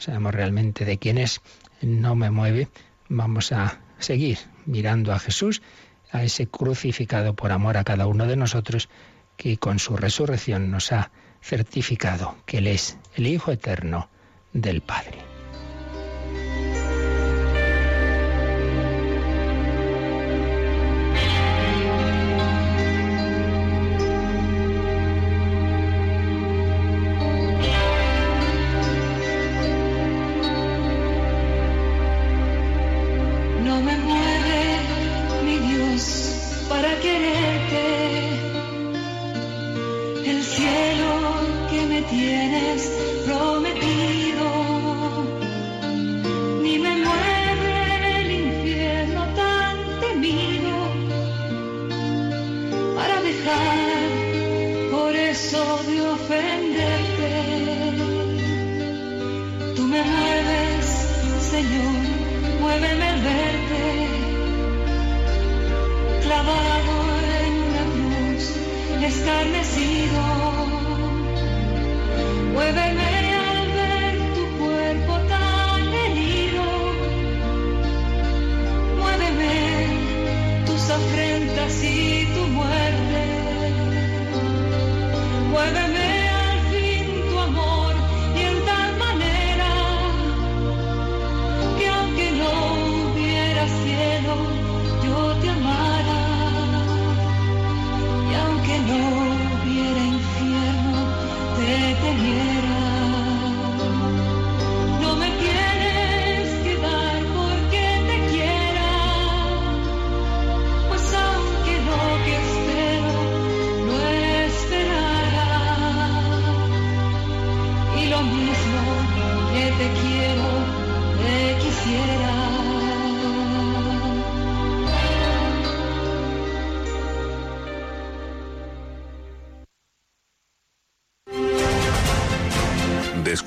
sabemos 0.04 0.34
realmente 0.34 0.86
de 0.86 0.98
quién 0.98 1.18
es, 1.18 1.42
no 1.82 2.16
me 2.16 2.32
mueve, 2.32 2.68
vamos 3.10 3.52
a 3.52 3.80
seguir 4.00 4.38
mirando 4.66 5.14
a 5.14 5.20
Jesús, 5.20 5.62
a 6.12 6.24
ese 6.24 6.48
crucificado 6.48 7.36
por 7.36 7.52
amor 7.52 7.78
a 7.78 7.84
cada 7.84 8.08
uno 8.08 8.28
de 8.28 8.36
nosotros, 8.36 8.90
que 9.38 9.58
con 9.58 9.80
su 9.80 9.98
resurrección 9.98 10.72
nos 10.72 10.92
ha 10.92 11.12
certificado 11.42 12.36
que 12.46 12.60
Él 12.60 12.68
es 12.68 12.98
el 13.16 13.28
Hijo 13.28 13.52
eterno 13.52 14.10
del 14.54 14.82
Padre. 14.82 15.33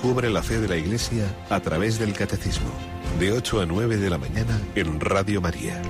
Descubre 0.06 0.30
la 0.30 0.44
fe 0.44 0.60
de 0.60 0.68
la 0.68 0.76
Iglesia 0.76 1.24
a 1.50 1.58
través 1.58 1.98
del 1.98 2.12
Catecismo, 2.12 2.70
de 3.18 3.32
8 3.32 3.62
a 3.62 3.66
9 3.66 3.96
de 3.96 4.08
la 4.08 4.18
mañana 4.18 4.56
en 4.76 5.00
Radio 5.00 5.40
María. 5.40 5.82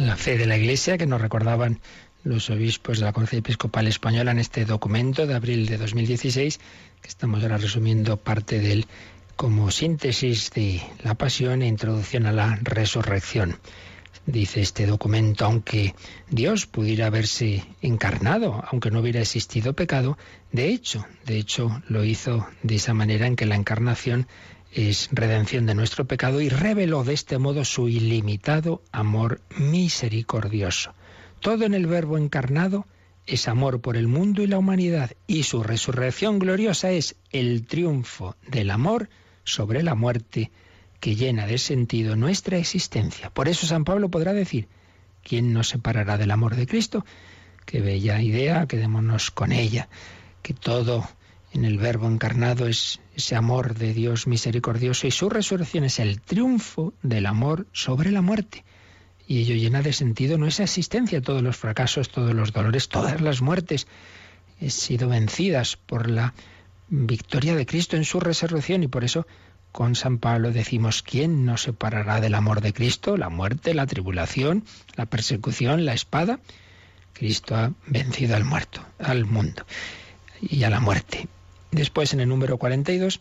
La 0.00 0.16
fe 0.16 0.36
de 0.36 0.44
la 0.44 0.56
Iglesia 0.56 0.98
que 0.98 1.06
nos 1.06 1.20
recordaban 1.20 1.78
los 2.24 2.50
obispos 2.50 2.98
de 2.98 3.04
la 3.04 3.12
Conferencia 3.12 3.38
Episcopal 3.38 3.86
Española 3.86 4.32
en 4.32 4.40
este 4.40 4.64
documento 4.64 5.28
de 5.28 5.36
abril 5.36 5.66
de 5.66 5.78
2016, 5.78 6.58
que 7.00 7.08
estamos 7.08 7.44
ahora 7.44 7.58
resumiendo 7.58 8.16
parte 8.16 8.58
de 8.58 8.72
él 8.72 8.86
como 9.36 9.70
síntesis 9.70 10.50
de 10.50 10.82
la 11.04 11.14
pasión 11.14 11.62
e 11.62 11.68
introducción 11.68 12.26
a 12.26 12.32
la 12.32 12.58
resurrección 12.60 13.60
dice 14.26 14.60
este 14.60 14.86
documento, 14.86 15.44
aunque 15.44 15.94
Dios 16.30 16.66
pudiera 16.66 17.06
haberse 17.06 17.64
encarnado, 17.80 18.62
aunque 18.70 18.90
no 18.90 19.00
hubiera 19.00 19.20
existido 19.20 19.74
pecado, 19.74 20.16
de 20.52 20.68
hecho, 20.68 21.04
de 21.26 21.38
hecho 21.38 21.82
lo 21.88 22.04
hizo 22.04 22.46
de 22.62 22.76
esa 22.76 22.94
manera 22.94 23.26
en 23.26 23.36
que 23.36 23.46
la 23.46 23.56
encarnación 23.56 24.26
es 24.72 25.08
redención 25.12 25.66
de 25.66 25.74
nuestro 25.74 26.06
pecado 26.06 26.40
y 26.40 26.48
reveló 26.48 27.04
de 27.04 27.14
este 27.14 27.38
modo 27.38 27.64
su 27.64 27.88
ilimitado 27.88 28.82
amor 28.90 29.40
misericordioso. 29.58 30.94
Todo 31.40 31.64
en 31.64 31.74
el 31.74 31.86
Verbo 31.86 32.16
encarnado 32.16 32.86
es 33.26 33.48
amor 33.48 33.80
por 33.80 33.96
el 33.96 34.08
mundo 34.08 34.42
y 34.42 34.46
la 34.46 34.58
humanidad 34.58 35.12
y 35.26 35.42
su 35.42 35.62
resurrección 35.62 36.38
gloriosa 36.38 36.90
es 36.90 37.16
el 37.30 37.66
triunfo 37.66 38.36
del 38.48 38.70
amor 38.70 39.10
sobre 39.44 39.82
la 39.82 39.94
muerte 39.94 40.50
que 41.02 41.16
llena 41.16 41.48
de 41.48 41.58
sentido 41.58 42.14
nuestra 42.14 42.58
existencia. 42.58 43.28
Por 43.30 43.48
eso 43.48 43.66
San 43.66 43.82
Pablo 43.82 44.08
podrá 44.08 44.32
decir, 44.32 44.68
¿quién 45.24 45.52
nos 45.52 45.70
separará 45.70 46.16
del 46.16 46.30
amor 46.30 46.54
de 46.54 46.68
Cristo? 46.68 47.04
Qué 47.66 47.80
bella 47.80 48.22
idea, 48.22 48.68
quedémonos 48.68 49.32
con 49.32 49.50
ella, 49.50 49.88
que 50.42 50.54
todo 50.54 51.04
en 51.52 51.64
el 51.64 51.78
Verbo 51.78 52.06
encarnado 52.06 52.68
es 52.68 53.00
ese 53.16 53.34
amor 53.34 53.74
de 53.74 53.92
Dios 53.92 54.28
misericordioso 54.28 55.08
y 55.08 55.10
su 55.10 55.28
resurrección 55.28 55.82
es 55.82 55.98
el 55.98 56.20
triunfo 56.20 56.94
del 57.02 57.26
amor 57.26 57.66
sobre 57.72 58.12
la 58.12 58.22
muerte. 58.22 58.64
Y 59.26 59.40
ello 59.40 59.56
llena 59.56 59.82
de 59.82 59.92
sentido 59.92 60.38
nuestra 60.38 60.66
existencia, 60.66 61.20
todos 61.20 61.42
los 61.42 61.56
fracasos, 61.56 62.10
todos 62.10 62.32
los 62.32 62.52
dolores, 62.52 62.88
todas 62.88 63.20
las 63.20 63.42
muertes 63.42 63.88
han 64.60 64.70
sido 64.70 65.08
vencidas 65.08 65.76
por 65.76 66.08
la 66.08 66.32
victoria 66.88 67.56
de 67.56 67.66
Cristo 67.66 67.96
en 67.96 68.04
su 68.04 68.20
resurrección 68.20 68.84
y 68.84 68.86
por 68.86 69.02
eso 69.02 69.26
con 69.72 69.94
San 69.94 70.18
Pablo 70.18 70.52
decimos, 70.52 71.02
¿quién 71.02 71.46
nos 71.46 71.62
separará 71.62 72.20
del 72.20 72.34
amor 72.34 72.60
de 72.60 72.74
Cristo? 72.74 73.16
La 73.16 73.30
muerte, 73.30 73.74
la 73.74 73.86
tribulación, 73.86 74.64
la 74.96 75.06
persecución, 75.06 75.86
la 75.86 75.94
espada. 75.94 76.40
Cristo 77.14 77.56
ha 77.56 77.72
vencido 77.86 78.36
al 78.36 78.44
muerto, 78.44 78.84
al 78.98 79.24
mundo 79.24 79.64
y 80.40 80.62
a 80.64 80.70
la 80.70 80.80
muerte. 80.80 81.26
Después, 81.70 82.12
en 82.12 82.20
el 82.20 82.28
número 82.28 82.58
42, 82.58 83.20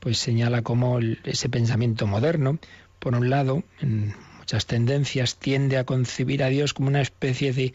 pues 0.00 0.18
señala 0.18 0.62
cómo 0.62 0.98
ese 1.24 1.48
pensamiento 1.50 2.06
moderno, 2.06 2.58
por 2.98 3.14
un 3.14 3.28
lado, 3.28 3.62
en 3.80 4.14
muchas 4.38 4.66
tendencias, 4.66 5.36
tiende 5.36 5.76
a 5.76 5.84
concebir 5.84 6.42
a 6.42 6.48
Dios 6.48 6.72
como 6.72 6.88
una 6.88 7.02
especie 7.02 7.52
de, 7.52 7.74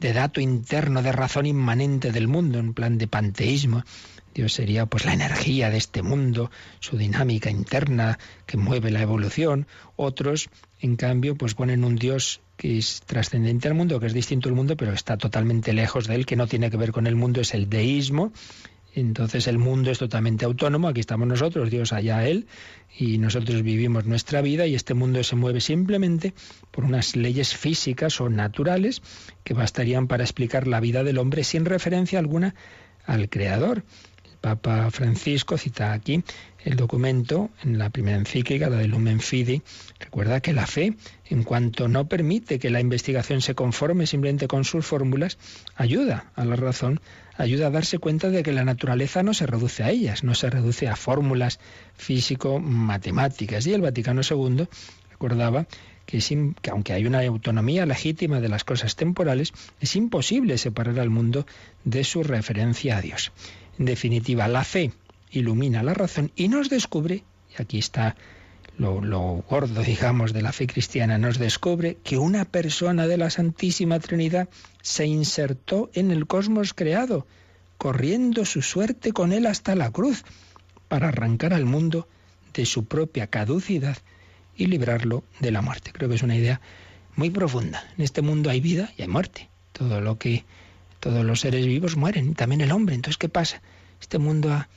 de 0.00 0.12
dato 0.14 0.40
interno, 0.40 1.02
de 1.02 1.12
razón 1.12 1.44
inmanente 1.44 2.10
del 2.10 2.26
mundo, 2.26 2.58
en 2.58 2.72
plan 2.72 2.96
de 2.96 3.06
panteísmo. 3.06 3.84
Dios 4.36 4.52
sería 4.52 4.84
pues 4.84 5.06
la 5.06 5.14
energía 5.14 5.70
de 5.70 5.78
este 5.78 6.02
mundo, 6.02 6.50
su 6.78 6.98
dinámica 6.98 7.48
interna 7.48 8.18
que 8.44 8.58
mueve 8.58 8.90
la 8.90 9.00
evolución. 9.00 9.66
Otros, 9.96 10.50
en 10.78 10.96
cambio, 10.96 11.36
pues 11.36 11.54
ponen 11.54 11.84
un 11.84 11.96
Dios 11.96 12.42
que 12.58 12.76
es 12.76 13.00
trascendente 13.06 13.66
al 13.66 13.72
mundo, 13.72 13.98
que 13.98 14.08
es 14.08 14.12
distinto 14.12 14.50
al 14.50 14.54
mundo, 14.54 14.76
pero 14.76 14.92
está 14.92 15.16
totalmente 15.16 15.72
lejos 15.72 16.06
de 16.06 16.16
él, 16.16 16.26
que 16.26 16.36
no 16.36 16.46
tiene 16.46 16.70
que 16.70 16.76
ver 16.76 16.92
con 16.92 17.06
el 17.06 17.16
mundo, 17.16 17.40
es 17.40 17.54
el 17.54 17.70
deísmo, 17.70 18.30
entonces 18.94 19.46
el 19.46 19.56
mundo 19.56 19.90
es 19.90 19.98
totalmente 19.98 20.44
autónomo, 20.44 20.88
aquí 20.88 21.00
estamos 21.00 21.26
nosotros, 21.26 21.70
Dios 21.70 21.94
allá 21.94 22.26
Él, 22.28 22.46
y 22.98 23.16
nosotros 23.16 23.62
vivimos 23.62 24.04
nuestra 24.04 24.42
vida 24.42 24.66
y 24.66 24.74
este 24.74 24.92
mundo 24.92 25.24
se 25.24 25.36
mueve 25.36 25.62
simplemente 25.62 26.34
por 26.70 26.84
unas 26.84 27.16
leyes 27.16 27.56
físicas 27.56 28.20
o 28.20 28.28
naturales 28.28 29.00
que 29.44 29.54
bastarían 29.54 30.08
para 30.08 30.24
explicar 30.24 30.66
la 30.66 30.80
vida 30.80 31.04
del 31.04 31.16
hombre 31.16 31.42
sin 31.42 31.64
referencia 31.64 32.18
alguna 32.18 32.54
al 33.06 33.28
Creador. 33.28 33.84
Papa 34.46 34.92
Francisco 34.92 35.58
cita 35.58 35.92
aquí 35.92 36.22
el 36.64 36.76
documento 36.76 37.50
en 37.64 37.78
la 37.78 37.90
primera 37.90 38.16
encíclica, 38.16 38.70
la 38.70 38.76
de 38.76 38.86
Lumen 38.86 39.18
Fidei, 39.18 39.60
recuerda 39.98 40.40
que 40.40 40.52
la 40.52 40.68
fe, 40.68 40.94
en 41.24 41.42
cuanto 41.42 41.88
no 41.88 42.08
permite 42.08 42.60
que 42.60 42.70
la 42.70 42.78
investigación 42.78 43.40
se 43.40 43.56
conforme 43.56 44.06
simplemente 44.06 44.46
con 44.46 44.62
sus 44.64 44.86
fórmulas, 44.86 45.36
ayuda 45.74 46.30
a 46.36 46.44
la 46.44 46.54
razón 46.54 47.00
ayuda 47.36 47.66
a 47.66 47.70
darse 47.70 47.98
cuenta 47.98 48.30
de 48.30 48.44
que 48.44 48.52
la 48.52 48.64
naturaleza 48.64 49.24
no 49.24 49.34
se 49.34 49.46
reduce 49.46 49.82
a 49.82 49.90
ellas, 49.90 50.22
no 50.22 50.34
se 50.34 50.48
reduce 50.48 50.86
a 50.86 50.94
fórmulas 50.94 51.58
físico-matemáticas. 51.96 53.66
Y 53.66 53.74
el 53.74 53.82
Vaticano 53.82 54.22
II 54.22 54.68
recordaba 55.10 55.66
que, 56.06 56.18
que, 56.62 56.70
aunque 56.70 56.92
hay 56.92 57.04
una 57.04 57.20
autonomía 57.20 57.84
legítima 57.84 58.40
de 58.40 58.48
las 58.48 58.64
cosas 58.64 58.96
temporales, 58.96 59.52
es 59.80 59.96
imposible 59.96 60.56
separar 60.56 60.98
al 61.00 61.10
mundo 61.10 61.46
de 61.84 62.04
su 62.04 62.22
referencia 62.22 62.96
a 62.96 63.02
Dios. 63.02 63.32
En 63.78 63.84
definitiva, 63.84 64.48
la 64.48 64.64
fe 64.64 64.92
ilumina 65.30 65.82
la 65.82 65.94
razón 65.94 66.32
y 66.34 66.48
nos 66.48 66.70
descubre, 66.70 67.24
y 67.56 67.62
aquí 67.62 67.78
está 67.78 68.16
lo, 68.78 69.00
lo, 69.00 69.44
gordo, 69.48 69.82
digamos, 69.82 70.32
de 70.32 70.42
la 70.42 70.52
fe 70.52 70.66
cristiana, 70.66 71.18
nos 71.18 71.38
descubre 71.38 71.98
que 72.04 72.18
una 72.18 72.44
persona 72.44 73.06
de 73.06 73.16
la 73.16 73.30
Santísima 73.30 73.98
Trinidad 74.00 74.48
se 74.82 75.06
insertó 75.06 75.90
en 75.94 76.10
el 76.10 76.26
cosmos 76.26 76.74
creado, 76.74 77.26
corriendo 77.78 78.44
su 78.44 78.62
suerte 78.62 79.12
con 79.12 79.32
él 79.32 79.46
hasta 79.46 79.74
la 79.74 79.90
cruz, 79.90 80.24
para 80.88 81.08
arrancar 81.08 81.52
al 81.52 81.64
mundo 81.64 82.08
de 82.54 82.66
su 82.66 82.86
propia 82.86 83.26
caducidad 83.26 83.98
y 84.56 84.66
librarlo 84.66 85.24
de 85.40 85.50
la 85.50 85.62
muerte. 85.62 85.92
Creo 85.92 86.08
que 86.08 86.14
es 86.14 86.22
una 86.22 86.36
idea 86.36 86.60
muy 87.14 87.30
profunda. 87.30 87.84
En 87.96 88.04
este 88.04 88.22
mundo 88.22 88.50
hay 88.50 88.60
vida 88.60 88.92
y 88.96 89.02
hay 89.02 89.08
muerte. 89.08 89.48
Todo 89.72 90.00
lo 90.00 90.18
que 90.18 90.44
todos 91.00 91.24
los 91.24 91.40
seres 91.40 91.66
vivos 91.66 91.96
mueren, 91.96 92.34
también 92.34 92.60
el 92.60 92.72
hombre. 92.72 92.94
Entonces, 92.94 93.18
¿qué 93.18 93.28
pasa? 93.28 93.62
Este 94.00 94.18
mundo 94.18 94.52
ha, 94.52 94.68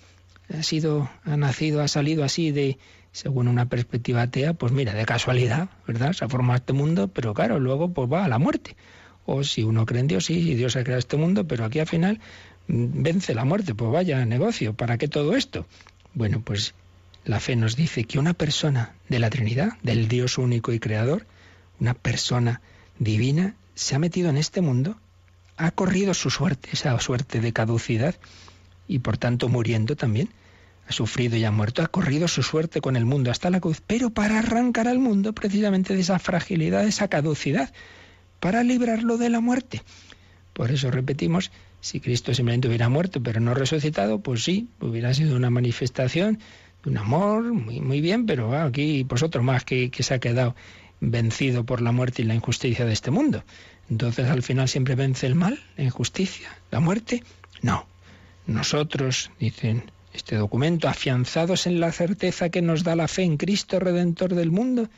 sido 0.63 1.09
ha 1.23 1.37
nacido, 1.37 1.81
ha 1.81 1.87
salido 1.87 2.23
así 2.23 2.51
de 2.51 2.77
según 3.11 3.47
una 3.47 3.67
perspectiva 3.67 4.21
atea, 4.21 4.53
pues 4.53 4.71
mira, 4.71 4.93
de 4.93 5.05
casualidad, 5.05 5.69
¿verdad? 5.87 6.13
Se 6.13 6.25
ha 6.25 6.29
formado 6.29 6.57
este 6.57 6.73
mundo, 6.73 7.07
pero 7.07 7.33
claro, 7.33 7.59
luego 7.59 7.91
pues 7.93 8.11
va 8.11 8.25
a 8.25 8.27
la 8.27 8.37
muerte. 8.37 8.75
O 9.25 9.43
si 9.43 9.63
uno 9.63 9.85
cree 9.85 10.01
en 10.01 10.07
Dios, 10.07 10.25
sí, 10.25 10.55
Dios 10.55 10.75
ha 10.75 10.83
creado 10.83 10.99
este 10.99 11.17
mundo, 11.17 11.47
pero 11.47 11.65
aquí 11.65 11.79
al 11.79 11.87
final 11.87 12.19
mm, 12.67 13.03
vence 13.03 13.33
la 13.33 13.45
muerte, 13.45 13.75
pues 13.75 13.91
vaya 13.91 14.25
negocio, 14.25 14.73
¿para 14.73 14.97
qué 14.97 15.07
todo 15.07 15.35
esto? 15.35 15.65
Bueno, 16.13 16.41
pues 16.41 16.73
la 17.25 17.39
fe 17.39 17.55
nos 17.55 17.75
dice 17.75 18.05
que 18.05 18.19
una 18.19 18.33
persona 18.33 18.93
de 19.07 19.19
la 19.19 19.29
Trinidad, 19.29 19.73
del 19.83 20.07
Dios 20.07 20.37
único 20.37 20.71
y 20.71 20.79
creador, 20.79 21.25
una 21.79 21.93
persona 21.93 22.61
divina, 22.97 23.55
se 23.75 23.95
ha 23.95 23.99
metido 23.99 24.29
en 24.29 24.37
este 24.37 24.61
mundo, 24.61 24.97
ha 25.59 25.71
corrido 25.71 26.13
su 26.13 26.29
suerte, 26.29 26.69
esa 26.71 26.97
suerte 26.99 27.41
de 27.41 27.51
caducidad, 27.51 28.15
y 28.87 28.99
por 28.99 29.17
tanto 29.17 29.49
muriendo 29.49 29.97
también, 29.97 30.29
ha 30.87 30.93
sufrido 30.93 31.35
y 31.35 31.43
ha 31.43 31.51
muerto, 31.51 31.83
ha 31.83 31.87
corrido 31.87 32.29
su 32.29 32.43
suerte 32.43 32.79
con 32.79 32.95
el 32.95 33.05
mundo 33.05 33.29
hasta 33.29 33.49
la 33.49 33.59
cruz, 33.59 33.81
pero 33.85 34.09
para 34.09 34.39
arrancar 34.39 34.87
al 34.87 34.99
mundo 34.99 35.33
precisamente 35.33 35.93
de 35.93 36.01
esa 36.01 36.17
fragilidad, 36.17 36.83
de 36.83 36.89
esa 36.89 37.09
caducidad, 37.09 37.73
para 38.39 38.63
librarlo 38.63 39.17
de 39.17 39.29
la 39.29 39.41
muerte. 39.41 39.83
Por 40.53 40.71
eso 40.71 40.91
repetimos, 40.91 41.51
si 41.81 41.99
Cristo 41.99 42.33
simplemente 42.33 42.69
hubiera 42.69 42.87
muerto 42.87 43.21
pero 43.21 43.41
no 43.41 43.53
resucitado, 43.53 44.19
pues 44.19 44.43
sí, 44.43 44.69
hubiera 44.79 45.13
sido 45.13 45.35
una 45.35 45.49
manifestación 45.49 46.39
de 46.83 46.89
un 46.89 46.97
amor, 46.97 47.53
muy, 47.53 47.81
muy 47.81 47.99
bien, 47.99 48.25
pero 48.25 48.57
aquí 48.57 49.03
pues 49.03 49.23
otro 49.23 49.43
más 49.43 49.65
que, 49.65 49.91
que 49.91 50.03
se 50.03 50.13
ha 50.13 50.19
quedado 50.19 50.55
vencido 51.01 51.65
por 51.65 51.81
la 51.81 51.91
muerte 51.91 52.21
y 52.21 52.25
la 52.25 52.35
injusticia 52.35 52.85
de 52.85 52.93
este 52.93 53.11
mundo. 53.11 53.43
Entonces 53.89 54.27
al 54.27 54.43
final 54.43 54.67
siempre 54.67 54.95
vence 54.95 55.25
el 55.25 55.35
mal, 55.35 55.59
la 55.77 55.83
injusticia, 55.83 56.49
la 56.71 56.79
muerte. 56.79 57.23
No. 57.61 57.85
Nosotros, 58.45 59.31
dicen 59.39 59.91
este 60.13 60.35
documento, 60.35 60.87
afianzados 60.87 61.67
en 61.67 61.79
la 61.79 61.91
certeza 61.91 62.49
que 62.49 62.61
nos 62.61 62.83
da 62.83 62.95
la 62.95 63.07
fe 63.07 63.23
en 63.23 63.37
Cristo 63.37 63.79
Redentor 63.79 64.33
del 64.35 64.51
mundo, 64.51 64.89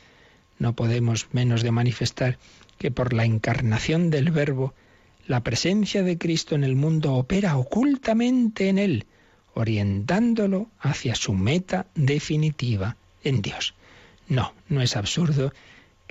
no 0.58 0.74
podemos 0.74 1.28
menos 1.32 1.62
de 1.62 1.70
manifestar 1.70 2.38
que 2.78 2.90
por 2.90 3.12
la 3.12 3.24
encarnación 3.24 4.10
del 4.10 4.30
Verbo, 4.30 4.74
la 5.26 5.42
presencia 5.42 6.02
de 6.02 6.18
Cristo 6.18 6.54
en 6.54 6.64
el 6.64 6.76
mundo 6.76 7.14
opera 7.14 7.56
ocultamente 7.56 8.68
en 8.68 8.78
él, 8.78 9.06
orientándolo 9.54 10.68
hacia 10.80 11.14
su 11.14 11.32
meta 11.34 11.86
definitiva 11.94 12.96
en 13.22 13.42
Dios. 13.42 13.74
No, 14.28 14.52
no 14.68 14.82
es 14.82 14.96
absurdo 14.96 15.52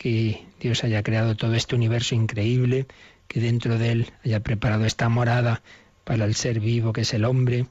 que 0.02 0.48
Dios 0.60 0.84
haya 0.84 1.04
creado 1.04 1.36
todo 1.36 1.54
este 1.54 1.76
universo 1.76 2.16
increíble, 2.16 2.88
que 3.28 3.40
dentro 3.40 3.78
de 3.78 3.92
él 3.92 4.08
haya 4.26 4.40
preparado 4.40 4.86
esta 4.86 5.08
morada 5.10 5.62
para 6.06 6.26
el 6.26 6.34
ser 6.34 6.60
vivo 6.60 6.92
que 6.92 7.02
es 7.02 7.14
el 7.14 7.24
hombre, 7.24 7.68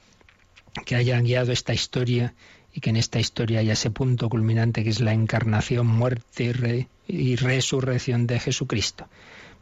que 0.86 0.94
haya 0.94 1.20
guiado 1.20 1.50
esta 1.50 1.74
historia 1.74 2.32
y 2.72 2.82
que 2.82 2.90
en 2.90 2.96
esta 2.98 3.18
historia 3.18 3.58
haya 3.58 3.72
ese 3.72 3.90
punto 3.90 4.28
culminante 4.28 4.84
que 4.84 4.90
es 4.90 5.00
la 5.00 5.12
encarnación, 5.12 5.88
muerte 5.88 6.86
y, 7.08 7.34
resurrección 7.34 8.28
de 8.28 8.38
Jesucristo. 8.38 9.08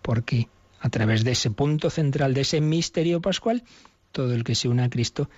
Porque 0.03 0.49
a 0.79 0.91
través 0.91 1.25
de 1.25 1.31
ese 1.31 1.51
punto 1.51 1.89
central, 1.89 2.35
de 2.35 2.43
ese 2.43 2.61
misterio 2.61 3.23
pascual, 3.23 3.65
todo 4.13 4.35
el 4.35 4.45
que 4.45 4.55
se 4.55 4.69
une 4.69 4.83
a 4.83 4.91
Cristo 4.91 5.31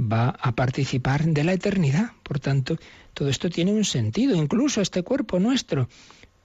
va 0.00 0.30
a 0.40 0.52
participar 0.52 1.22
de 1.22 1.44
la 1.44 1.52
eternidad. 1.52 2.12
Por 2.22 2.40
tanto, 2.40 2.78
todo 3.12 3.28
esto 3.28 3.50
tiene 3.50 3.74
un 3.74 3.84
sentido, 3.84 4.34
incluso 4.34 4.80
este 4.80 5.02
cuerpo 5.02 5.38
nuestro. 5.38 5.86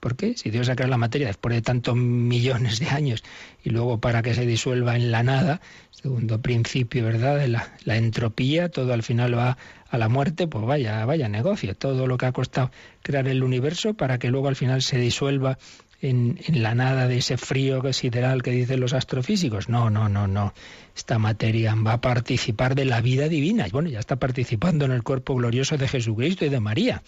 Porque 0.04 0.34
si 0.36 0.50
Dios 0.50 0.68
ha 0.68 0.76
creado 0.76 0.90
la 0.90 0.98
materia 0.98 1.28
después 1.28 1.54
de 1.54 1.62
tantos 1.62 1.96
millones 1.96 2.78
de 2.78 2.88
años 2.88 3.24
y 3.64 3.70
luego 3.70 4.02
para 4.02 4.20
que 4.20 4.34
se 4.34 4.44
disuelva 4.44 4.96
en 4.96 5.10
la 5.10 5.22
nada, 5.22 5.62
segundo 5.92 6.42
principio, 6.42 7.06
¿verdad? 7.06 7.38
De 7.38 7.48
la, 7.48 7.96
entropía, 7.96 8.68
todo 8.68 8.92
al 8.92 9.02
final 9.02 9.34
va 9.34 9.56
a 9.88 9.96
la 9.96 10.10
muerte, 10.10 10.46
pues 10.46 10.62
vaya, 10.66 11.06
vaya 11.06 11.30
negocio. 11.30 11.74
Todo 11.74 12.06
lo 12.06 12.18
que 12.18 12.26
ha 12.26 12.32
costado 12.32 12.70
crear 13.00 13.26
el 13.28 13.42
universo 13.42 13.94
para 13.94 14.18
que 14.18 14.28
luego 14.28 14.48
al 14.48 14.56
final 14.56 14.82
se 14.82 14.98
disuelva 14.98 15.56
en, 16.02 16.38
en, 16.48 16.62
la 16.62 16.74
nada 16.74 17.08
de 17.08 17.16
ese 17.16 17.38
frío 17.38 17.90
sideral 17.94 18.42
que 18.42 18.50
dicen 18.50 18.80
los 18.80 18.92
astrofísicos. 18.92 19.70
No, 19.70 19.88
no, 19.88 20.10
no, 20.10 20.26
no. 20.26 20.52
Esta 20.94 21.18
materia 21.18 21.74
va 21.76 21.94
a 21.94 22.00
participar 22.02 22.74
de 22.74 22.84
la 22.84 23.00
vida 23.00 23.30
divina. 23.30 23.66
Y 23.66 23.70
bueno, 23.70 23.88
ya 23.88 24.00
está 24.00 24.16
participando 24.16 24.84
en 24.84 24.92
el 24.92 25.02
cuerpo 25.02 25.34
glorioso 25.34 25.78
de 25.78 25.88
Jesucristo 25.88 26.44
y 26.44 26.50
de 26.50 26.60
María. 26.60 27.02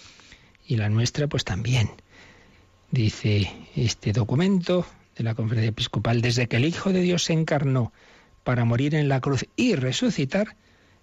Y 0.67 0.77
la 0.77 0.89
nuestra, 0.89 1.27
pues 1.27 1.45
también. 1.45 1.91
Dice 2.91 3.51
este 3.74 4.12
documento 4.12 4.87
de 5.16 5.24
la 5.24 5.34
Conferencia 5.34 5.70
Episcopal, 5.70 6.20
desde 6.20 6.47
que 6.47 6.57
el 6.57 6.64
Hijo 6.64 6.93
de 6.93 7.01
Dios 7.01 7.24
se 7.24 7.32
encarnó 7.32 7.93
para 8.45 8.64
morir 8.64 8.95
en 8.95 9.09
la 9.09 9.20
cruz 9.20 9.47
y 9.57 9.74
resucitar, 9.74 10.57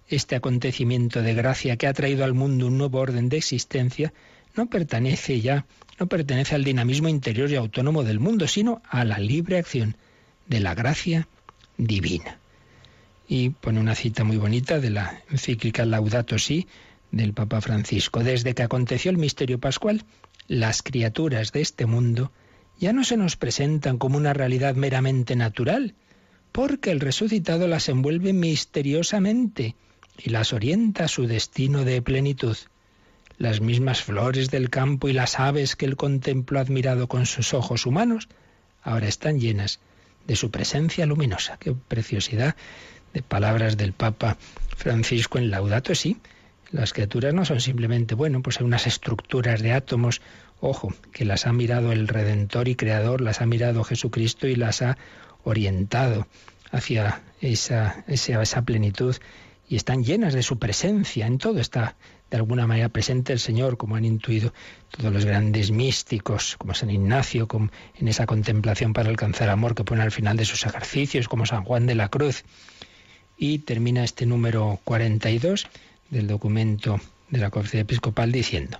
este 0.08 0.36
acontecimiento 0.36 1.22
de 1.22 1.34
gracia 1.34 1.76
que 1.76 1.86
ha 1.86 1.92
traído 1.92 2.24
al 2.24 2.34
mundo 2.34 2.66
un 2.66 2.78
nuevo 2.78 2.98
orden 2.98 3.28
de 3.28 3.38
existencia 3.38 4.12
no 4.54 4.66
pertenece 4.66 5.40
ya, 5.40 5.66
no 5.98 6.06
pertenece 6.06 6.54
al 6.54 6.64
dinamismo 6.64 7.08
interior 7.08 7.50
y 7.50 7.56
autónomo 7.56 8.04
del 8.04 8.20
mundo, 8.20 8.46
sino 8.46 8.82
a 8.88 9.04
la 9.04 9.18
libre 9.18 9.58
acción 9.58 9.96
de 10.46 10.60
la 10.60 10.74
gracia 10.74 11.28
divina. 11.76 12.38
Y 13.26 13.50
pone 13.50 13.80
una 13.80 13.94
cita 13.94 14.24
muy 14.24 14.36
bonita 14.36 14.78
de 14.78 14.90
la 14.90 15.22
encíclica 15.30 15.84
Laudato 15.84 16.38
Si 16.38 16.66
del 17.10 17.32
Papa 17.32 17.60
Francisco. 17.60 18.22
Desde 18.22 18.54
que 18.54 18.62
aconteció 18.62 19.10
el 19.10 19.16
misterio 19.16 19.58
pascual, 19.58 20.04
las 20.46 20.82
criaturas 20.82 21.52
de 21.52 21.60
este 21.60 21.86
mundo 21.86 22.32
ya 22.78 22.92
no 22.92 23.04
se 23.04 23.16
nos 23.16 23.36
presentan 23.36 23.98
como 23.98 24.16
una 24.18 24.32
realidad 24.32 24.74
meramente 24.74 25.36
natural, 25.36 25.94
porque 26.52 26.90
el 26.90 27.00
resucitado 27.00 27.66
las 27.68 27.88
envuelve 27.88 28.32
misteriosamente 28.32 29.76
y 30.18 30.30
las 30.30 30.52
orienta 30.52 31.04
a 31.04 31.08
su 31.08 31.26
destino 31.26 31.84
de 31.84 32.02
plenitud. 32.02 32.56
Las 33.38 33.60
mismas 33.60 34.02
flores 34.02 34.50
del 34.50 34.70
campo 34.70 35.08
y 35.08 35.12
las 35.12 35.40
aves 35.40 35.74
que 35.76 35.86
él 35.86 35.96
contempló 35.96 36.60
admirado 36.60 37.08
con 37.08 37.26
sus 37.26 37.54
ojos 37.54 37.86
humanos, 37.86 38.28
ahora 38.82 39.08
están 39.08 39.40
llenas 39.40 39.80
de 40.26 40.36
su 40.36 40.50
presencia 40.50 41.06
luminosa. 41.06 41.56
Qué 41.58 41.72
preciosidad 41.72 42.54
de 43.12 43.22
palabras 43.22 43.76
del 43.76 43.92
Papa 43.92 44.36
Francisco 44.76 45.38
en 45.38 45.50
Laudato 45.50 45.94
Si. 45.94 46.18
Las 46.70 46.92
criaturas 46.92 47.34
no 47.34 47.44
son 47.44 47.60
simplemente, 47.60 48.14
bueno, 48.14 48.42
pues 48.42 48.58
hay 48.58 48.66
unas 48.66 48.86
estructuras 48.86 49.62
de 49.62 49.72
átomos, 49.72 50.20
ojo, 50.60 50.92
que 51.12 51.24
las 51.24 51.46
ha 51.46 51.52
mirado 51.52 51.92
el 51.92 52.08
Redentor 52.08 52.68
y 52.68 52.74
Creador, 52.74 53.20
las 53.20 53.40
ha 53.40 53.46
mirado 53.46 53.84
Jesucristo 53.84 54.46
y 54.46 54.56
las 54.56 54.82
ha 54.82 54.96
orientado 55.44 56.26
hacia 56.70 57.22
esa, 57.40 58.04
esa, 58.08 58.42
esa 58.42 58.62
plenitud 58.62 59.16
y 59.68 59.76
están 59.76 60.04
llenas 60.04 60.34
de 60.34 60.42
su 60.42 60.58
presencia. 60.58 61.26
En 61.26 61.38
todo 61.38 61.60
está 61.60 61.96
de 62.30 62.36
alguna 62.36 62.66
manera 62.66 62.88
presente 62.88 63.32
el 63.32 63.38
Señor, 63.38 63.76
como 63.76 63.96
han 63.96 64.04
intuido 64.04 64.52
todos 64.90 65.12
los 65.12 65.24
grandes 65.24 65.70
místicos, 65.70 66.56
como 66.58 66.74
San 66.74 66.90
Ignacio, 66.90 67.46
en 67.96 68.08
esa 68.08 68.26
contemplación 68.26 68.92
para 68.92 69.08
alcanzar 69.08 69.48
amor 69.48 69.74
que 69.74 69.84
pone 69.84 70.02
al 70.02 70.10
final 70.10 70.36
de 70.36 70.44
sus 70.44 70.66
ejercicios, 70.66 71.28
como 71.28 71.46
San 71.46 71.64
Juan 71.64 71.86
de 71.86 71.94
la 71.94 72.08
Cruz. 72.08 72.44
Y 73.36 73.60
termina 73.60 74.04
este 74.04 74.26
número 74.26 74.80
42 74.84 75.66
del 76.14 76.28
documento 76.28 77.00
de 77.28 77.38
la 77.40 77.50
Conferencia 77.50 77.80
Episcopal 77.80 78.30
diciendo, 78.30 78.78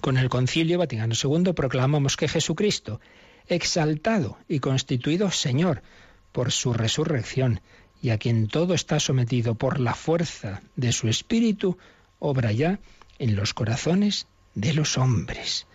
con 0.00 0.16
el 0.16 0.28
Concilio 0.28 0.78
Vaticano 0.78 1.14
II 1.20 1.52
proclamamos 1.54 2.16
que 2.16 2.28
Jesucristo, 2.28 3.00
exaltado 3.48 4.38
y 4.48 4.60
constituido 4.60 5.30
Señor 5.32 5.82
por 6.30 6.52
su 6.52 6.72
resurrección, 6.72 7.60
y 8.00 8.10
a 8.10 8.18
quien 8.18 8.46
todo 8.46 8.74
está 8.74 9.00
sometido 9.00 9.56
por 9.56 9.80
la 9.80 9.94
fuerza 9.94 10.62
de 10.76 10.92
su 10.92 11.08
espíritu, 11.08 11.78
obra 12.20 12.52
ya 12.52 12.78
en 13.18 13.34
los 13.34 13.52
corazones 13.52 14.28
de 14.54 14.72
los 14.72 14.98
hombres. 14.98 15.66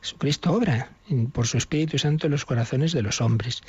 Jesucristo 0.00 0.52
obra 0.52 0.92
por 1.32 1.46
su 1.46 1.58
Espíritu 1.58 1.98
Santo 1.98 2.26
en 2.26 2.32
los 2.32 2.44
corazones 2.44 2.92
de 2.92 3.02
los 3.02 3.20
hombres. 3.20 3.62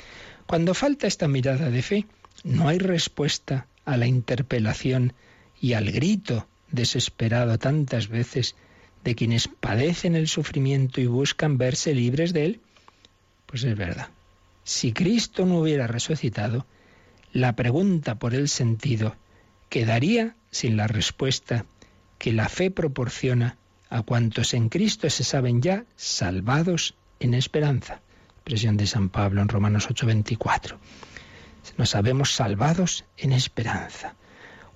Cuando 0.46 0.74
falta 0.74 1.06
esta 1.06 1.26
mirada 1.26 1.70
de 1.70 1.82
fe, 1.82 2.06
no 2.44 2.68
hay 2.68 2.78
respuesta 2.78 3.66
a 3.84 3.96
la 3.96 4.06
interpelación 4.06 5.14
y 5.60 5.72
al 5.72 5.90
grito 5.90 6.46
desesperado 6.72 7.58
tantas 7.58 8.08
veces 8.08 8.56
de 9.04 9.14
quienes 9.14 9.48
padecen 9.48 10.16
el 10.16 10.28
sufrimiento 10.28 11.00
y 11.00 11.06
buscan 11.06 11.58
verse 11.58 11.94
libres 11.94 12.32
de 12.32 12.44
él. 12.44 12.60
Pues 13.46 13.64
es 13.64 13.76
verdad. 13.76 14.08
Si 14.64 14.92
Cristo 14.92 15.44
no 15.44 15.58
hubiera 15.58 15.86
resucitado, 15.86 16.66
la 17.32 17.54
pregunta 17.54 18.16
por 18.16 18.34
el 18.34 18.48
sentido 18.48 19.16
quedaría 19.68 20.36
sin 20.50 20.76
la 20.76 20.86
respuesta 20.86 21.66
que 22.18 22.32
la 22.32 22.48
fe 22.48 22.70
proporciona 22.70 23.56
a 23.90 24.02
cuantos 24.02 24.54
en 24.54 24.68
Cristo 24.68 25.10
se 25.10 25.24
saben 25.24 25.60
ya 25.60 25.84
salvados 25.96 26.94
en 27.20 27.34
esperanza. 27.34 28.00
Expresión 28.36 28.76
de 28.76 28.86
San 28.86 29.08
Pablo 29.08 29.42
en 29.42 29.48
Romanos 29.48 29.88
8:24. 29.88 30.78
Nos 31.76 31.90
sabemos 31.90 32.34
salvados 32.34 33.04
en 33.16 33.32
esperanza. 33.32 34.14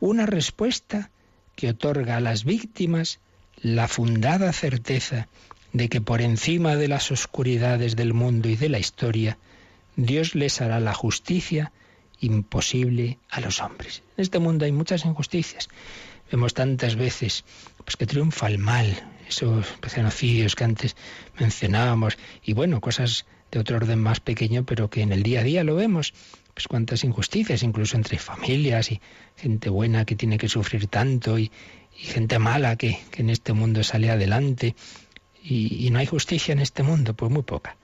Una 0.00 0.26
respuesta 0.26 1.10
que 1.56 1.70
otorga 1.70 2.16
a 2.16 2.20
las 2.20 2.44
víctimas 2.44 3.18
la 3.60 3.88
fundada 3.88 4.52
certeza 4.52 5.28
de 5.72 5.88
que 5.88 6.00
por 6.00 6.20
encima 6.20 6.76
de 6.76 6.88
las 6.88 7.10
oscuridades 7.10 7.96
del 7.96 8.14
mundo 8.14 8.48
y 8.48 8.56
de 8.56 8.68
la 8.68 8.78
historia, 8.78 9.38
Dios 9.96 10.34
les 10.34 10.60
hará 10.60 10.78
la 10.80 10.94
justicia 10.94 11.72
imposible 12.20 13.18
a 13.30 13.40
los 13.40 13.60
hombres. 13.60 14.02
En 14.16 14.22
este 14.22 14.38
mundo 14.38 14.64
hay 14.64 14.72
muchas 14.72 15.04
injusticias. 15.04 15.68
Vemos 16.30 16.54
tantas 16.54 16.96
veces 16.96 17.44
pues, 17.84 17.96
que 17.96 18.06
triunfa 18.06 18.48
el 18.48 18.58
mal, 18.58 18.86
esos 19.28 19.66
genocidios 19.82 20.54
que 20.54 20.64
antes 20.64 20.96
mencionábamos, 21.38 22.18
y 22.42 22.52
bueno, 22.52 22.80
cosas 22.80 23.26
de 23.50 23.60
otro 23.60 23.76
orden 23.76 24.00
más 24.00 24.20
pequeño, 24.20 24.64
pero 24.64 24.90
que 24.90 25.02
en 25.02 25.12
el 25.12 25.22
día 25.22 25.40
a 25.40 25.44
día 25.44 25.64
lo 25.64 25.76
vemos. 25.76 26.14
Pues 26.56 26.66
cuántas 26.66 27.04
injusticias, 27.04 27.62
incluso 27.62 27.96
entre 27.96 28.18
familias 28.18 28.90
y 28.90 29.00
gente 29.36 29.70
buena 29.70 30.04
que 30.04 30.16
tiene 30.16 30.38
que 30.38 30.48
sufrir 30.48 30.88
tanto 30.88 31.38
y, 31.38 31.52
gente 31.92 32.38
mala 32.38 32.74
que, 32.76 32.98
en 33.16 33.30
este 33.30 33.52
mundo 33.52 33.84
sale 33.84 34.10
adelante. 34.10 34.74
y 35.42 35.88
no 35.92 36.00
hay 36.00 36.06
justicia 36.06 36.50
en 36.52 36.58
este 36.58 36.82
mundo, 36.82 37.14
pues 37.14 37.30
muy 37.30 37.44
poca 37.44 37.76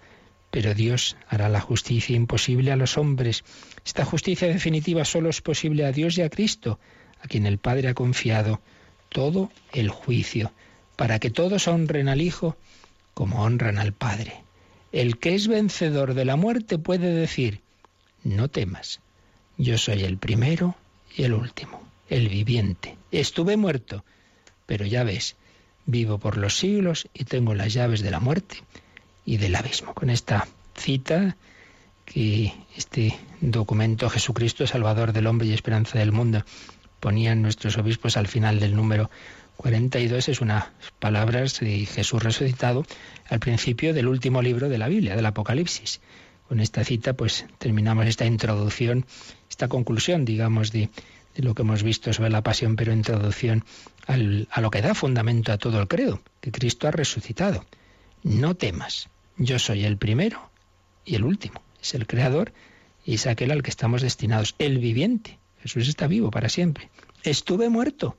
pero 0.52 0.74
Dios 0.74 1.16
hará 1.28 1.48
la 1.48 1.60
justicia 1.60 2.14
imposible 2.14 2.72
a 2.72 2.76
los 2.76 2.98
hombres. 2.98 3.42
Esta 3.86 4.04
justicia 4.04 4.48
definitiva 4.48 5.02
solo 5.06 5.30
es 5.30 5.40
posible 5.40 5.86
a 5.86 5.92
Dios 5.92 6.18
y 6.18 6.22
a 6.22 6.28
Cristo, 6.28 6.78
a 7.22 7.26
quien 7.26 7.46
el 7.46 7.56
Padre 7.56 7.88
ha 7.88 7.94
confiado 7.94 8.60
todo 9.08 9.50
el 9.72 9.88
juicio, 9.88 10.52
para 10.94 11.18
que 11.20 11.30
todos 11.30 11.68
honren 11.68 12.10
al 12.10 12.20
Hijo 12.20 12.58
como 13.14 13.42
honran 13.42 13.78
al 13.78 13.94
Padre. 13.94 14.44
El 14.92 15.18
que 15.18 15.34
es 15.34 15.48
vencedor 15.48 16.12
de 16.12 16.26
la 16.26 16.36
muerte 16.36 16.76
puede 16.76 17.14
decir, 17.14 17.61
no 18.24 18.48
temas, 18.48 19.00
yo 19.58 19.78
soy 19.78 20.02
el 20.04 20.16
primero 20.18 20.76
y 21.16 21.24
el 21.24 21.34
último, 21.34 21.82
el 22.08 22.28
viviente. 22.28 22.96
Estuve 23.10 23.56
muerto, 23.56 24.04
pero 24.66 24.86
ya 24.86 25.04
ves, 25.04 25.36
vivo 25.86 26.18
por 26.18 26.36
los 26.36 26.56
siglos 26.56 27.08
y 27.14 27.24
tengo 27.24 27.54
las 27.54 27.72
llaves 27.72 28.02
de 28.02 28.10
la 28.10 28.20
muerte 28.20 28.56
y 29.24 29.36
del 29.36 29.54
abismo. 29.54 29.94
Con 29.94 30.10
esta 30.10 30.46
cita 30.74 31.36
que 32.04 32.52
este 32.76 33.18
documento 33.40 34.08
Jesucristo, 34.10 34.66
Salvador 34.66 35.12
del 35.12 35.26
hombre 35.26 35.48
y 35.48 35.52
esperanza 35.52 35.98
del 35.98 36.12
mundo, 36.12 36.44
ponían 37.00 37.42
nuestros 37.42 37.78
obispos 37.78 38.16
al 38.16 38.28
final 38.28 38.60
del 38.60 38.76
número 38.76 39.10
42, 39.56 40.28
es 40.28 40.40
unas 40.40 40.64
palabras 40.98 41.60
de 41.60 41.86
Jesús 41.86 42.22
resucitado 42.22 42.84
al 43.28 43.38
principio 43.38 43.94
del 43.94 44.08
último 44.08 44.42
libro 44.42 44.68
de 44.68 44.78
la 44.78 44.88
Biblia, 44.88 45.14
del 45.14 45.26
Apocalipsis. 45.26 46.00
Con 46.48 46.60
esta 46.60 46.84
cita, 46.84 47.14
pues 47.14 47.46
terminamos 47.58 48.06
esta 48.06 48.26
introducción, 48.26 49.06
esta 49.48 49.68
conclusión, 49.68 50.24
digamos, 50.24 50.70
de, 50.72 50.90
de 51.34 51.42
lo 51.42 51.54
que 51.54 51.62
hemos 51.62 51.82
visto 51.82 52.12
sobre 52.12 52.30
la 52.30 52.42
pasión, 52.42 52.76
pero 52.76 52.92
introducción 52.92 53.64
al, 54.06 54.48
a 54.50 54.60
lo 54.60 54.70
que 54.70 54.82
da 54.82 54.94
fundamento 54.94 55.52
a 55.52 55.58
todo 55.58 55.80
el 55.80 55.88
credo, 55.88 56.20
que 56.40 56.52
Cristo 56.52 56.88
ha 56.88 56.90
resucitado. 56.90 57.64
No 58.22 58.54
temas, 58.54 59.08
yo 59.36 59.58
soy 59.58 59.84
el 59.84 59.96
primero 59.96 60.50
y 61.04 61.14
el 61.14 61.24
último. 61.24 61.62
Es 61.80 61.94
el 61.94 62.06
creador 62.06 62.52
y 63.04 63.14
es 63.14 63.26
aquel 63.26 63.50
al 63.50 63.62
que 63.62 63.70
estamos 63.70 64.02
destinados, 64.02 64.54
el 64.58 64.78
viviente. 64.78 65.38
Jesús 65.60 65.88
está 65.88 66.06
vivo 66.06 66.30
para 66.30 66.48
siempre. 66.48 66.90
Estuve 67.22 67.68
muerto. 67.68 68.16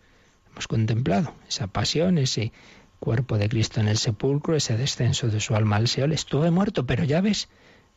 Hemos 0.51 0.67
contemplado 0.67 1.33
esa 1.47 1.67
pasión, 1.67 2.17
ese 2.17 2.51
cuerpo 2.99 3.37
de 3.37 3.49
Cristo 3.49 3.79
en 3.79 3.87
el 3.87 3.97
sepulcro, 3.97 4.55
ese 4.55 4.77
descenso 4.77 5.27
de 5.27 5.39
su 5.39 5.55
alma 5.55 5.77
al 5.77 5.87
Seol. 5.87 6.13
Estuve 6.13 6.51
muerto, 6.51 6.85
pero 6.85 7.03
ya 7.03 7.21
ves, 7.21 7.49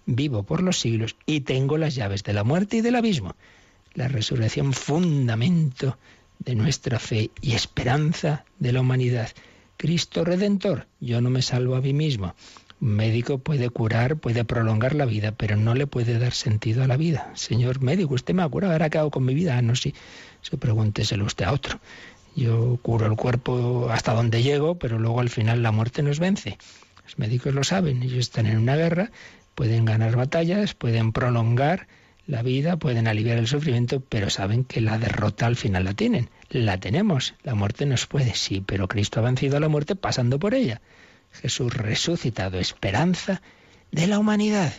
vivo 0.07 0.44
por 0.44 0.62
los 0.62 0.80
siglos 0.80 1.16
y 1.26 1.40
tengo 1.40 1.76
las 1.76 1.94
llaves 1.94 2.22
de 2.24 2.32
la 2.32 2.44
muerte 2.44 2.78
y 2.78 2.80
del 2.80 2.96
abismo. 2.96 3.34
La 3.94 4.09
resurrección, 4.09 4.72
fundamento 4.72 5.98
de 6.38 6.54
nuestra 6.54 6.98
fe 6.98 7.30
y 7.40 7.52
esperanza 7.52 8.44
de 8.59 8.72
la 8.72 8.80
humanidad. 8.80 9.30
Cristo 9.76 10.24
Redentor, 10.24 10.86
yo 11.00 11.20
no 11.20 11.30
me 11.30 11.42
salvo 11.42 11.74
a 11.76 11.80
mí 11.80 11.92
mismo. 11.92 12.34
Un 12.80 12.90
médico 12.90 13.38
puede 13.38 13.70
curar, 13.70 14.16
puede 14.16 14.44
prolongar 14.44 14.94
la 14.94 15.07
vida, 15.07 15.32
pero 15.32 15.57
no 15.57 15.74
le 15.74 15.86
puede 15.86 16.18
dar 16.18 16.32
sentido 16.32 16.84
a 16.84 16.86
la 16.86 16.96
vida. 16.96 17.30
Señor 17.34 17.80
médico, 17.80 18.14
usted 18.14 18.34
me 18.34 18.42
ha 18.42 18.48
curado, 18.48 18.72
ahora 18.72 18.90
qué 18.90 19.09
con 19.11 19.24
mi 19.24 19.34
vida. 19.34 19.57
Ah, 19.57 19.62
no, 19.62 19.74
sí, 19.74 19.94
se 20.42 20.57
pregúnteselo 20.59 21.24
usted 21.24 21.46
a 21.46 21.52
otro. 21.52 21.80
Yo 22.34 22.78
curo 22.82 23.07
el 23.07 23.16
cuerpo 23.16 23.88
hasta 23.90 24.12
donde 24.12 24.42
llego, 24.42 24.78
pero 24.78 24.98
luego 24.98 25.20
al 25.20 25.30
final 25.30 25.62
la 25.62 25.72
muerte 25.72 26.02
nos 26.02 26.18
vence. 26.18 26.59
Los 27.04 27.18
médicos 27.18 27.54
lo 27.54 27.64
saben, 27.64 28.02
ellos 28.02 28.18
están 28.18 28.46
en 28.46 28.59
una 28.59 28.76
guerra, 28.76 29.11
pueden 29.57 29.86
ganar 29.86 30.14
batallas, 30.14 30.74
pueden 30.74 31.12
prolongar 31.12 31.88
la 32.26 32.42
vida, 32.42 32.76
pueden 32.76 33.09
aliviar 33.09 33.38
el 33.38 33.48
sufrimiento, 33.48 34.00
pero 34.00 34.28
saben 34.28 34.64
que 34.64 34.82
la 34.82 34.98
derrota 34.98 35.46
al 35.46 35.57
final 35.57 35.84
la 35.84 35.94
tienen. 35.94 36.28
La 36.50 36.78
tenemos, 36.78 37.34
la 37.42 37.54
muerte 37.54 37.86
nos 37.86 38.07
puede, 38.07 38.34
sí, 38.34 38.62
pero 38.64 38.86
Cristo 38.86 39.18
ha 39.18 39.22
vencido 39.22 39.57
a 39.57 39.61
la 39.61 39.70
muerte 39.70 39.96
pasando 39.96 40.38
por 40.38 40.54
ella. 40.54 40.82
Jesús 41.32 41.72
resucitado, 41.72 42.59
esperanza 42.59 43.40
de 43.90 44.07
la 44.07 44.18
humanidad. 44.18 44.74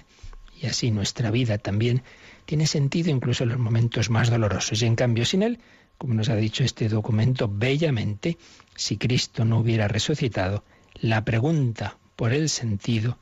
Y 0.61 0.67
así 0.67 0.91
nuestra 0.91 1.32
vida 1.32 1.57
también 1.57 2.03
tiene 2.45 2.67
sentido 2.67 3.09
incluso 3.09 3.45
en 3.45 3.49
los 3.49 3.59
momentos 3.59 4.11
más 4.11 4.30
dolorosos. 4.30 4.80
Y 4.84 4.86
en 4.86 4.95
cambio, 4.95 5.25
sin 5.25 5.41
Él, 5.41 5.59
como 5.97 6.13
nos 6.13 6.30
ha 6.30 6.36
dicho 6.36 6.63
este 6.63 6.88
documento 6.88 7.49
bellamente, 7.51 8.38
si 8.75 8.97
Cristo 8.97 9.43
no 9.43 9.57
hubiera 9.57 9.88
resucitado, 9.88 10.63
La 11.01 11.25
pregunta 11.25 11.97
por 12.15 12.32
el 12.32 12.49
sentido 12.49 13.17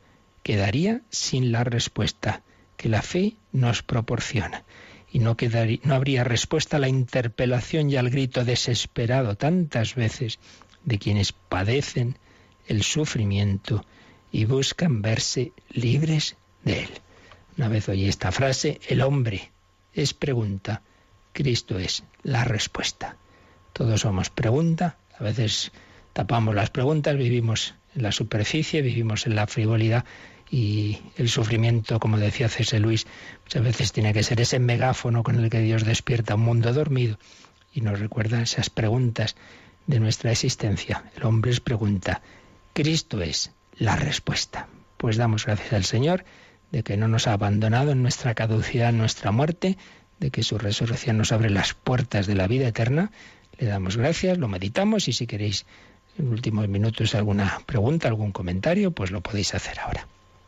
quedaría 0.45 1.01
sin 1.09 1.51
la 1.51 1.63
respuesta 1.63 2.43
que 2.77 2.87
la 2.87 3.01
fe 3.01 3.33
nos 3.51 3.81
proporciona. 3.81 4.63
Y 5.11 5.17
no, 5.17 5.35
quedaría, 5.35 5.79
no 5.81 5.95
habría 5.95 6.23
respuesta 6.23 6.77
a 6.77 6.79
la 6.79 6.87
interpelación 6.87 7.89
y 7.89 7.95
al 7.95 8.11
grito 8.11 8.45
desesperado 8.45 9.35
tantas 9.37 9.95
veces 9.95 10.37
de 10.83 10.99
quienes 10.99 11.31
padecen 11.31 12.19
el 12.67 12.83
sufrimiento 12.83 13.83
y 14.31 14.45
buscan 14.45 15.01
verse 15.01 15.51
libres 15.71 16.35
de 16.63 16.83
él. 16.83 16.89
Una 17.57 17.67
vez 17.67 17.89
oí 17.89 18.07
esta 18.07 18.31
frase, 18.31 18.79
el 18.87 19.01
hombre 19.01 19.51
es 19.93 20.13
pregunta, 20.13 20.83
Cristo 21.33 21.79
es 21.79 22.03
la 22.21 22.43
respuesta. 22.43 23.17
Todos 23.73 24.01
somos 24.01 24.29
pregunta, 24.29 24.99
a 25.17 25.23
veces 25.23 25.71
tapamos 26.13 26.53
las 26.53 26.69
preguntas, 26.69 27.17
vivimos 27.17 27.73
en 27.95 28.03
la 28.03 28.11
superficie, 28.11 28.83
vivimos 28.83 29.25
en 29.25 29.35
la 29.35 29.47
frivolidad 29.47 30.05
y 30.49 30.99
el 31.17 31.29
sufrimiento, 31.29 31.99
como 31.99 32.17
decía 32.17 32.49
C.S. 32.49 32.79
Luis, 32.79 33.07
muchas 33.43 33.63
veces 33.63 33.91
tiene 33.91 34.13
que 34.13 34.23
ser 34.23 34.39
ese 34.41 34.59
megáfono 34.59 35.23
con 35.23 35.43
el 35.43 35.49
que 35.49 35.59
Dios 35.59 35.85
despierta 35.85 36.35
un 36.35 36.41
mundo 36.41 36.73
dormido 36.73 37.17
y 37.73 37.81
nos 37.81 37.99
recuerda 37.99 38.41
esas 38.41 38.69
preguntas 38.69 39.35
de 39.87 39.99
nuestra 39.99 40.31
existencia. 40.31 41.03
El 41.15 41.25
hombre 41.25 41.51
es 41.51 41.59
pregunta, 41.59 42.21
Cristo 42.73 43.21
es 43.21 43.51
la 43.77 43.95
respuesta. 43.95 44.67
Pues 44.97 45.17
damos 45.17 45.45
gracias 45.45 45.73
al 45.73 45.83
Señor 45.83 46.25
de 46.71 46.83
que 46.83 46.97
no 46.97 47.07
nos 47.07 47.27
ha 47.27 47.33
abandonado 47.33 47.91
en 47.91 48.01
nuestra 48.01 48.33
caducidad, 48.33 48.89
en 48.89 48.97
nuestra 48.97 49.31
muerte, 49.31 49.77
de 50.19 50.31
que 50.31 50.43
su 50.43 50.57
resurrección 50.57 51.17
nos 51.17 51.31
abre 51.31 51.49
las 51.49 51.73
puertas 51.73 52.27
de 52.27 52.35
la 52.35 52.47
vida 52.47 52.67
eterna. 52.67 53.11
Le 53.57 53.67
damos 53.67 53.97
gracias, 53.97 54.37
lo 54.37 54.47
meditamos 54.47 55.07
y 55.07 55.13
si 55.13 55.27
queréis 55.27 55.65
en 56.17 56.29
últimos 56.29 56.67
minutos 56.69 57.13
alguna 57.13 57.59
pregunta, 57.65 58.07
algún 58.07 58.31
comentario, 58.31 58.91
pues 58.91 59.11
lo 59.11 59.21
podéis 59.21 59.53
hacer 59.53 59.79
ahora. 59.79 60.07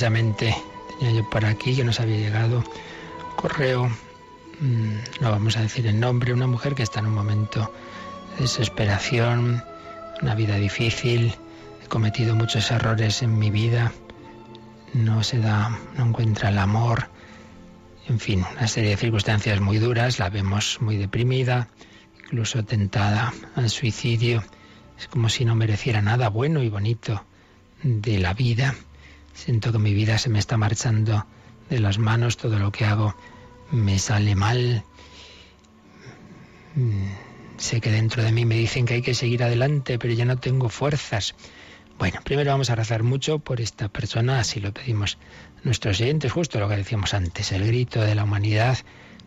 precisamente 0.00 0.56
tenía 0.98 1.12
yo 1.12 1.28
por 1.28 1.44
aquí 1.44 1.76
que 1.76 1.84
nos 1.84 2.00
había 2.00 2.16
llegado 2.16 2.64
correo, 3.36 3.86
mm, 4.58 4.94
no 5.20 5.30
vamos 5.30 5.58
a 5.58 5.60
decir 5.60 5.86
el 5.86 6.00
nombre, 6.00 6.32
una 6.32 6.46
mujer 6.46 6.74
que 6.74 6.82
está 6.82 7.00
en 7.00 7.06
un 7.06 7.12
momento 7.12 7.70
de 8.36 8.44
desesperación, 8.44 9.62
una 10.22 10.34
vida 10.34 10.56
difícil, 10.56 11.34
he 11.84 11.88
cometido 11.88 12.34
muchos 12.34 12.70
errores 12.70 13.20
en 13.20 13.38
mi 13.38 13.50
vida, 13.50 13.92
no 14.94 15.22
se 15.22 15.38
da, 15.38 15.78
no 15.98 16.06
encuentra 16.06 16.48
el 16.48 16.56
amor, 16.56 17.10
en 18.08 18.18
fin, 18.18 18.42
una 18.52 18.68
serie 18.68 18.88
de 18.88 18.96
circunstancias 18.96 19.60
muy 19.60 19.76
duras, 19.76 20.18
la 20.18 20.30
vemos 20.30 20.78
muy 20.80 20.96
deprimida, 20.96 21.68
incluso 22.24 22.64
tentada 22.64 23.34
al 23.54 23.68
suicidio, 23.68 24.42
es 24.98 25.08
como 25.08 25.28
si 25.28 25.44
no 25.44 25.54
mereciera 25.56 26.00
nada 26.00 26.30
bueno 26.30 26.62
y 26.62 26.70
bonito 26.70 27.22
de 27.82 28.18
la 28.18 28.32
vida. 28.32 28.74
Siento 29.40 29.72
que 29.72 29.78
mi 29.78 29.94
vida 29.94 30.18
se 30.18 30.28
me 30.28 30.38
está 30.38 30.58
marchando 30.58 31.24
de 31.70 31.80
las 31.80 31.98
manos, 31.98 32.36
todo 32.36 32.58
lo 32.58 32.70
que 32.70 32.84
hago 32.84 33.16
me 33.70 33.98
sale 33.98 34.34
mal. 34.34 34.84
Mm, 36.74 37.06
sé 37.56 37.80
que 37.80 37.90
dentro 37.90 38.22
de 38.22 38.32
mí 38.32 38.44
me 38.44 38.56
dicen 38.56 38.84
que 38.84 38.94
hay 38.94 39.02
que 39.02 39.14
seguir 39.14 39.42
adelante, 39.42 39.98
pero 39.98 40.12
ya 40.12 40.26
no 40.26 40.36
tengo 40.36 40.68
fuerzas. 40.68 41.34
Bueno, 41.98 42.20
primero 42.22 42.50
vamos 42.50 42.68
a 42.68 42.74
rezar 42.74 43.02
mucho 43.02 43.38
por 43.38 43.62
esta 43.62 43.88
persona, 43.88 44.40
así 44.40 44.60
lo 44.60 44.74
pedimos 44.74 45.16
nuestros 45.64 46.02
oyentes, 46.02 46.30
justo 46.30 46.60
lo 46.60 46.68
que 46.68 46.76
decíamos 46.76 47.14
antes, 47.14 47.50
el 47.52 47.66
grito 47.66 48.02
de 48.02 48.14
la 48.14 48.24
humanidad. 48.24 48.76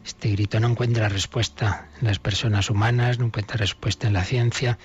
Este 0.06 0.30
grito 0.30 0.60
no 0.60 0.68
encuentra 0.68 1.10
respuesta 1.10 1.90
en 2.00 2.06
las 2.06 2.20
personas 2.20 2.70
humanas, 2.70 3.18
no 3.18 3.26
encuentra 3.26 3.58
respuesta 3.58 4.06
en 4.06 4.14
la 4.14 4.24
ciencia. 4.24 4.78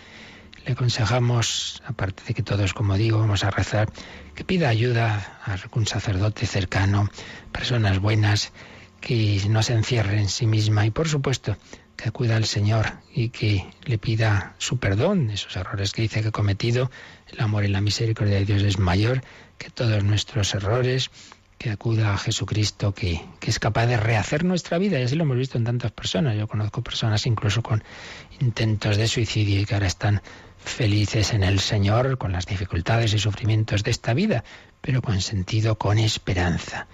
Le 0.68 0.74
aconsejamos, 0.74 1.82
aparte 1.86 2.22
de 2.28 2.34
que 2.34 2.42
todos, 2.42 2.74
como 2.74 2.98
digo, 2.98 3.16
vamos 3.20 3.42
a 3.42 3.50
rezar, 3.50 3.88
que 4.34 4.44
pida 4.44 4.68
ayuda 4.68 5.40
a 5.42 5.54
algún 5.54 5.86
sacerdote 5.86 6.44
cercano, 6.44 7.08
personas 7.52 8.00
buenas, 8.00 8.52
que 9.00 9.40
no 9.48 9.62
se 9.62 9.72
encierre 9.72 10.20
en 10.20 10.28
sí 10.28 10.46
misma 10.46 10.84
y, 10.84 10.90
por 10.90 11.08
supuesto, 11.08 11.56
que 11.96 12.10
acuda 12.10 12.36
al 12.36 12.44
Señor 12.44 12.84
y 13.14 13.30
que 13.30 13.64
le 13.84 13.96
pida 13.96 14.56
su 14.58 14.76
perdón 14.76 15.28
de 15.28 15.34
esos 15.36 15.56
errores 15.56 15.92
que 15.92 16.02
dice 16.02 16.20
que 16.20 16.28
ha 16.28 16.32
cometido. 16.32 16.90
El 17.28 17.40
amor 17.40 17.64
y 17.64 17.68
la 17.68 17.80
misericordia 17.80 18.36
de 18.36 18.44
Dios 18.44 18.62
es 18.62 18.78
mayor 18.78 19.22
que 19.56 19.70
todos 19.70 20.04
nuestros 20.04 20.52
errores, 20.52 21.10
que 21.58 21.70
acuda 21.70 22.14
a 22.14 22.18
Jesucristo, 22.18 22.94
que, 22.94 23.20
que, 23.40 23.50
es 23.50 23.58
capaz 23.58 23.86
de 23.86 23.96
rehacer 23.96 24.44
nuestra 24.44 24.78
vida. 24.78 24.98
Y 24.98 25.02
así 25.02 25.16
lo 25.16 25.24
hemos 25.24 25.36
visto 25.36 25.58
en 25.58 25.64
tantas 25.64 25.90
personas. 25.90 26.36
Yo 26.36 26.46
conozco 26.46 26.82
personas 26.82 27.26
incluso 27.26 27.62
con 27.62 27.82
intentos 28.40 28.96
de 28.96 29.08
suicidio 29.08 29.60
y 29.60 29.64
que 29.64 29.74
ahora 29.74 29.88
están 29.88 30.22
felices 30.58 31.32
en 31.32 31.42
el 31.42 31.58
Señor 31.58 32.18
con 32.18 32.32
las 32.32 32.46
dificultades 32.46 33.12
y 33.14 33.18
sufrimientos 33.18 33.82
de 33.82 33.90
esta 33.90 34.14
vida, 34.14 34.44
pero 34.80 35.02
con 35.02 35.20
sentido, 35.20 35.78
con 35.78 35.98
esperanza. 35.98 36.86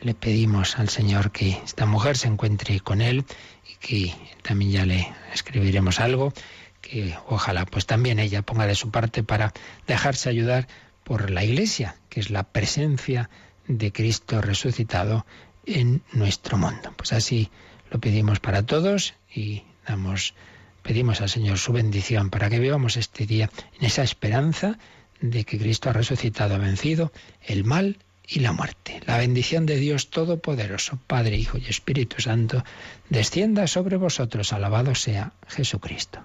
Le 0.00 0.14
pedimos 0.14 0.78
al 0.78 0.88
Señor 0.88 1.30
que 1.30 1.50
esta 1.64 1.86
mujer 1.86 2.16
se 2.16 2.26
encuentre 2.26 2.80
con 2.80 3.00
Él 3.00 3.24
y 3.70 3.76
que 3.76 4.14
también 4.42 4.72
ya 4.72 4.86
le 4.86 5.12
escribiremos 5.32 6.00
algo, 6.00 6.32
que 6.80 7.16
ojalá 7.28 7.66
pues 7.66 7.86
también 7.86 8.18
ella 8.18 8.42
ponga 8.42 8.66
de 8.66 8.74
su 8.74 8.90
parte 8.90 9.22
para 9.22 9.52
dejarse 9.86 10.28
ayudar 10.28 10.66
por 11.04 11.30
la 11.30 11.44
Iglesia, 11.44 11.96
que 12.08 12.18
es 12.18 12.30
la 12.30 12.42
presencia 12.42 13.30
de 13.66 13.92
Cristo 13.92 14.40
resucitado 14.40 15.26
en 15.66 16.02
nuestro 16.12 16.58
mundo. 16.58 16.92
Pues 16.96 17.12
así 17.12 17.50
lo 17.90 18.00
pedimos 18.00 18.40
para 18.40 18.64
todos 18.64 19.14
y 19.34 19.62
damos 19.86 20.34
pedimos 20.82 21.20
al 21.20 21.28
Señor 21.28 21.58
su 21.58 21.72
bendición 21.72 22.30
para 22.30 22.50
que 22.50 22.58
vivamos 22.58 22.96
este 22.96 23.26
día 23.26 23.50
en 23.78 23.86
esa 23.86 24.02
esperanza 24.02 24.78
de 25.20 25.44
que 25.44 25.58
Cristo 25.58 25.90
ha 25.90 25.92
resucitado, 25.92 26.56
ha 26.56 26.58
vencido 26.58 27.12
el 27.40 27.64
mal 27.64 27.98
y 28.26 28.40
la 28.40 28.52
muerte. 28.52 29.00
La 29.06 29.18
bendición 29.18 29.66
de 29.66 29.76
Dios 29.76 30.10
Todopoderoso, 30.10 30.98
Padre, 31.06 31.36
Hijo 31.36 31.58
y 31.58 31.66
Espíritu 31.66 32.20
Santo, 32.20 32.64
descienda 33.08 33.66
sobre 33.66 33.96
vosotros. 33.96 34.52
Alabado 34.52 34.94
sea 34.94 35.32
Jesucristo. 35.48 36.24